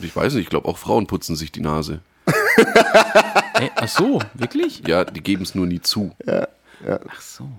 [0.01, 2.01] Ich weiß nicht, ich glaube auch Frauen putzen sich die Nase.
[3.55, 4.83] Ey, ach so, wirklich?
[4.87, 6.15] Ja, die geben es nur nie zu.
[6.27, 7.49] Ach so.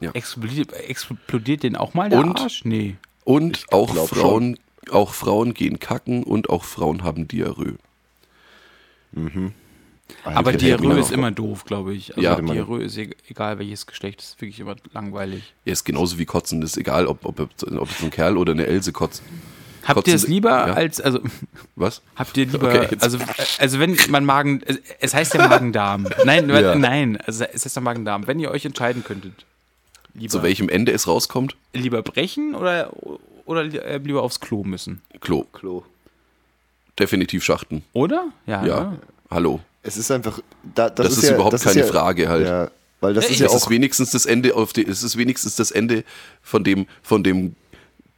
[0.00, 0.10] Ja.
[0.12, 2.40] Explodiert, explodiert den auch mal der Und?
[2.40, 2.64] Arsch?
[2.64, 2.96] Nee.
[3.24, 4.58] Und auch Frauen,
[4.90, 7.76] auch Frauen gehen kacken und auch Frauen haben Diarrhoe.
[10.24, 12.10] Aber Alter, Diarrhoe ist immer doof, glaube ich.
[12.10, 12.40] Also Ja.
[12.40, 15.52] Diarrhoe ist e- egal welches Geschlecht, ist wirklich immer langweilig.
[15.64, 17.50] Er ist genauso wie Kotzen, das ist egal, ob, ob, ob
[17.90, 19.22] es ein Kerl oder eine Else kotzt.
[19.84, 20.74] Habt Kotzen- ihr es lieber ja.
[20.74, 21.20] als, also
[21.76, 22.02] Was?
[22.16, 23.18] Habt ihr lieber, Okay, also,
[23.58, 24.62] also wenn man Magen,
[25.00, 26.06] es- heißt ja Magen-Darm.
[26.24, 26.74] Nein, Ja.
[26.76, 28.26] nein, also es heißt ja Magen-Darm.
[28.26, 29.44] Wenn ihr euch entscheiden könntet,
[30.14, 31.56] lieber, Zu welchem Ende es rauskommt?
[31.72, 32.92] lieber brechen oder,
[33.44, 35.02] oder äh, lieber aufs Klo müssen?
[35.20, 35.44] Klo.
[35.52, 35.84] Klo.
[36.98, 37.82] Definitiv Schachten.
[37.92, 38.26] Oder?
[38.46, 38.64] Ja.
[38.64, 38.80] Ja.
[38.84, 38.98] ne?
[39.30, 39.60] Hallo.
[39.82, 40.40] Es ist einfach.
[40.74, 42.46] Da, das, Das ist ja, überhaupt das keine ja, Frage halt.
[42.46, 42.70] Ja,
[43.00, 43.70] weil das Ja, ist ja Es ist auch.
[43.70, 46.04] wenigstens das Ende auf die, es ist wenigstens das Ende
[46.42, 47.56] von dem, von dem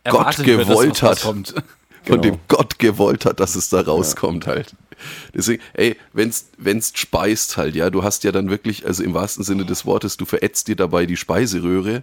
[0.04, 1.22] Gott Erwartet wird, gewollt was hat.
[1.22, 1.48] kommt.
[2.04, 2.20] von Genau.
[2.20, 4.74] dem Gott gewollt hat, dass es da rauskommt halt.
[5.34, 9.42] Deswegen, ey, wenn's, wenn's speist halt, ja, du hast ja dann wirklich, also im wahrsten
[9.42, 12.02] Sinne des Wortes, du verätzt dir dabei die Speiseröhre,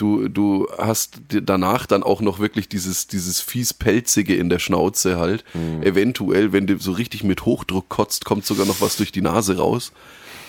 [0.00, 5.18] Du, du hast danach dann auch noch wirklich dieses, dieses fies Pelzige in der Schnauze
[5.18, 5.44] halt.
[5.82, 9.58] Eventuell, wenn du so richtig mit Hochdruck kotzt, kommt sogar noch was durch die Nase
[9.58, 9.92] raus.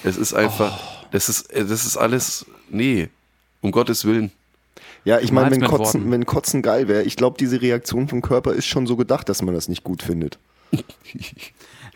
[0.05, 0.79] Es ist einfach,
[1.11, 3.09] das ist, das ist alles, nee,
[3.59, 4.31] um Gottes Willen.
[5.03, 8.53] Ja, ich meine, wenn Kotzen, wenn Kotzen geil wäre, ich glaube, diese Reaktion vom Körper
[8.53, 10.39] ist schon so gedacht, dass man das nicht gut findet.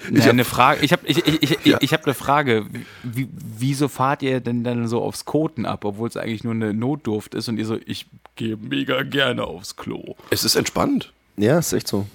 [0.10, 0.84] Na, hab- eine Frage.
[0.86, 1.78] Ich habe ich, ich, ich, Ja.
[1.82, 2.66] ich hab eine Frage.
[3.04, 6.74] Wie, wieso fahrt ihr denn dann so aufs Koten ab, obwohl es eigentlich nur eine
[6.74, 10.16] Notdurft ist und ihr so, ich gehe mega gerne aufs Klo.
[10.30, 11.12] Es ist entspannt.
[11.38, 12.06] Ja, ist echt so.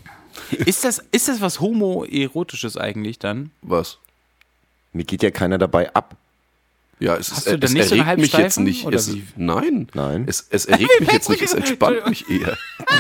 [0.51, 3.51] Ist das, ist das was homoerotisches eigentlich dann?
[3.63, 3.99] Was?
[4.93, 6.17] Mir geht ja keiner dabei ab.
[7.01, 8.85] Ja, es, Hast ist, es nicht so eine erregt mich jetzt nicht.
[8.87, 9.25] oder Es, wie?
[9.37, 10.25] nein, Nein.
[10.29, 12.57] Es, es erregt mich jetzt nicht, es entspannt mich eher.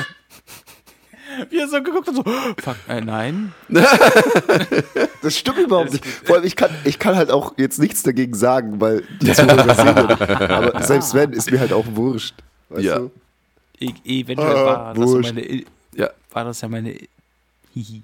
[1.48, 3.52] Wie er so geguckt hat, so, fuck, äh, nein.
[5.22, 6.04] Das stimmt überhaupt nicht.
[6.06, 9.74] Vor allem, ich kann, ich kann halt auch jetzt nichts dagegen sagen, weil die Zuhörer
[9.74, 10.20] sehen ja nicht.
[10.50, 12.34] Aber selbst wenn, ist mir halt auch wurscht.
[12.70, 12.98] Weißt Ja.
[12.98, 13.10] du?
[13.78, 15.34] E eventuell Ah, war, das wurscht.
[15.34, 15.62] meine,
[15.94, 16.94] Ja, war das ja meine
[17.74, 18.02] Hihi.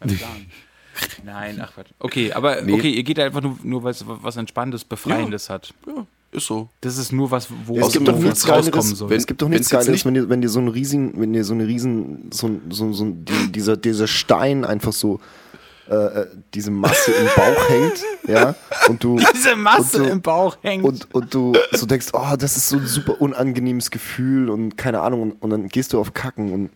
[0.00, 0.46] Mein Plan.
[1.24, 1.88] Nein, ach Quatsch.
[1.98, 2.72] Okay, aber Nee.
[2.72, 5.72] okay, ihr geht einfach nur, nur weil es was Entspannendes, Befreiendes hat.
[5.86, 6.06] ja,
[6.36, 6.68] ist so.
[6.80, 8.90] Das ist nur was, wo Es gibt doch nichts Geileres.
[8.90, 9.10] soll.
[9.10, 11.32] wenn- es gibt doch nichts Geileres, nicht- wenn dir, wenn dir so ein riesen, wenn
[11.32, 15.18] dir so eine riesen, so, ein- so, so ein- die, dieser, dieser Stein einfach so,
[15.88, 18.54] äh, äh, diese Masse im Bauch hängt, ja,
[18.88, 20.84] und du, Diese Masse du, im Bauch hängt.
[20.84, 25.00] und, und du so denkst, oh, das ist so ein super unangenehmes Gefühl und keine
[25.00, 26.70] Ahnung, und, und dann gehst du auf Kacken und,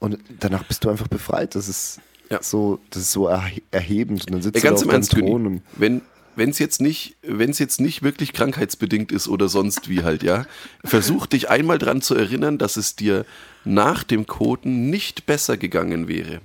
[0.00, 1.54] und danach bist du einfach befreit.
[1.54, 2.40] Das ist Ja.
[2.42, 5.12] so, das ist so erhe- erhebend und dann sitzt Ey, du ganz im auf Ernst,
[5.12, 6.00] deinem Thron Günni, und wenn
[6.36, 10.22] wenn es jetzt nicht, wenn es jetzt nicht wirklich krankheitsbedingt ist oder sonst wie halt,
[10.22, 10.46] ja,
[10.84, 13.26] versuch dich einmal dran zu erinnern, dass es dir
[13.64, 16.40] nach dem Koten nicht besser gegangen wäre.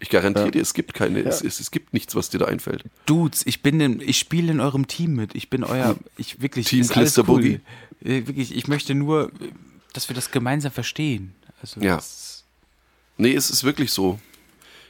[0.00, 2.84] Ich garantiere dir, es gibt keine, es, es, es gibt nichts, was dir da einfällt.
[3.06, 5.34] Dudes, ich bin in, ich spiele in eurem Team mit.
[5.34, 7.36] Ich bin euer, ich wirklich, Team Klister cool.
[7.36, 7.60] Boogie.
[8.04, 9.48] Äh, Wirklich, ich möchte nur, äh,
[9.92, 11.34] dass wir das gemeinsam verstehen.
[11.60, 12.00] Also Ja.
[13.16, 14.20] Nee, es ist wirklich so.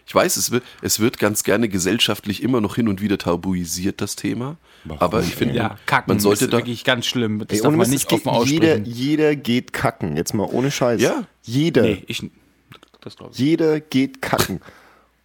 [0.09, 4.01] Ich weiß, es wird, es wird ganz gerne gesellschaftlich immer noch hin und wieder tabuisiert,
[4.01, 4.57] das Thema.
[5.01, 6.57] aber ich finde, ja, kacken man sollte ist da.
[6.57, 7.41] wirklich ganz schlimm.
[7.47, 8.85] Das Ey, darf man nicht offen jeder, aussprechen.
[8.87, 10.17] jeder geht kacken.
[10.17, 11.03] Jetzt mal ohne Scheiß.
[11.03, 11.25] Ja.
[11.43, 11.83] Jeder.
[11.83, 12.23] Nee, ich,
[13.03, 13.39] das glaube ich.
[13.39, 14.63] Jeder geht kacken.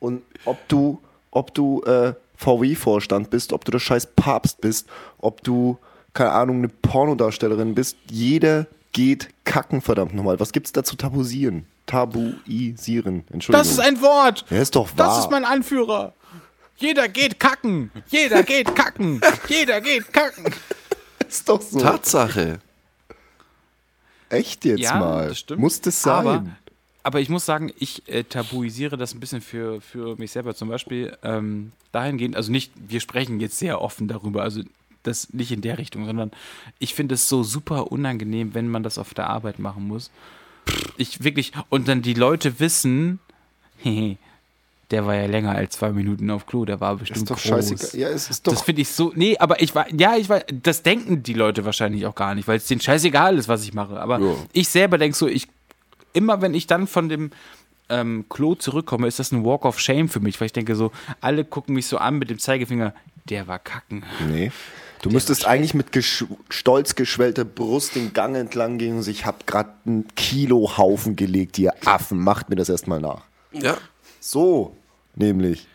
[0.02, 1.00] Und ob du,
[1.32, 5.78] ob du äh, VW-Vorstand bist, ob du der scheiß Papst bist, ob du,
[6.14, 10.39] keine Ahnung, eine Pornodarstellerin bist, jeder geht kacken, verdammt nochmal.
[10.39, 11.66] Was gibt's da zu tabuisieren?
[11.86, 13.52] Tabuisieren, Entschuldigung.
[13.64, 14.46] Das ist ein Wort.
[14.50, 15.08] Ja, ist doch wahr.
[15.08, 16.14] Das ist mein Anführer.
[16.78, 17.91] Jeder geht kacken.
[18.08, 19.22] Jeder geht kacken.
[19.48, 20.46] Jeder geht kacken.
[21.28, 21.80] ist doch so.
[21.80, 22.60] Tatsache.
[24.30, 25.28] Echt jetzt Ja, mal.
[25.30, 25.60] das stimmt.
[25.60, 26.14] Muss das sein?
[26.14, 26.46] Aber,
[27.04, 30.56] aber ich muss sagen, ich äh, tabuisiere das ein bisschen für, für mich selber.
[30.56, 34.62] Zum Beispiel ähm, dahingehend, also nicht, wir sprechen jetzt sehr offen darüber, also
[35.04, 36.32] das nicht in der Richtung, sondern
[36.80, 40.12] ich finde es so super unangenehm, wenn man das auf der Arbeit machen muss.
[40.97, 43.20] Ich wirklich, und dann die Leute wissen,
[44.91, 47.43] der war ja länger als zwei Minuten auf Klo, der war bestimmt ist doch groß.
[47.70, 47.99] scheißegal.
[47.99, 48.54] Ja, es ist doch.
[48.54, 49.12] Das finde ich so.
[49.16, 49.91] Nee, aber ich war.
[49.93, 50.39] Ja, ich war.
[50.41, 53.74] Das denken die Leute wahrscheinlich auch gar nicht, weil es denen scheißegal ist, was ich
[53.74, 53.99] mache.
[53.99, 54.36] Aber Ja.
[54.54, 55.47] ich selber denke so, ich.
[56.16, 57.32] Immer wenn ich dann von dem
[57.89, 60.91] ähm, Klo zurückkomme, ist das ein Walk of Shame für mich, weil ich denke so,
[61.22, 62.93] alle gucken mich so an mit dem Zeigefinger,
[63.30, 64.04] der war kacken.
[64.30, 64.51] Nee.
[65.04, 69.26] Du müsstest eigentlich mit gesch stolz geschwellter Brust den Gang entlang gehen und sagen, ich
[69.26, 72.20] habe gerade einen Kilohaufen gelegt, ihr Affen.
[72.20, 73.22] Macht mir das erstmal nach.
[73.51, 73.78] Ja.
[74.22, 74.78] So,
[75.16, 75.68] nämlich.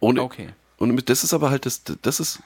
[0.00, 0.48] Ohne, Okay.
[0.78, 2.40] Und das ist aber halt, das, das ist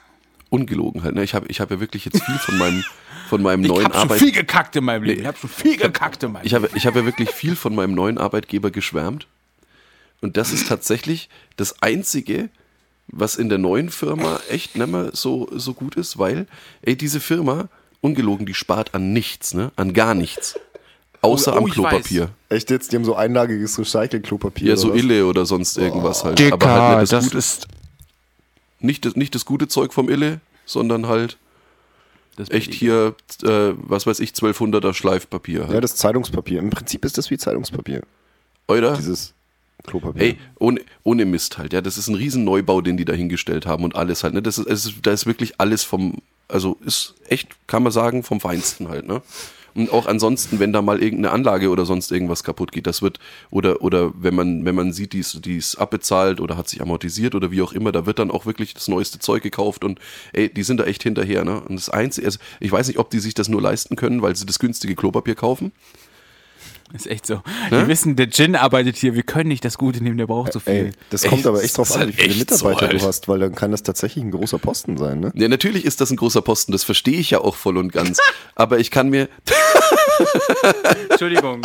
[0.51, 1.15] ungelogen halt.
[1.15, 1.23] Ne?
[1.23, 2.83] Ich habe ich hab ja wirklich jetzt viel von meinem,
[3.29, 5.21] von meinem Ich neuen habe schon viel gekackt in meinem Leben.
[5.21, 7.73] Ich habe schon viel gekackt in meinem Ich habe, ich habe ja wirklich viel von
[7.73, 9.25] meinem neuen Arbeitgeber geschwärmt.
[10.21, 12.49] Und das ist tatsächlich das Einzige,
[13.07, 16.47] was in der neuen Firma echt nicht mehr so, so gut ist, weil,
[16.81, 17.69] ey, diese Firma,
[18.01, 19.71] ungelogen, die spart an nichts, ne?
[19.75, 20.59] An gar nichts.
[21.21, 22.29] Außer Oh, oh, am Klopapier.
[22.49, 22.91] Echt jetzt?
[22.91, 24.67] Die haben so einlagiges Recycle-Klopapier.
[24.67, 24.97] Ja, oder so was?
[24.97, 26.39] Ille oder sonst irgendwas halt.
[26.51, 27.67] Aber halt nicht das, gute, ist.
[28.79, 31.37] nicht, das, nicht das gute Zeug vom Ille, sondern halt
[32.35, 35.83] Das echt hier, äh, was weiß ich, 1200er Schleifpapier Ja, halt.
[35.83, 36.59] das Zeitungspapier.
[36.59, 38.03] Im Prinzip ist das wie Zeitungspapier.
[38.67, 38.95] Oder?
[38.95, 39.33] Dieses
[39.85, 40.21] Klopapier.
[40.21, 41.81] Ey, ohne, ohne Mist halt, ja.
[41.81, 44.41] Das ist ein riesen Neubau, den die da hingestellt haben und alles halt, ne?
[44.41, 46.17] Das ist, ist, da ist wirklich alles vom,
[46.47, 49.21] also ist echt, kann man sagen, vom Feinsten halt, ne?
[49.77, 53.19] Und auch ansonsten, wenn da mal irgendeine Anlage oder sonst irgendwas kaputt geht, das wird,
[53.51, 56.81] oder, oder wenn man, wenn man sieht, die ist, die ist abbezahlt oder hat sich
[56.81, 59.99] amortisiert oder wie auch immer, da wird dann auch wirklich das neueste Zeug gekauft und
[60.33, 61.61] ey, die sind da echt hinterher, ne?
[61.61, 64.35] Und das Einzige, also ich weiß nicht, ob die sich das nur leisten können, weil
[64.35, 65.71] sie das günstige Klopapier kaufen.
[66.93, 67.41] Ist echt so.
[67.69, 70.59] Wir wissen, der Gin arbeitet hier, wir können nicht das Gute nehmen, der braucht so
[70.59, 70.73] viel.
[70.73, 73.27] Ey, das kommt aber echt drauf an, wie halt viele echt so, Mitarbeiter du hast,
[73.27, 75.33] weil dann kann das tatsächlich ein großer Posten sein, ne?
[75.35, 78.19] Ja, natürlich ist das ein großer Posten, das verstehe ich ja auch voll und ganz.
[78.55, 79.27] Aber ich kann mir,
[81.09, 81.61] Entschuldigung.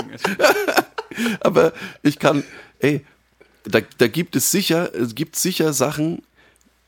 [1.41, 1.73] Aber
[2.03, 2.43] ich kann,
[2.81, 3.05] ey,
[3.65, 6.23] da, da gibt es sicher, es gibt sicher Sachen,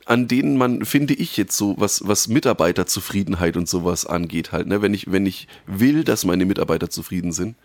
[0.06, 4.82] an denen man, finde ich jetzt so, was, was Mitarbeiterzufriedenheit und sowas angeht halt, ne?
[4.82, 7.56] wenn ich, wenn ich will, dass meine Mitarbeiter zufrieden sind,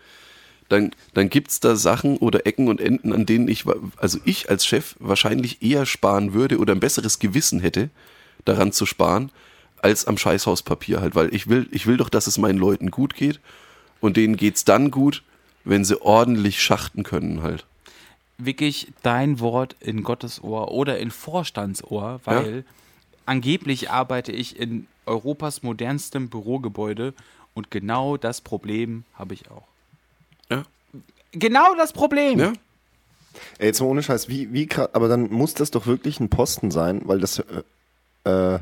[0.70, 3.64] dann, dann gibt's da Sachen oder Ecken und Enden, an denen ich,
[3.96, 7.90] also ich als Chef wahrscheinlich eher sparen würde oder ein besseres Gewissen hätte,
[8.44, 9.32] daran zu sparen,
[9.82, 13.14] als am Scheißhauspapier halt, weil ich will, ich will doch, dass es meinen Leuten gut
[13.14, 13.40] geht
[14.00, 15.24] und denen geht's dann gut,
[15.64, 17.66] wenn sie ordentlich schachten können halt.
[18.38, 22.64] Wirklich dein Wort in Gottes Ohr oder in Vorstandsohr, weil
[23.26, 27.12] angeblich arbeite ich in Europas modernstem Bürogebäude
[27.54, 29.69] und genau das Problem habe ich auch.
[30.50, 30.64] Ja.
[31.32, 32.38] Genau das Problem.
[32.38, 32.52] Ja?
[33.58, 36.28] Ey, jetzt mal ohne Scheiß, wie, wie krass, aber dann muss das doch wirklich ein
[36.28, 37.44] Posten sein, weil das, äh,
[38.24, 38.58] äh,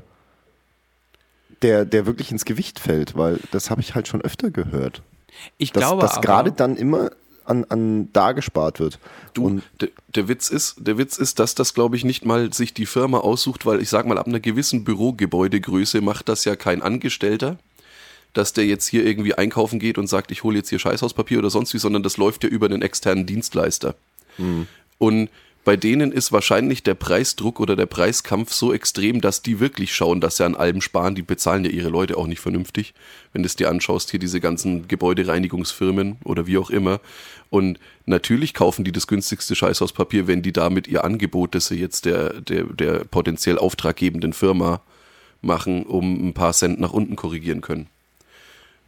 [1.63, 5.03] der, der wirklich ins Gewicht fällt, weil das habe ich halt schon öfter gehört.
[5.57, 7.11] Ich Dass, glaube dass gerade dann immer
[7.45, 8.99] an, an da gespart wird.
[9.33, 12.53] Du, Und der, der Witz ist, der Witz ist, dass das, glaube ich, nicht mal
[12.53, 16.57] sich die Firma aussucht, weil ich sag mal, ab einer gewissen Bürogebäudegröße macht das ja
[16.57, 17.59] kein Angestellter,
[18.33, 21.51] dass der jetzt hier irgendwie einkaufen geht und sagt, ich hole jetzt hier Scheißhauspapier oder
[21.51, 23.95] sonst wie, sondern das läuft ja über einen externen Dienstleister.
[24.99, 25.31] Und
[25.69, 30.19] bei denen ist wahrscheinlich der Preisdruck oder der Preiskampf so extrem, dass die wirklich schauen,
[30.19, 31.15] dass sie an allem sparen.
[31.15, 32.95] Die bezahlen ja ihre Leute auch nicht vernünftig.
[33.35, 37.01] Wenn du es dir anschaust, hier diese ganzen Gebäudereinigungsfirmen oder wie auch immer.
[37.51, 42.07] Und natürlich kaufen die das günstigste Scheißhauspapier, wenn die damit ihr Angebot, das sie jetzt
[42.07, 44.81] der, der, der potenziell auftraggebenden Firma
[45.43, 47.89] machen, um ein paar Cent nach unten korrigieren können.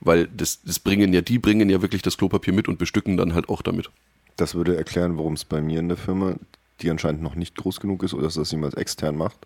[0.00, 3.34] Weil das, das bringen ja, die bringen ja wirklich das Klopapier mit und bestücken dann
[3.34, 3.90] halt auch damit.
[4.36, 6.34] das würde erklären, warum es bei mir in der Firma,
[6.80, 9.36] die anscheinend noch nicht groß genug ist oder dass das jemand extern macht,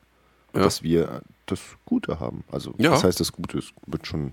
[0.54, 0.62] Ja.
[0.62, 2.44] dass wir das Gute haben.
[2.52, 2.90] Also, Ja.
[2.92, 4.32] das heißt, das Gute ist, wird schon,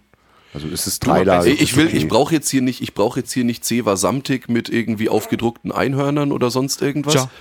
[0.53, 1.53] also ist es Guck mal, dreilagig.
[1.55, 2.07] Ich, ich will, ist ich okay.
[2.09, 6.31] brauche jetzt hier nicht, ich brauche jetzt hier nicht Zewa Samtig mit irgendwie aufgedruckten Einhörnern
[6.31, 7.15] oder sonst irgendwas.
[7.15, 7.31] Ja.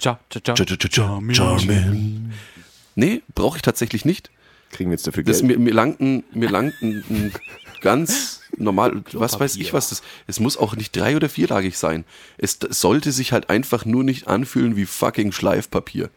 [0.00, 1.34] Ja, ja, ja.
[1.34, 2.32] Charmin.
[2.96, 4.30] Nee, brauche ich tatsächlich nicht.
[4.72, 5.58] Kriegen wir jetzt dafür Das, Geld?
[5.58, 7.32] mir, mir langt ein, mir langt ein, ein
[7.84, 12.04] ganz normal, was weiß ich was das, es muss auch nicht drei- oder vierlagig sein.
[12.38, 16.10] Es sollte sich halt einfach nur nicht anfühlen wie fucking Schleifpapier.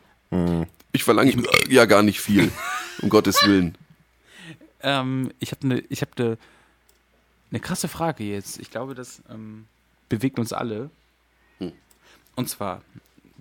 [0.94, 2.52] Ich verlange ja gar nicht viel,
[3.02, 3.78] um Gottes Willen.
[4.80, 6.38] Ähm, ich habe eine ich hab ne,
[7.50, 8.60] ne krasse Frage jetzt.
[8.60, 9.66] Ich glaube, das ähm,
[10.08, 10.92] bewegt uns alle.
[11.58, 11.72] Hm.
[12.36, 12.84] Und zwar,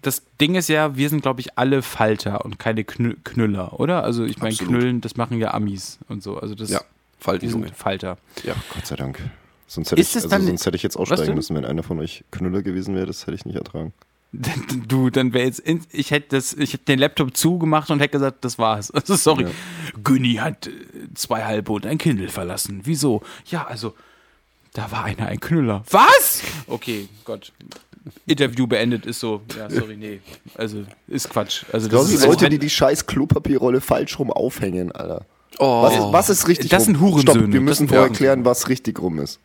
[0.00, 4.02] das Ding ist ja, wir sind, glaube ich, alle Falter und keine Knü Knüller, oder?
[4.02, 4.56] Also ich meine.
[4.56, 6.38] Knüllen, das machen ja Amis und so.
[6.38, 6.80] Also das, Ja,
[7.20, 8.18] sind Falter.
[8.44, 8.54] Ja.
[8.74, 9.20] Gott sei Dank.
[9.66, 12.24] Sonst hätte, Ist ich, also sonst hätte ich jetzt aussteigen müssen, wenn einer von euch
[12.30, 13.06] Knüller gewesen wäre.
[13.06, 13.92] Das hätte ich nicht ertragen.
[14.88, 18.12] Du, dann wäre jetzt, in, ich hätte das, ich hätte den Laptop zugemacht und hätte
[18.12, 18.90] gesagt, das war's.
[18.90, 19.44] Also sorry.
[19.44, 19.50] Ja.
[20.02, 20.72] Günni hat äh,
[21.14, 22.80] zwei halbe und ein Kindle verlassen.
[22.84, 23.22] Wieso?
[23.46, 23.94] Ja, also,
[24.74, 25.84] da war einer ein Knüller.
[25.90, 26.42] Was?
[26.66, 27.52] Okay, Gott.
[28.26, 30.20] Interview beendet ist so, ja, sorry, nee.
[30.54, 31.64] Also, ist Quatsch.
[31.72, 35.24] Also, Das ist sind Leute, die die scheiß Klopapierrolle falsch rum aufhängen, Alter.
[35.58, 36.86] Oh, Was ist, was ist richtig Das rum?
[36.86, 37.38] sind Hurensöhne.
[37.40, 39.38] Stopp, wir müssen Das vorher erklären, was richtig rum ist.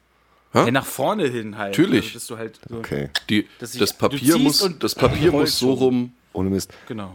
[0.54, 1.78] ja, nach vorne hin halt.
[1.78, 2.06] Natürlich.
[2.08, 5.58] Also, dass du halt so, Okay, die, dass ich- das Papier muss, das Papier muss
[5.58, 6.12] so rum.
[6.34, 6.72] ohne Mist.
[6.88, 7.14] Genau.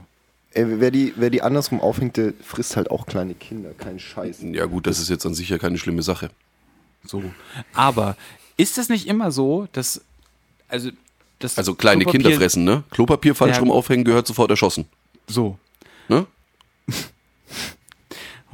[0.53, 3.71] Ey, wer, die, wer die andersrum aufhängt, der frisst halt auch kleine Kinder.
[3.77, 4.39] Kein Scheiß.
[4.53, 6.31] Ja gut, das ist jetzt an sich ja keine schlimme Sache.
[7.05, 7.23] So.
[7.75, 8.17] Aber
[8.57, 10.01] ist es nicht immer so, dass,
[10.69, 10.89] also,
[11.41, 12.85] das Also kleine Klopapier- Kinder fressen, ne?
[12.91, 13.61] Klopapier falsch Ja.
[13.61, 14.87] rum aufhängen gehört sofort erschossen.
[15.27, 15.59] So.
[16.09, 16.27] Ne?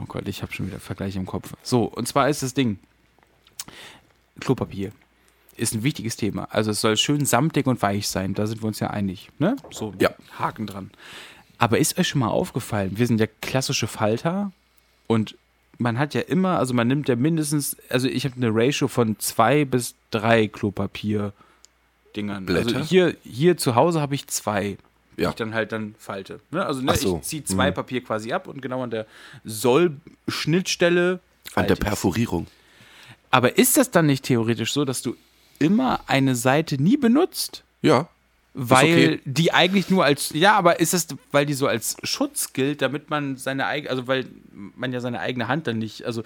[0.03, 1.55] Oh Gott, ich habe schon wieder Vergleich im Kopf.
[1.63, 2.79] So, und zwar ist das Ding.
[4.41, 4.91] Klopapier
[5.57, 6.49] ist ein wichtiges Thema.
[6.51, 9.31] Also es soll schön samtig und weich sein, da sind wir uns ja einig.
[9.39, 9.57] Ne?
[9.71, 10.11] So, Ja.
[10.39, 10.91] Haken dran.
[11.59, 14.51] Aber ist euch schon mal aufgefallen, wir sind ja klassische Falter
[15.07, 15.37] und
[15.79, 19.19] man hat ja immer, also man nimmt ja mindestens, also ich habe eine Ratio von
[19.19, 22.47] zwei bis drei Klopapier-Dingern.
[22.47, 22.77] Blätter?
[22.77, 24.79] Also hier, hier zu Hause habe ich zwei,
[25.17, 25.31] Ja.
[25.31, 26.41] ich dann halt dann falte.
[26.51, 26.65] Ne?
[26.65, 27.19] Also ne, so.
[27.19, 29.07] ich ziehe zwei Papier quasi ab und genau an der
[29.45, 31.21] Soll-Schnittstelle
[31.55, 31.77] An der.
[31.77, 32.47] Perforierung.
[33.31, 35.17] Aber ist das dann nicht theoretisch so, dass du
[35.59, 37.65] immer eine Seite nie benutzt?
[37.81, 38.09] Ja.
[38.55, 38.85] Weil
[39.15, 39.21] okay.
[39.25, 43.09] die eigentlich nur als, ja, aber ist es, weil die so als Schutz gilt, damit
[43.09, 44.27] man seine eigene, also weil
[44.77, 46.23] man ja seine eigene Hand dann nicht, also,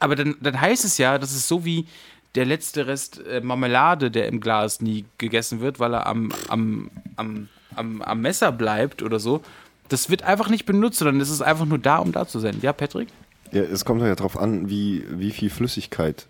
[0.00, 1.86] aber dann, dann heißt es ja, das ist so wie
[2.34, 6.90] der letzte Rest äh, Marmelade, der im Glas nie gegessen wird, weil er am, am,
[7.16, 9.42] am, am, am Messer bleibt oder so.
[9.88, 12.58] Das wird einfach nicht benutzt, sondern es ist einfach nur da, um da zu sein.
[12.62, 13.08] Ja, Patrick?
[13.52, 16.26] Ja, es kommt ja darauf an, wie, wie viel Flüssigkeit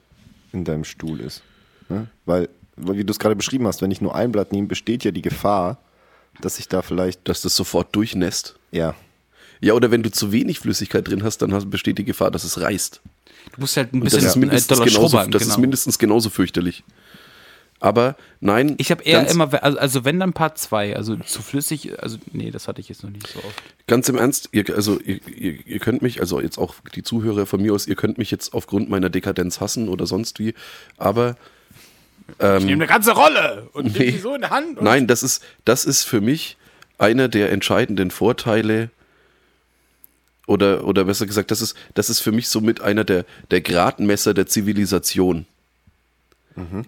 [0.52, 1.42] in deinem Stuhl ist.
[1.88, 2.06] Ne?
[2.24, 5.04] Weil, weil, wie du es gerade beschrieben hast, wenn ich nur ein Blatt nehme, besteht
[5.04, 5.78] ja die Gefahr,
[6.40, 8.56] dass ich da vielleicht, Dass das sofort durchnässt.
[8.70, 8.94] ja,
[9.60, 12.44] Ja, oder wenn du zu wenig Flüssigkeit drin hast, dann hast, besteht die Gefahr, dass
[12.44, 13.02] es reißt.
[13.54, 15.44] Du musst halt ein Und bisschen das ist mindestens, äh, genauso, das genau.
[15.44, 16.84] ist mindestens genauso fürchterlich.
[17.82, 18.74] Aber nein.
[18.76, 22.50] Ich habe eher immer, also, also wenn dann Part 2, also zu flüssig, also nee,
[22.50, 23.62] das hatte ich jetzt noch nicht so oft.
[23.86, 27.46] Ganz im Ernst, ihr, also ihr, ihr, ihr könnt mich, also jetzt auch die Zuhörer
[27.46, 30.52] von mir aus, ihr könnt mich jetzt aufgrund meiner Dekadenz hassen oder sonst wie,
[30.98, 31.36] aber
[32.38, 34.10] Ich nehme eine ganze Rolle und Ähm, Nee.
[34.12, 34.76] die so in der Hand.
[34.78, 36.58] Und nein, das ist, das ist für mich
[36.98, 38.90] einer der entscheidenden Vorteile
[40.46, 44.34] oder, oder besser gesagt, das ist, das ist für mich somit einer der, der Gradmesser
[44.34, 45.46] der Zivilisation.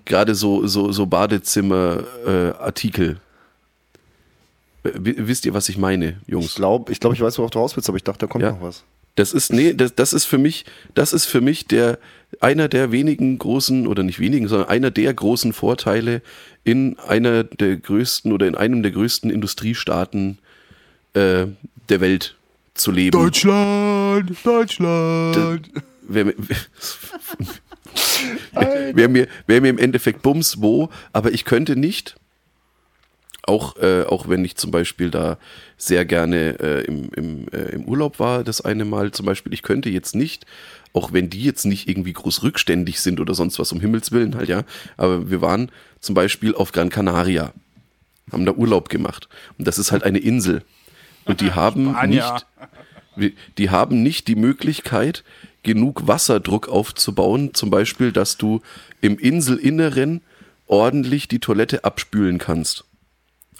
[0.04, 3.18] Gerade so, so, so Badezimmer-Artikel.
[4.82, 6.46] wisst ihr, was ich meine, Jungs?
[6.46, 8.42] Ich glaube, ich, glaub, ich weiß, worauf du raus willst, aber ich dachte, da kommt
[8.42, 8.52] Ja.
[8.52, 8.82] noch was.
[9.14, 11.98] Das ist, nee, das, das ist für mich, das ist für mich der,
[12.40, 16.22] einer der wenigen großen, oder nicht wenigen, sondern einer der großen Vorteile
[16.64, 20.38] in einer der größten oder in einem der größten Industriestaaten
[21.12, 21.44] äh,
[21.90, 22.36] der Welt
[22.72, 23.10] zu leben.
[23.10, 25.68] Deutschland, Deutschland.
[26.08, 26.34] Wäre mir,
[28.94, 32.16] wär mir, wär mir im Endeffekt Bums wo, aber ich könnte nicht,
[33.44, 35.36] auch, äh, auch wenn ich zum Beispiel da
[35.76, 39.62] sehr gerne äh, im, im, äh, im Urlaub war, das eine Mal zum Beispiel, ich
[39.62, 40.46] könnte jetzt nicht,
[40.92, 44.36] auch wenn die jetzt nicht irgendwie groß rückständig sind oder sonst was, um Himmels Willen
[44.36, 44.62] halt, ja,
[44.96, 47.52] aber wir waren zum Beispiel auf Gran Canaria,
[48.30, 49.28] haben da Urlaub gemacht.
[49.58, 50.62] Und das ist halt eine Insel.
[51.24, 52.32] Und die haben Spanier.
[52.32, 52.46] nicht,
[53.16, 55.24] die haben nicht die Möglichkeit,
[55.62, 58.60] genug Wasserdruck aufzubauen, zum Beispiel, dass du
[59.00, 60.22] im Inselinneren
[60.66, 62.84] ordentlich die Toilette abspülen kannst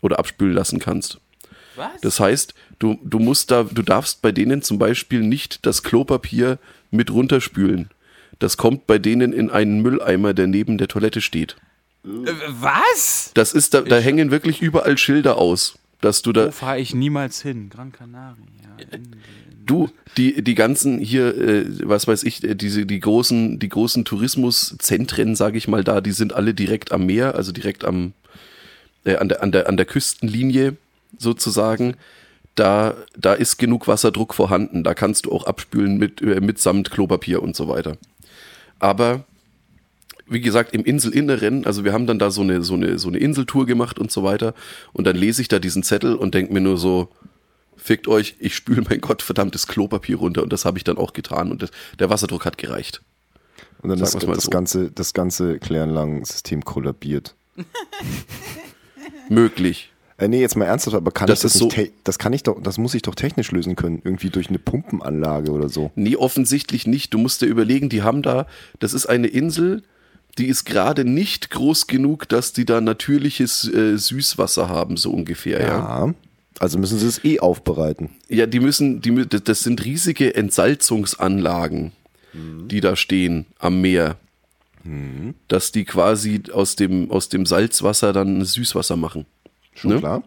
[0.01, 1.19] oder abspülen lassen kannst.
[1.77, 2.01] Was?
[2.03, 6.59] Das heißt, du, du musst da, du darfst bei denen zum Beispiel nicht das Klopapier
[6.91, 7.91] mit runterspülen.
[8.39, 11.57] Das kommt bei denen in einen Mülleimer, der neben der Toilette steht.
[12.05, 12.09] Äh,
[12.49, 13.31] was?
[13.35, 16.95] Das ist da, da hängen wirklich überall Schilder aus, dass du da, Wo fahre ich
[16.95, 17.71] niemals hin?
[17.71, 18.37] Gran Canaria.
[19.65, 24.05] Du, die, die ganzen hier, äh, was weiß ich, äh, diese, die großen, die großen
[24.05, 28.13] Tourismuszentren, sage ich mal da, die sind alle direkt am Meer, also direkt am,
[29.05, 30.77] äh, an, der, an, der, an der Küstenlinie
[31.19, 31.95] sozusagen.
[32.55, 34.85] Da, da ist genug Wasserdruck vorhanden.
[34.85, 37.97] Da kannst du auch abspülen mit, äh, mitsamt Klopapier und so weiter.
[38.79, 39.25] Aber
[40.27, 43.19] wie gesagt, im Inselinneren, also wir haben dann da so eine, so eine, so eine
[43.19, 44.55] Inseltour gemacht und so weiter.
[44.93, 47.09] Und dann lese ich da diesen Zettel und denke mir nur so,
[47.77, 51.51] fickt euch, ich spüle mein gottverdammtes Klopapier runter und das habe ich dann auch getan
[51.51, 53.03] und das, der Wasserdruck hat gereicht.
[53.83, 54.51] Und dann ist mal das, so.
[54.51, 57.35] ganze, das ganze Kläranlagensystem kollabiert.
[59.29, 59.91] Möglich.
[60.19, 62.33] Äh, nee, jetzt mal ernsthaft, aber kann Das ich das nicht, so- te- das kann
[62.33, 65.91] ich doch, das muss ich doch technisch lösen können, irgendwie durch eine Pumpenanlage oder so.
[65.97, 67.13] Nee, offensichtlich nicht.
[67.15, 68.47] Du musst dir überlegen, die haben da,
[68.79, 69.83] das ist eine Insel,
[70.39, 75.61] die ist gerade nicht groß genug, dass die da natürliches äh, Süßwasser haben, so ungefähr,
[75.61, 75.67] ja.
[76.07, 76.15] Ja.
[76.63, 78.11] Also müssen sie es eh aufbereiten.
[78.29, 81.91] Ja, die müssen, die, das sind riesige Entsalzungsanlagen,
[82.69, 84.17] die da stehen am Meer.
[85.49, 89.27] Dass die quasi aus dem, aus dem Salzwasser dann Süßwasser machen.
[89.75, 89.99] Schon Ne?
[89.99, 90.23] klar?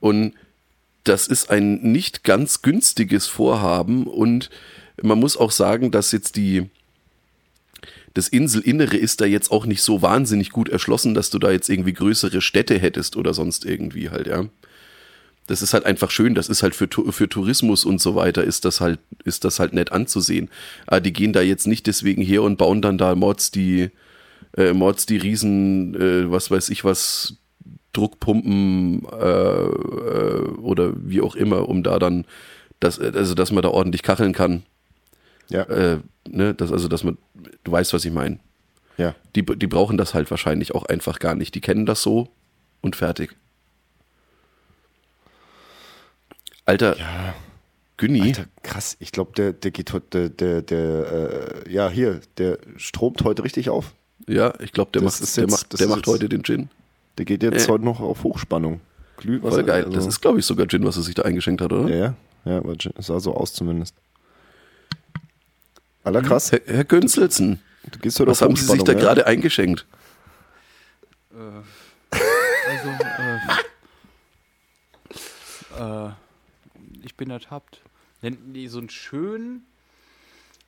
[0.00, 0.32] Und
[1.04, 4.48] das ist ein nicht ganz günstiges Vorhaben und
[5.02, 6.70] man muss auch sagen, dass jetzt die
[8.14, 11.68] das Inselinnere ist da jetzt auch nicht so wahnsinnig gut erschlossen, dass du da jetzt
[11.68, 14.46] irgendwie größere Städte hättest oder sonst irgendwie halt, ja.
[15.52, 18.64] Das ist halt einfach schön, das ist halt für, für Tourismus und so weiter, ist
[18.64, 20.48] das halt, ist das halt nett anzusehen.
[20.86, 23.90] Aber die gehen da jetzt nicht deswegen her und bauen dann da Mods die,
[24.56, 27.36] äh, Mods die riesen, äh, was weiß ich was,
[27.92, 32.24] Druckpumpen äh, äh, oder wie auch immer, um da dann,
[32.80, 34.62] das, also dass man da ordentlich kacheln kann.
[35.50, 35.64] Ja.
[35.64, 37.18] Äh, ne, das, also dass man,
[37.62, 38.38] du weißt, was ich meine.
[38.96, 39.14] ja.
[39.36, 41.54] Die, die brauchen das halt wahrscheinlich auch einfach gar nicht.
[41.54, 42.28] Die kennen das so
[42.80, 43.36] und fertig.
[46.72, 47.34] Alter, Ja.
[47.98, 48.96] Günni, Alter, krass.
[48.98, 53.44] Ich glaube, der, der geht heute, der, der, der, äh, ja, hier, der stromt heute
[53.44, 53.92] richtig auf.
[54.26, 56.70] ja, ich glaube, der, macht, der macht, der macht heute den Gin.
[57.18, 57.70] Der geht jetzt Äh.
[57.72, 58.80] heute noch auf Hochspannung.
[59.18, 59.56] Glühwasser.
[59.56, 59.84] Voll geil.
[59.84, 61.88] also- Das ist, glaube ich, sogar Gin, was er sich da eingeschenkt hat, oder?
[61.90, 62.14] Ja, ja.
[62.46, 63.94] Ja, aber es sah so aus zumindest.
[66.02, 66.50] Aller krass.
[66.52, 68.98] Herr, Herr Günzelsen, Du gehst heute was auf haben Sie sich da ja?
[68.98, 69.86] gerade eingeschenkt?
[71.36, 72.88] Also,
[75.78, 76.10] äh, äh,
[77.04, 77.80] ich bin ertappt.
[78.20, 79.66] Nennt die so einen schönen,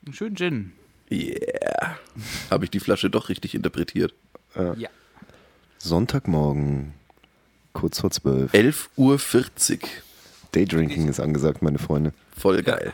[0.05, 0.73] einen schönen Gin.
[1.11, 1.99] Yeah.
[2.51, 4.15] Habe ich die Flasche doch richtig interpretiert.
[4.77, 4.89] Ja.
[5.79, 6.95] Sonntagmorgen,
[7.73, 8.53] kurz vor zwölf.
[8.53, 9.89] 11.40 Uhr.
[10.53, 12.13] Daydrinking ist angesagt, meine Freunde.
[12.37, 12.93] Voll geil.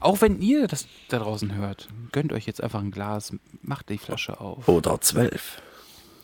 [0.00, 3.98] Auch wenn ihr das da draußen hört, gönnt euch jetzt einfach ein Glas, macht die
[3.98, 4.68] Flasche auf.
[4.68, 5.62] Oder 12.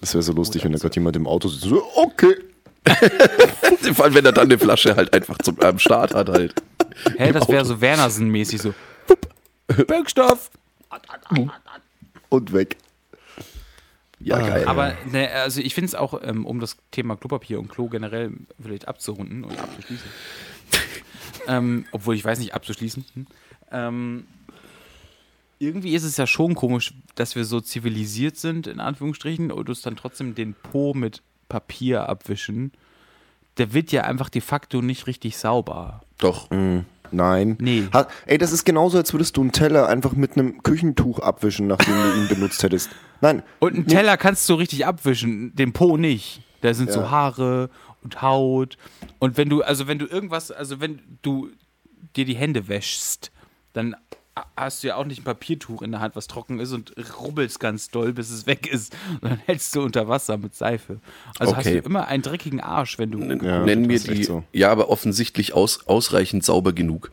[0.00, 1.64] Das wäre so lustig, wenn da gerade jemand im Auto sitzt.
[1.64, 2.36] So, okay.
[3.94, 6.54] Vor allem, wenn er dann eine Flasche halt einfach zum, am Start hat halt.
[7.16, 8.74] Hä, das wäre so Wernersen-mäßig so.
[9.68, 10.50] Wirkstoff!
[12.28, 12.76] Und weg.
[14.20, 14.64] Ja, geil.
[14.66, 18.32] Aber ne, also ich finde es auch, ähm, um das Thema Klopapier und Klo generell
[18.60, 20.08] vielleicht abzurunden und abzuschließen.
[21.48, 23.04] ähm, obwohl ich weiß nicht, abzuschließen.
[23.14, 23.26] Hm.
[23.70, 24.26] Ähm,
[25.58, 29.82] irgendwie ist es ja schon komisch, dass wir so zivilisiert sind, in Anführungsstrichen, und uns
[29.82, 31.22] dann trotzdem den Po mit
[31.52, 32.72] Papier abwischen.
[33.58, 36.00] Der wird ja einfach de facto nicht richtig sauber.
[36.18, 36.48] Doch.
[37.10, 37.58] Nein.
[37.60, 37.84] Nee.
[37.92, 41.66] Ha, ey, das ist genauso, als würdest du einen Teller einfach mit einem Küchentuch abwischen,
[41.66, 42.88] nachdem du ihn benutzt hättest.
[43.20, 43.42] Nein.
[43.58, 46.40] Und einen Teller kannst du richtig abwischen, den Po nicht.
[46.62, 47.10] Da sind so Ja.
[47.10, 47.68] Haare
[48.02, 48.78] und Haut.
[49.18, 51.50] Und wenn du, also wenn du irgendwas, also wenn du
[52.16, 53.30] dir die Hände wäschst,
[53.74, 53.94] dann
[54.56, 57.60] hast du ja auch nicht ein Papiertuch in der Hand, was trocken ist und rubbelst
[57.60, 58.94] ganz doll, bis es weg ist.
[59.20, 61.00] Und dann hältst du unter Wasser mit Seife.
[61.38, 61.80] Also hast Okay.
[61.80, 63.18] du immer einen dreckigen Arsch, wenn du.
[63.44, 64.44] Ja, Nenn mir die, so.
[64.52, 67.10] ja, aber offensichtlich aus, ausreichend sauber genug.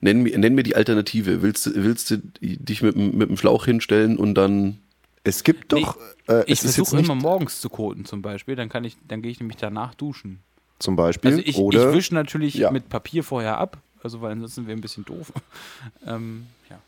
[0.00, 1.42] Nenn mir, nenn mir die Alternative.
[1.42, 4.78] Willst, du- willst du dich mit, dem- mit dem Schlauch hinstellen und dann.
[5.24, 5.96] Es gibt doch.
[6.28, 9.38] äh, Ich versuche immer morgens zu koten zum Beispiel, dann kann ich, dann gehe ich
[9.38, 10.40] nämlich danach duschen.
[10.80, 11.30] zum Beispiel.
[11.30, 12.72] Also ich, oder ich wische natürlich Ja.
[12.72, 15.32] mit Papier vorher ab, also weil ansonsten wäre ein bisschen doof.
[16.06, 16.78] ähm, ja.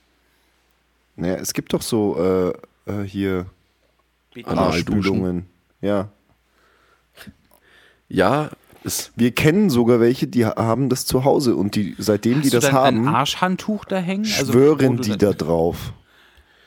[1.17, 2.17] naja, es gibt doch so
[2.87, 3.47] äh, äh, hier
[4.35, 4.59] Analduschen.
[4.59, 5.47] Arschspülungen.
[5.81, 6.09] Ja.
[8.09, 8.51] Ja,
[8.85, 12.49] es, Wir kennen sogar welche, die ha- haben das zu Hause und die, seitdem die
[12.49, 14.27] Hast du das dann haben, ein Arschhandtuch da hängen?
[14.39, 15.93] Also, schwören die da drauf.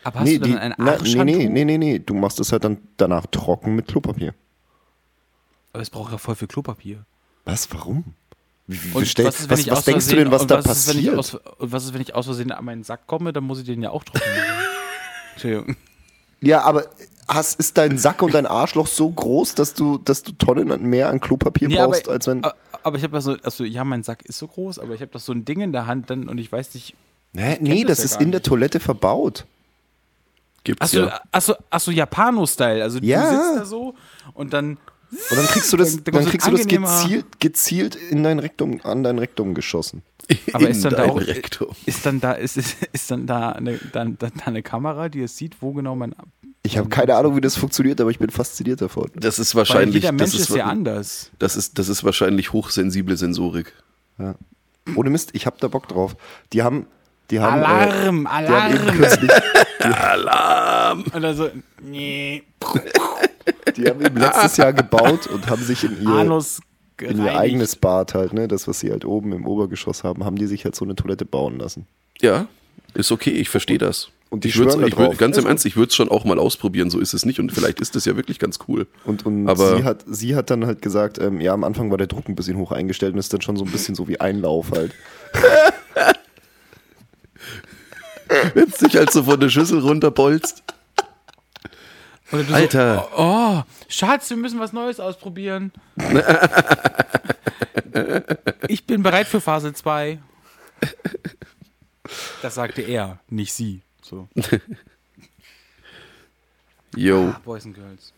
[0.03, 1.23] Aber hast nee, du dann die, ein Arschhandtuch?
[1.25, 1.99] nee, nee, nee, nee.
[1.99, 4.33] Du machst es halt dann danach trocken mit Klopapier.
[5.73, 7.05] Aber es braucht ja voll viel Klopapier.
[7.45, 7.71] Was?
[7.73, 8.03] Warum?
[8.67, 10.65] Wie, wie, Und stell, was, ist, was, was aus denkst du denn, was da was
[10.65, 11.17] ist, passiert?
[11.17, 13.31] aus, und was ist, wenn ich aus Versehen an meinen Sack komme?
[13.33, 14.65] Dann muss ich den ja auch trocken machen.
[15.33, 15.75] Entschuldigung.
[16.41, 16.85] Ja, aber
[17.27, 21.09] hast, ist dein Sack und dein Arschloch so groß, dass du, dass du Tonnen mehr
[21.09, 22.43] an Klopapier Nee, brauchst, aber, als wenn.
[22.83, 25.11] aber, ich habe ja so, also ja, mein Sack ist so groß, aber ich habe
[25.11, 26.95] doch so ein Ding in der Hand dann und ich weiß nicht.
[27.35, 27.57] Hä?
[27.61, 28.47] Nee, das das, ja ist in der nicht.
[28.47, 29.45] Toilette verbaut.
[30.63, 31.21] gibt's Achso, ja.
[31.31, 32.83] achso, achso Japano-Style.
[32.83, 33.31] Also Ja.
[33.31, 33.95] du sitzt da so
[34.33, 34.77] und dann.
[35.09, 39.03] Und dann kriegst du das, Dann- kriegst du das gezielt, gezielt in dein Rektum, an
[39.03, 40.01] dein Rektum geschossen.
[40.53, 41.69] Aber In ist dann da auch, Rektum.
[41.85, 45.37] ist dann da, ist, ist, ist dann da eine, dann, dann eine Kamera, die es
[45.37, 46.13] sieht, wo genau man.
[46.63, 49.09] Ich habe keine Ahnung, wie das funktioniert, aber ich bin fasziniert davon.
[49.15, 49.95] Das ist Weil wahrscheinlich.
[49.95, 51.31] jeder Mensch das ist, ja anders.
[51.39, 53.71] Das ist, das ist wahrscheinlich hochsensible Sensorik.
[54.95, 56.17] Ohne Mist, ich hab da Bock drauf.
[56.51, 56.87] Die haben,
[57.31, 61.03] die haben, Alarm, äh, die haben Alarm.
[61.21, 61.49] dann so,
[61.81, 62.43] nee,
[63.75, 66.59] die haben eben letztes Jahr gebaut und haben sich in ihr, Anus
[67.01, 70.35] in ihr eigenes Bad halt, ne, das, was sie halt oben im Obergeschoss haben, haben
[70.37, 71.85] die sich halt so eine Toilette bauen lassen.
[72.21, 72.47] Ja,
[72.93, 74.09] ist okay, ich verstehe das.
[74.29, 76.09] und die ich schwören da ich würd, ganz im Also- Ernst, ich würde es schon
[76.09, 77.39] auch mal ausprobieren, so ist es nicht.
[77.39, 78.87] Und vielleicht ist es ja wirklich ganz cool.
[79.05, 81.97] Und, und Aber- sie, hat, sie hat dann halt gesagt, ähm, ja, am Anfang war
[81.97, 84.19] der Druck ein bisschen hoch eingestellt und ist dann schon so ein bisschen so wie
[84.19, 84.91] Einlauf halt.
[88.53, 90.63] Wenn es dich halt so von der Schüssel runterbolzt.
[92.31, 92.95] Oder du Alter.
[92.95, 95.71] So, oh, Schatz, wir müssen was Neues ausprobieren.
[98.67, 100.19] ich bin bereit für Phase 2.
[102.41, 103.81] Das sagte er, nicht sie.
[104.01, 104.27] So.
[106.95, 107.33] Yo.
[107.45, 108.13] Boys and Girls.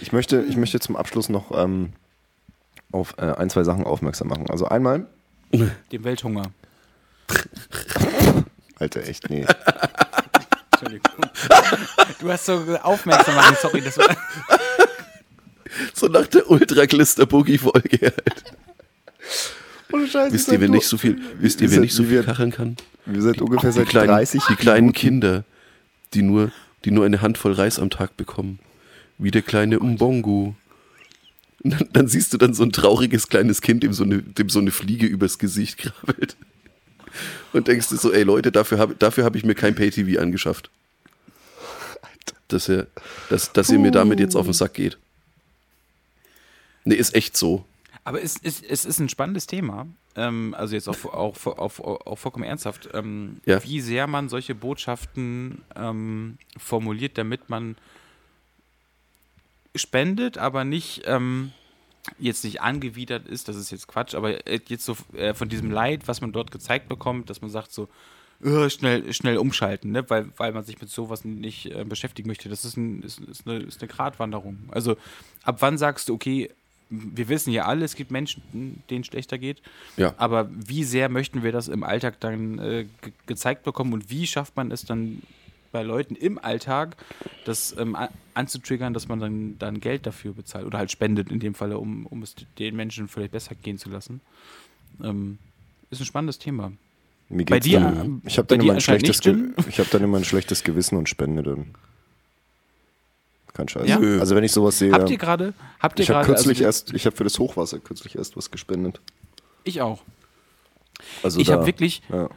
[0.00, 1.92] Ich möchte, ich möchte zum Abschluss noch ähm,
[2.92, 4.48] auf äh, ein, zwei Sachen aufmerksam machen.
[4.50, 5.06] Also einmal,
[5.52, 6.52] Dem Welthunger.
[8.78, 9.46] Alter, echt, nee.
[10.78, 11.12] Entschuldigung.
[12.20, 14.16] Du hast so aufmerksam machen, sorry, das war.
[15.94, 18.54] So nach der Ultra-Glister-Boogie-Folge halt.
[19.92, 22.50] Ohne Scheiß, Wisst ihr, wer nicht so viel, wisst ihr, wer nicht so viel kacheln
[22.50, 22.76] kann?
[23.06, 25.44] Wir sind ungefähr Die seit kleinen, 30 die kleinen Kinder,
[26.14, 26.50] die nur,
[26.84, 28.58] die nur eine Handvoll Reis am Tag bekommen.
[29.18, 30.54] Wie der kleine Umbongo.
[31.64, 34.48] Und dann, dann siehst du dann so ein trauriges kleines Kind, dem so eine, dem
[34.48, 36.36] so eine Fliege übers Gesicht krabbelt.
[37.52, 40.70] Und denkst du so, ey Leute, dafür habe dafür hab ich mir kein Pay-TV angeschafft.
[42.48, 42.86] Dass ihr,
[43.28, 44.96] dass, dass ihr mir damit jetzt auf den Sack geht.
[46.84, 47.64] Nee, ist echt so.
[48.04, 49.86] Aber es, es, es ist ein spannendes Thema.
[50.16, 52.88] Ähm, also jetzt auch, auch, auch, auch vollkommen ernsthaft.
[52.94, 53.62] Ähm, Ja.
[53.62, 57.76] Wie sehr man solche Botschaften ähm, formuliert, damit man
[59.74, 61.52] spendet, aber nicht ähm,
[62.18, 65.70] jetzt nicht angewidert ist, das ist jetzt Quatsch, aber äh, jetzt so äh, von diesem
[65.70, 67.88] Leid, was man dort gezeigt bekommt, dass man sagt so,
[68.44, 70.08] äh, schnell, schnell umschalten, ne?
[70.08, 72.48] weil, weil man sich mit sowas nicht äh, beschäftigen möchte.
[72.48, 74.58] Das ist, ein, ist, ist, eine, ist eine Gratwanderung.
[74.70, 74.96] Also
[75.42, 76.50] ab wann sagst du, okay,
[76.90, 78.42] wir wissen ja alle, es gibt Menschen,
[78.88, 79.60] denen es schlechter geht,
[79.96, 80.14] Ja.
[80.16, 84.26] aber wie sehr möchten wir das im Alltag dann äh, ge gezeigt bekommen und wie
[84.26, 85.20] schafft man es dann
[85.72, 86.96] bei Leuten im Alltag,
[87.44, 87.96] das ähm,
[88.34, 92.06] anzutriggern, dass man dann, dann Geld dafür bezahlt oder halt spendet in dem Falle, um,
[92.06, 94.20] um es den Menschen vielleicht besser gehen zu lassen.
[95.02, 95.38] Ähm,
[95.90, 96.72] ist ein spannendes Thema.
[97.28, 99.20] Mir Bei geht's dir, dann, ähm, ich habe bei dann, immer ein schlechtes
[99.68, 101.74] ich hab dann immer ein schlechtes Gewissen und spende dann.
[103.52, 103.88] Kein Scheiß.
[103.88, 103.98] Ja?
[103.98, 106.94] Also wenn ich sowas sehe, Habt ihr gerade, habt ihr ich habe kürzlich also, erst,
[106.94, 109.00] ich habe für das Hochwasser kürzlich erst was gespendet.
[109.64, 110.02] ich auch.
[111.22, 112.28] Also ich habe wirklich, ja.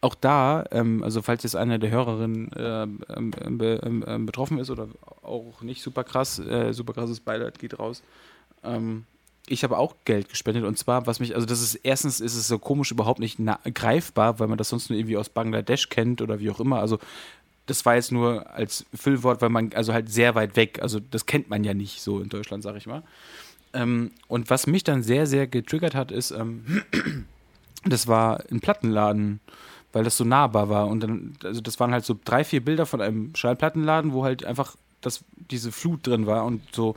[0.00, 4.58] Auch da, ähm, also falls jetzt einer der Hörerinnen ähm, ähm, be, ähm, ähm, betroffen
[4.58, 4.88] ist oder
[5.22, 8.02] auch nicht super krass, äh, super krasses Beileid geht raus.
[8.64, 9.04] Ähm,
[9.46, 12.46] ich habe auch Geld gespendet und zwar, was mich, also das ist, erstens ist es
[12.46, 13.38] so komisch überhaupt nicht
[13.74, 16.78] greifbar, weil man das sonst nur irgendwie aus Bangladesch kennt oder wie auch immer.
[16.78, 16.98] Also
[17.66, 21.26] das war jetzt nur als Füllwort, weil man, also halt sehr weit weg, also das
[21.26, 23.02] kennt man ja nicht so in Deutschland, sag ich mal.
[23.72, 26.82] Ähm, und was mich dann sehr, sehr getriggert hat, ist, ähm,
[27.84, 29.40] das war ein Plattenladen,
[29.92, 30.88] weil das so nahbar war.
[30.88, 34.44] Und dann, also das waren halt so drei, vier Bilder von einem Schallplattenladen, wo halt
[34.44, 36.96] einfach das, diese Flut drin war und so.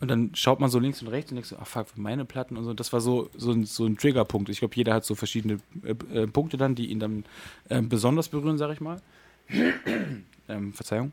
[0.00, 2.56] Und dann schaut man so links und rechts und denkt so, ach fuck, meine Platten
[2.56, 2.72] und so.
[2.72, 4.48] Das war so, so, ein, so ein Triggerpunkt.
[4.48, 7.24] Ich glaube, jeder hat so verschiedene äh, äh, Punkte dann, die ihn dann
[7.68, 9.00] äh, besonders berühren, sag ich mal.
[10.48, 11.12] ähm, Verzeihung.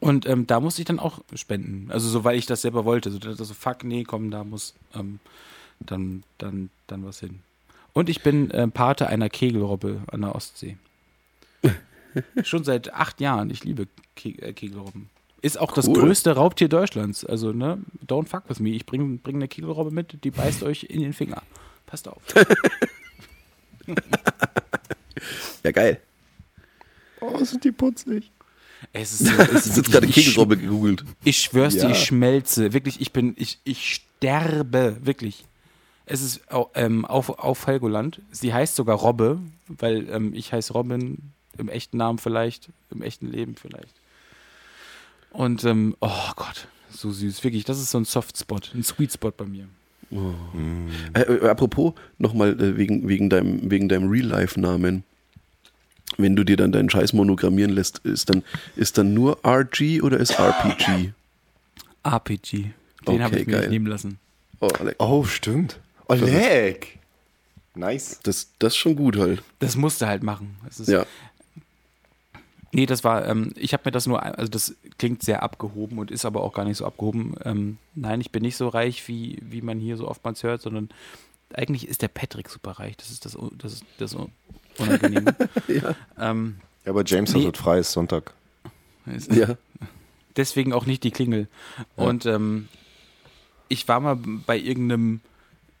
[0.00, 1.90] Und ähm, da musste ich dann auch spenden.
[1.92, 3.10] Also so, weil ich das selber wollte.
[3.10, 5.20] So, das so fuck, nee, komm, da muss ähm,
[5.80, 7.40] dann, dann, dann was hin.
[7.92, 10.76] Und ich bin äh, Pate einer Kegelrobbe an der Ostsee.
[12.42, 13.50] Schon seit acht Jahren.
[13.50, 13.86] Ich liebe
[14.16, 15.08] Ke äh, Kegelrobben.
[15.42, 15.94] Ist auch das Cool.
[15.94, 17.24] größte Raubtier Deutschlands.
[17.24, 18.70] Also, ne, don't fuck with me.
[18.70, 21.42] Ich bringe bring eine Kegelrobbe mit, die beißt euch in den Finger.
[21.86, 22.22] Passt auf.
[25.64, 26.00] Ja, geil.
[27.20, 28.30] Oh, sind die putzig.
[28.92, 29.32] Es ist so,
[29.82, 31.04] es gerade ich- Kegelrobbe gegoogelt.
[31.24, 31.90] Ich schwör's dir, Ja.
[31.90, 32.72] ich schmelze.
[32.72, 34.96] Wirklich, ich bin, ich, ich sterbe.
[35.02, 35.44] Wirklich.
[36.06, 36.40] Es ist
[36.74, 38.20] ähm, auf, auf Helgoland.
[38.30, 39.38] Sie heißt sogar Robbe,
[39.68, 41.18] weil ähm, ich heiße Robin
[41.58, 43.94] im echten Namen vielleicht, im echten Leben vielleicht.
[45.30, 47.42] Und, ähm, oh Gott, so süß.
[47.44, 49.66] Wirklich, das ist so ein Softspot, ein Sweetspot bei mir.
[51.14, 55.04] Äh, äh, apropos, nochmal äh, wegen, wegen deinem, wegen deinem Real-Life-Namen.
[56.18, 58.42] Wenn du dir dann deinen Scheiß monogrammieren lässt, ist dann,
[58.76, 61.12] ist dann nur RG oder ist RPG?
[62.02, 62.70] RPG.
[63.08, 63.60] Den habe Okay, ich mir geil.
[63.62, 64.18] nicht nehmen lassen.
[64.60, 64.68] Oh,
[64.98, 65.80] Oh, stimmt.
[66.12, 66.98] Oleg.
[67.74, 68.20] Nice.
[68.22, 69.42] das, das ist schon gut halt.
[69.60, 70.56] Das musste halt machen.
[70.66, 71.06] Das ist, Ja.
[72.74, 76.10] Nee, das war, ähm, ich habe mir das nur, also das klingt sehr abgehoben und
[76.10, 77.34] ist aber auch gar nicht so abgehoben.
[77.44, 80.88] Ähm, nein, ich bin nicht so reich, wie, wie man hier so oftmals hört, sondern
[81.52, 82.96] eigentlich ist der Patrick super reich.
[82.96, 84.16] Das ist das, das, ist das
[84.78, 85.34] Unangenehme.
[85.68, 85.94] Ja.
[86.18, 86.56] ähm,
[86.86, 87.46] Ja, aber James Nee.
[87.46, 88.32] hat frei, ist Sonntag.
[89.04, 89.56] ist- ja.
[90.38, 91.48] deswegen auch nicht die Klingel.
[91.96, 92.68] Und ähm,
[93.68, 95.20] ich war mal bei irgendeinem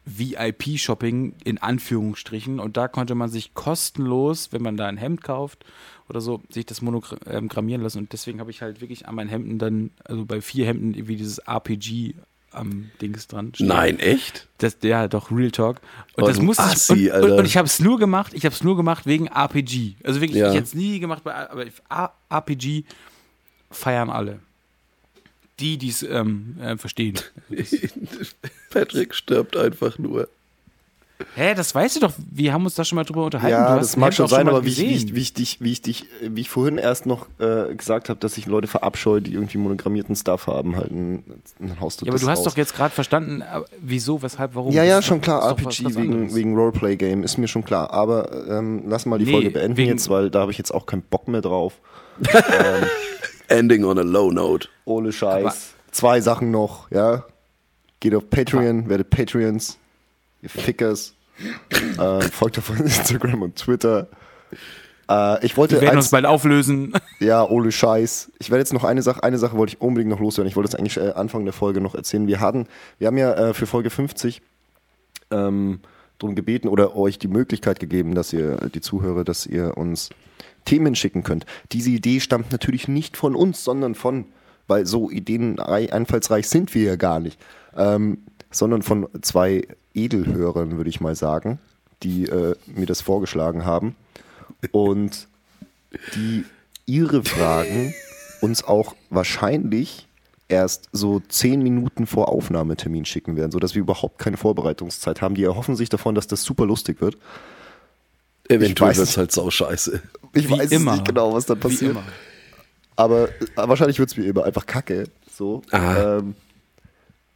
[0.04, 5.64] VIP-Shopping in Anführungsstrichen und da konnte man sich kostenlos, wenn man da ein Hemd kauft
[6.08, 9.58] oder so, sich das monogrammieren lassen und deswegen habe ich halt wirklich an meinen Hemden
[9.58, 12.14] dann, also bei vier Hemden irgendwie dieses RPG
[12.50, 13.52] am Dings dran.
[13.54, 13.68] stehen.
[13.68, 14.46] Nein, echt?
[14.58, 15.80] Das, ja, doch, Real Talk.
[16.16, 17.36] Und Oh, das du musste ich, Assi, und, und, Alter.
[17.38, 19.94] und ich habe es nur gemacht, ich habe es nur gemacht wegen RPG.
[20.04, 20.48] Also wirklich, Ja.
[20.50, 21.64] ich hätte es nie gemacht, bei, aber
[22.28, 22.84] RPG
[23.70, 24.40] feiern alle.
[25.60, 27.18] Die, die es ähm, äh, verstehen.
[28.70, 30.28] Patrick stirbt einfach nur.
[31.36, 33.52] Hä, das weißt du doch, wir haben uns da schon mal drüber unterhalten.
[33.56, 35.08] Ja, das mag schon sein, aber wie ich, wie, gesehen.
[35.08, 38.18] ich, wie, ich dich, wie, ich dich, wie ich vorhin erst noch äh, gesagt habe,
[38.18, 41.22] dass ich Leute verabscheue, die irgendwie monogrammierten Stuff haben, halt ein,
[41.60, 44.72] ein Haus Ja, aber du hast doch jetzt gerade verstanden, äh, wieso, weshalb, warum.
[44.72, 47.92] Ja, ja, schon doch- klar, RPG wegen, wegen Roleplay-Game, ist mir schon klar.
[47.92, 50.86] Aber ähm, lass mal die Nee, Folge beenden jetzt, weil da habe ich jetzt auch
[50.86, 51.74] keinen Bock mehr drauf.
[53.52, 54.68] Ending on a low note.
[54.84, 55.74] Ohne Scheiß.
[55.90, 57.24] Zwei Sachen noch, ja.
[58.00, 59.78] Geht auf Patreon, werdet Patreons,
[60.42, 61.14] ihr Fickers.
[61.98, 64.08] äh, folgt auf Instagram und Twitter.
[65.08, 66.92] Äh, ich wollte Wir werden eins- uns bald auflösen.
[67.20, 68.32] Ja, ohne Scheiß.
[68.40, 70.48] Ich werde jetzt noch eine Sache, eine Sache wollte ich unbedingt noch loswerden.
[70.48, 72.26] Ich wollte es eigentlich äh, Anfang der Folge noch erzählen.
[72.26, 72.66] Wir hatten,
[72.98, 74.42] wir haben ja äh, für Folge 50
[75.30, 75.80] ähm,
[76.18, 80.10] darum gebeten oder euch die Möglichkeit gegeben, dass ihr, die Zuhörer, dass ihr uns
[80.64, 81.46] Themen schicken könnt.
[81.72, 84.26] Diese Idee stammt natürlich nicht von uns, sondern von,
[84.68, 87.38] weil so ideenreich, einfallsreich sind wir ja gar nicht,
[87.76, 88.18] ähm,
[88.50, 91.58] sondern von zwei Edelhörern, würde ich mal sagen,
[92.02, 93.96] die äh, mir das vorgeschlagen haben.
[94.70, 95.26] Und
[96.14, 96.44] die
[96.86, 97.94] ihre Fragen
[98.40, 100.06] uns auch wahrscheinlich
[100.48, 105.34] erst so zehn Minuten vor Aufnahmetermin schicken werden, sodass wir überhaupt keine Vorbereitungszeit haben.
[105.34, 107.16] Die erhoffen sich davon, dass das super lustig wird.
[108.52, 110.02] Eventuell wird es halt sau scheiße.
[110.34, 110.92] Ich Wie weiß immer.
[110.92, 111.96] nicht genau, was dann passiert.
[112.96, 115.04] Aber äh, wahrscheinlich wird es wie immer einfach kacke.
[115.30, 115.62] So.
[115.72, 116.34] Ähm,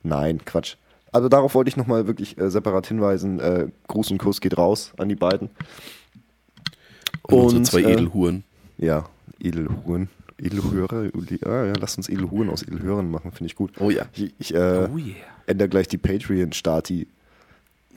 [0.02, 0.76] nein, Quatsch.
[1.12, 3.40] Also darauf wollte ich nochmal wirklich äh, separat hinweisen.
[3.40, 5.50] Äh, Gruß und Kuss geht raus an die beiden.
[7.22, 8.44] Und, so Und, zwei äh, Edelhuren.
[8.78, 9.08] Ja,
[9.40, 10.08] Edelhuren.
[10.38, 11.10] Edelhörer,
[11.46, 13.72] ah, ja, lass uns Edelhuren aus Edelhörern machen, finde ich gut.
[13.80, 14.04] Oh ja.
[14.12, 15.16] Ich, ich äh, Oh yeah.
[15.46, 17.06] ändere gleich die Patreon-Stati.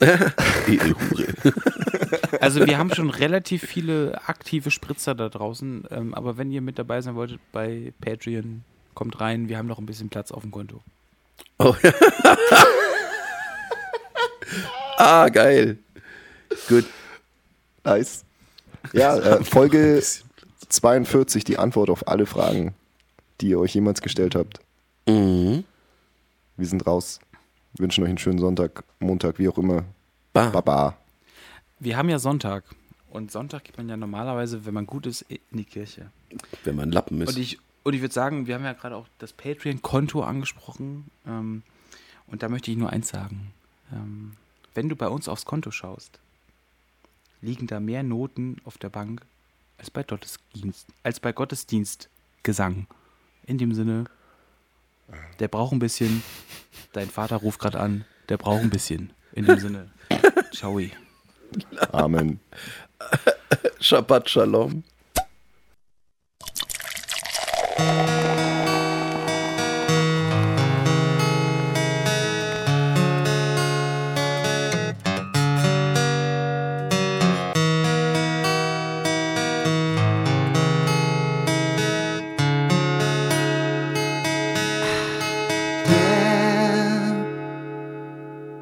[0.66, 1.26] Edelhure.
[2.40, 6.78] Also wir haben schon relativ viele aktive Spritzer da draußen, ähm, aber wenn ihr mit
[6.78, 8.62] dabei sein wolltet bei Patreon,
[8.94, 10.80] kommt rein, wir haben noch ein bisschen Platz auf dem Konto.
[11.58, 11.92] Oh, ja.
[14.96, 15.78] ah, geil.
[16.68, 16.86] Gut.
[17.84, 18.24] Nice.
[18.92, 20.02] Ja, äh, Folge
[20.68, 22.74] 42, die Antwort auf alle Fragen,
[23.40, 24.60] die ihr euch jemals gestellt habt.
[25.06, 25.64] Mhm.
[26.56, 27.20] Wir sind raus.
[27.78, 29.84] Wünschen euch einen schönen Sonntag, Montag, wie auch immer.
[30.32, 30.50] Bah.
[30.50, 30.96] Baba.
[31.80, 32.64] Wir haben ja Sonntag
[33.10, 36.10] und Sonntag geht man ja normalerweise, wenn man gut ist, in die Kirche.
[36.62, 37.30] Wenn man Lappen ist.
[37.30, 41.10] Und ich, und ich würde sagen, wir haben ja gerade auch das Patreon-Konto angesprochen.
[41.26, 41.62] Ähm,
[42.26, 43.52] und da möchte ich nur eins sagen.
[43.92, 44.32] Ähm,
[44.74, 46.20] wenn du bei uns aufs Konto schaust,
[47.40, 49.22] liegen da mehr Noten auf der Bank
[49.78, 52.86] als bei Gottesdienst, als bei Gottesdienstgesang.
[53.46, 54.04] In dem Sinne,
[55.38, 56.22] der braucht ein bisschen.
[56.92, 59.12] Dein Vater ruft gerade an, der braucht ein bisschen.
[59.32, 59.90] In dem Sinne,
[60.52, 60.78] ciao.
[61.92, 62.40] Amen.
[63.80, 64.84] Shabbat Shalom.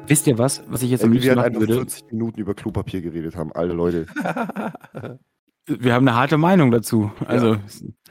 [0.09, 1.75] Wisst ihr was, was ich jetzt am liebsten wir machen würde?
[1.75, 3.51] 40 Minuten über Klopapier geredet haben.
[3.53, 4.07] Alle Leute.
[5.65, 7.11] Wir haben eine harte Meinung dazu.
[7.27, 7.57] Also,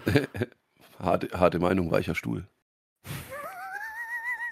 [0.99, 2.47] Harte, harte Meinung, weicher Stuhl.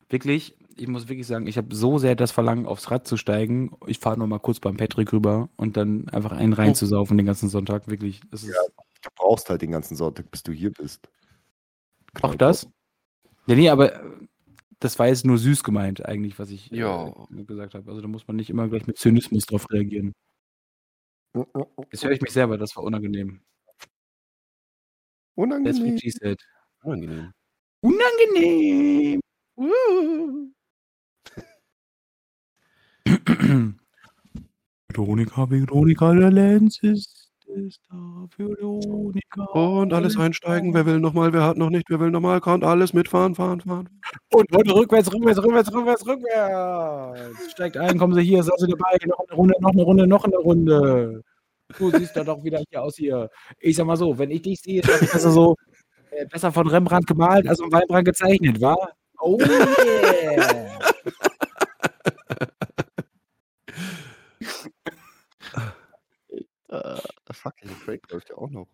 [0.09, 3.73] wirklich, ich muss wirklich sagen, ich habe so sehr das Verlangen, aufs Rad zu steigen.
[3.87, 7.49] Ich fahre noch mal kurz beim Patrick rüber und dann einfach einen reinzusaufen den ganzen
[7.49, 7.89] Sonntag.
[7.89, 8.55] Wirklich, das ist
[9.03, 11.09] Du brauchst halt den ganzen Sonntag, bis du hier bist.
[12.23, 12.69] auch das.
[13.47, 14.01] Ja, nee, aber
[14.81, 17.09] das war jetzt nur süß gemeint, eigentlich, was ich Ja.
[17.31, 17.89] äh, gesagt habe.
[17.91, 20.13] Also da muss man nicht immer gleich mit Zynismus drauf reagieren.
[21.93, 23.41] Jetzt höre ich mich selber, das war unangenehm.
[23.79, 23.89] That's
[25.39, 25.99] what Unangenehm.
[25.99, 26.39] she said.
[26.83, 27.33] Unangenehm.
[27.83, 29.21] Unangenehm.
[34.95, 37.16] Veronika, Veronika, der Lenz ist,
[37.57, 38.29] ist da.
[38.37, 39.43] Veronika.
[39.53, 40.75] Und alles einsteigen.
[40.75, 43.89] Wer will nochmal, wer hat noch nicht, wer will nochmal, kann alles mitfahren, fahren, fahren.
[44.33, 47.51] Und heute rückwärts, rückwärts, rückwärts, rückwärts, rückwärts.
[47.51, 48.97] Steigt ein, kommen Sie hier, sind Sie dabei.
[49.07, 51.23] Noch eine Runde, noch eine Runde, noch eine Runde.
[51.79, 53.29] Du siehst doch doch wieder hier aus hier.
[53.59, 55.57] Ich sag mal so, wenn ich dich sehe, sag ich also so,
[56.11, 58.77] äh, besser von Rembrandt gemalt als von Weinbrand gezeichnet, wa?
[59.19, 60.79] Oh yeah.
[67.37, 68.67] Fuck, der Break läuft ja auch noch.